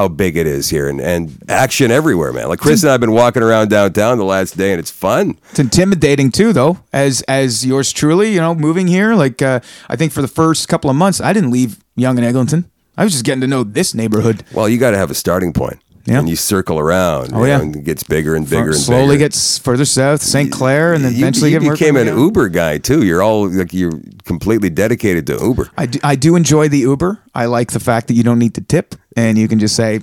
how 0.00 0.08
big 0.08 0.36
it 0.38 0.46
is 0.46 0.70
here, 0.70 0.88
and 0.88 1.00
and 1.00 1.36
action 1.48 1.90
everywhere, 1.90 2.32
man. 2.32 2.48
Like 2.48 2.58
Chris 2.58 2.82
and 2.82 2.88
I 2.88 2.92
have 2.92 3.00
been 3.00 3.12
walking 3.12 3.42
around 3.42 3.68
downtown 3.68 4.16
the 4.16 4.24
last 4.24 4.56
day, 4.56 4.72
and 4.72 4.80
it's 4.80 4.90
fun. 4.90 5.38
It's 5.50 5.58
intimidating 5.58 6.32
too, 6.32 6.54
though. 6.54 6.78
As 6.92 7.20
as 7.22 7.66
yours 7.66 7.92
truly, 7.92 8.32
you 8.32 8.40
know, 8.40 8.54
moving 8.54 8.86
here. 8.86 9.14
Like 9.14 9.42
uh, 9.42 9.60
I 9.88 9.96
think 9.96 10.12
for 10.12 10.22
the 10.22 10.28
first 10.28 10.68
couple 10.68 10.88
of 10.88 10.96
months, 10.96 11.20
I 11.20 11.34
didn't 11.34 11.50
leave 11.50 11.84
Yonge 11.96 12.18
and 12.18 12.26
Eglinton. 12.26 12.70
I 12.96 13.04
was 13.04 13.12
just 13.12 13.24
getting 13.24 13.42
to 13.42 13.46
know 13.46 13.62
this 13.62 13.94
neighborhood. 13.94 14.42
Well, 14.52 14.68
you 14.68 14.78
got 14.78 14.92
to 14.92 14.98
have 14.98 15.10
a 15.10 15.14
starting 15.14 15.52
point. 15.52 15.80
Yeah. 16.06 16.18
And 16.20 16.28
you 16.28 16.36
circle 16.36 16.78
around. 16.78 17.32
Oh, 17.34 17.42
you 17.42 17.48
yeah. 17.48 17.60
and 17.60 17.76
it 17.76 17.84
gets 17.84 18.02
bigger 18.02 18.34
and 18.34 18.48
bigger 18.48 18.70
and 18.70 18.76
Slowly 18.76 19.16
bigger. 19.16 19.26
gets 19.26 19.58
further 19.58 19.84
south, 19.84 20.22
St. 20.22 20.50
Clair, 20.50 20.94
and 20.94 21.04
then 21.04 21.12
you, 21.12 21.18
eventually 21.18 21.52
you 21.52 21.60
get 21.60 21.72
became 21.72 21.96
an 21.96 22.06
Mercury. 22.06 22.22
Uber 22.22 22.48
guy 22.48 22.78
too. 22.78 23.04
You're 23.04 23.22
all 23.22 23.48
like 23.48 23.72
you're 23.72 24.00
completely 24.24 24.70
dedicated 24.70 25.26
to 25.28 25.38
Uber. 25.40 25.68
I 25.76 25.86
do, 25.86 25.98
I 26.02 26.16
do 26.16 26.36
enjoy 26.36 26.68
the 26.68 26.78
Uber. 26.78 27.22
I 27.34 27.46
like 27.46 27.72
the 27.72 27.80
fact 27.80 28.08
that 28.08 28.14
you 28.14 28.22
don't 28.22 28.38
need 28.38 28.54
to 28.54 28.60
tip 28.62 28.94
and 29.16 29.36
you 29.36 29.46
can 29.46 29.58
just 29.58 29.76
say, 29.76 30.00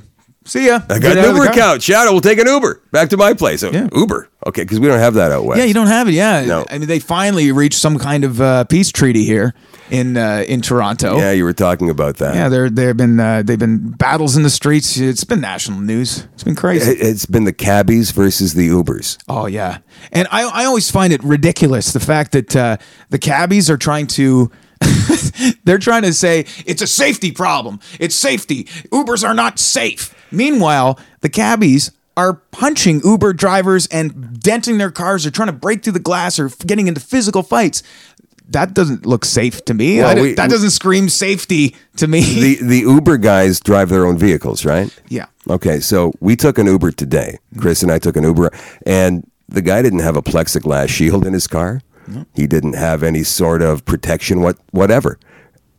"See 0.47 0.65
ya." 0.67 0.79
I 0.89 0.99
got 0.99 1.17
out 1.17 1.25
an 1.25 1.35
Uber 1.35 1.45
account. 1.49 1.81
Shadoe, 1.81 2.11
we'll 2.11 2.21
take 2.21 2.39
an 2.39 2.47
Uber 2.47 2.81
back 2.91 3.09
to 3.09 3.17
my 3.17 3.33
place. 3.33 3.63
Oh, 3.63 3.71
Yeah. 3.71 3.87
Uber, 3.95 4.29
okay, 4.47 4.63
because 4.63 4.79
we 4.79 4.87
don't 4.87 4.99
have 4.99 5.13
that 5.15 5.31
out 5.31 5.45
west. 5.45 5.59
Yeah, 5.59 5.65
you 5.65 5.73
don't 5.73 5.87
have 5.87 6.07
it. 6.07 6.13
Yeah, 6.13 6.45
No. 6.45 6.65
I 6.69 6.77
mean 6.77 6.87
they 6.87 6.99
finally 6.99 7.51
reached 7.51 7.77
some 7.79 7.99
kind 7.99 8.23
of 8.23 8.41
uh, 8.41 8.63
peace 8.65 8.91
treaty 8.91 9.23
here 9.25 9.53
in 9.91 10.17
uh, 10.17 10.43
in 10.47 10.61
Toronto. 10.61 11.17
Yeah, 11.17 11.31
you 11.31 11.43
were 11.43 11.53
talking 11.53 11.89
about 11.89 12.17
that. 12.17 12.35
Yeah, 12.35 12.49
there 12.49 12.69
there 12.69 12.87
have 12.87 12.97
been 12.97 13.19
uh, 13.19 13.43
they've 13.43 13.59
been 13.59 13.91
battles 13.91 14.35
in 14.37 14.43
the 14.43 14.49
streets. 14.49 14.97
It's 14.97 15.23
been 15.23 15.41
national 15.41 15.81
news. 15.81 16.27
It's 16.33 16.43
been 16.43 16.55
crazy. 16.55 16.91
It- 16.91 17.01
It's 17.01 17.25
been 17.25 17.43
the 17.45 17.53
cabbies 17.53 18.11
versus 18.11 18.53
the 18.53 18.67
Ubers. 18.69 19.17
Oh 19.27 19.45
yeah, 19.47 19.79
and 20.11 20.27
I 20.31 20.43
I 20.43 20.65
always 20.65 20.89
find 20.91 21.11
it 21.13 21.23
ridiculous 21.23 21.91
the 21.93 21.99
fact 21.99 22.31
that 22.31 22.55
uh, 22.55 22.77
the 23.09 23.19
cabbies 23.19 23.69
are 23.69 23.77
trying 23.77 24.07
to. 24.07 24.49
they're 25.63 25.79
trying 25.79 26.03
to 26.03 26.13
say 26.13 26.45
it's 26.65 26.81
a 26.83 26.87
safety 26.87 27.31
problem. 27.31 27.79
It's 27.99 28.15
safety. 28.15 28.65
Ubers 28.91 29.27
are 29.27 29.33
not 29.33 29.57
safe. 29.59 30.13
Meanwhile, 30.31 30.99
the 31.21 31.29
cabbies 31.29 31.91
are 32.15 32.33
punching 32.51 33.01
Uber 33.03 33.33
drivers 33.33 33.87
and 33.87 34.39
denting 34.39 34.77
their 34.79 34.91
cars. 34.91 35.23
They're 35.23 35.31
trying 35.31 35.47
to 35.47 35.53
break 35.53 35.83
through 35.83 35.93
the 35.93 35.99
glass 35.99 36.39
or 36.39 36.49
getting 36.65 36.87
into 36.87 36.99
physical 37.01 37.43
fights. 37.43 37.83
That 38.49 38.73
doesn't 38.73 39.05
look 39.05 39.25
safe 39.25 39.63
to 39.65 39.73
me. 39.73 39.99
Well, 39.99 40.21
we- 40.21 40.33
that 40.33 40.49
doesn't 40.49 40.69
scream 40.71 41.09
safety 41.09 41.75
to 41.97 42.07
me. 42.07 42.21
The 42.39 42.55
the 42.61 42.79
Uber 42.79 43.17
guys 43.17 43.59
drive 43.59 43.89
their 43.89 44.05
own 44.05 44.17
vehicles, 44.17 44.65
right? 44.65 44.89
yeah. 45.09 45.25
Okay, 45.49 45.79
so 45.79 46.11
we 46.19 46.35
took 46.35 46.57
an 46.57 46.65
Uber 46.65 46.91
today. 46.91 47.37
Chris 47.59 47.81
and 47.83 47.91
I 47.91 47.99
took 47.99 48.15
an 48.17 48.23
Uber, 48.23 48.51
and 48.85 49.29
the 49.47 49.61
guy 49.61 49.81
didn't 49.81 49.99
have 49.99 50.17
a 50.17 50.21
plexiglass 50.21 50.89
shield 50.89 51.25
in 51.25 51.33
his 51.33 51.47
car. 51.47 51.81
He 52.33 52.47
didn't 52.47 52.73
have 52.75 53.03
any 53.03 53.23
sort 53.23 53.61
of 53.61 53.83
protection, 53.83 54.39
what 54.41 54.57
whatever. 54.71 55.19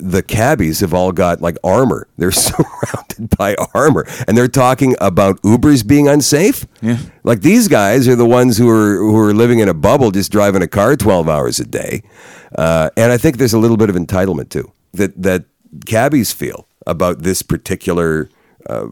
The 0.01 0.23
cabbies 0.23 0.81
have 0.81 0.95
all 0.95 1.11
got 1.13 1.41
like 1.41 1.57
armor. 1.65 2.07
They're 2.19 2.31
surrounded 2.33 3.37
by 3.37 3.57
armor, 3.75 4.07
and 4.29 4.37
they're 4.37 4.47
talking 4.49 4.95
about 5.01 5.43
Ubers 5.43 5.85
being 5.87 6.07
unsafe. 6.09 6.67
Yeah. 6.81 6.99
like 7.25 7.41
these 7.41 7.67
guys 7.69 8.07
are 8.07 8.15
the 8.17 8.25
ones 8.27 8.57
who 8.59 8.69
are 8.69 8.97
who 8.99 9.17
are 9.19 9.35
living 9.35 9.59
in 9.59 9.69
a 9.69 9.75
bubble, 9.75 10.11
just 10.13 10.31
driving 10.31 10.63
a 10.63 10.69
car 10.69 10.97
twelve 10.97 11.29
hours 11.29 11.59
a 11.59 11.65
day. 11.65 12.03
Uh, 12.57 12.91
and 12.97 13.11
I 13.13 13.19
think 13.19 13.39
there's 13.39 13.53
a 13.55 13.59
little 13.59 13.77
bit 13.77 13.91
of 13.91 13.97
entitlement 13.97 14.51
too 14.51 14.71
that 14.93 15.21
that 15.21 15.45
cabbies 15.85 16.33
feel 16.33 16.67
about 16.87 17.23
this 17.23 17.43
particular 17.43 18.31
uh, 18.71 18.87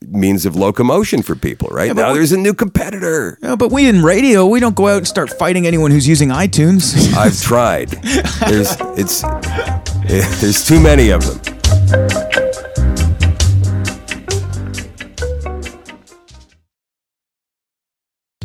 means 0.00 0.46
of 0.46 0.54
locomotion 0.56 1.22
for 1.22 1.34
people. 1.34 1.68
Right 1.70 1.88
but 1.94 2.00
now, 2.02 2.08
we- 2.12 2.18
there's 2.18 2.32
a 2.32 2.38
new 2.38 2.54
competitor. 2.54 3.36
Yeah, 3.42 3.56
but 3.56 3.72
we 3.72 3.88
in 3.88 4.02
radio, 4.02 4.46
we 4.46 4.60
don't 4.60 4.76
go 4.76 4.88
out 4.88 4.98
and 4.98 5.08
start 5.08 5.30
fighting 5.30 5.66
anyone 5.66 5.90
who's 5.90 6.06
using 6.06 6.28
iTunes. 6.30 7.12
I've 7.16 7.40
tried. 7.40 7.88
There's 8.48 8.76
it's 8.96 9.22
there's 10.06 10.66
too 10.66 10.80
many 10.80 11.10
of 11.10 11.22
them. 11.24 12.52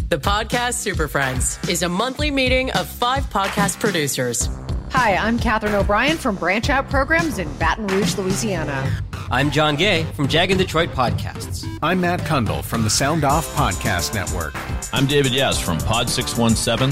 The 0.09 0.17
podcast 0.17 0.75
Super 0.75 1.07
Friends 1.07 1.59
is 1.69 1.83
a 1.83 1.89
monthly 1.89 2.31
meeting 2.31 2.71
of 2.71 2.87
five 2.87 3.25
podcast 3.25 3.79
producers. 3.79 4.49
Hi, 4.91 5.15
I'm 5.15 5.37
Katherine 5.37 5.75
O'Brien 5.75 6.15
from 6.17 6.35
Branch 6.37 6.69
Out 6.69 6.89
Programs 6.89 7.39
in 7.39 7.51
Baton 7.57 7.87
Rouge, 7.87 8.17
Louisiana. 8.17 8.89
I'm 9.29 9.51
John 9.51 9.75
Gay 9.75 10.03
from 10.13 10.29
Jag 10.29 10.49
and 10.51 10.57
Detroit 10.57 10.89
Podcasts. 10.91 11.67
I'm 11.83 11.99
Matt 11.99 12.21
Cundill 12.21 12.63
from 12.63 12.83
the 12.83 12.89
Sound 12.89 13.25
Off 13.25 13.53
Podcast 13.53 14.13
Network. 14.13 14.53
I'm 14.93 15.05
David 15.07 15.33
Yas 15.33 15.59
from 15.59 15.77
Pod 15.79 16.09
617 16.09 16.91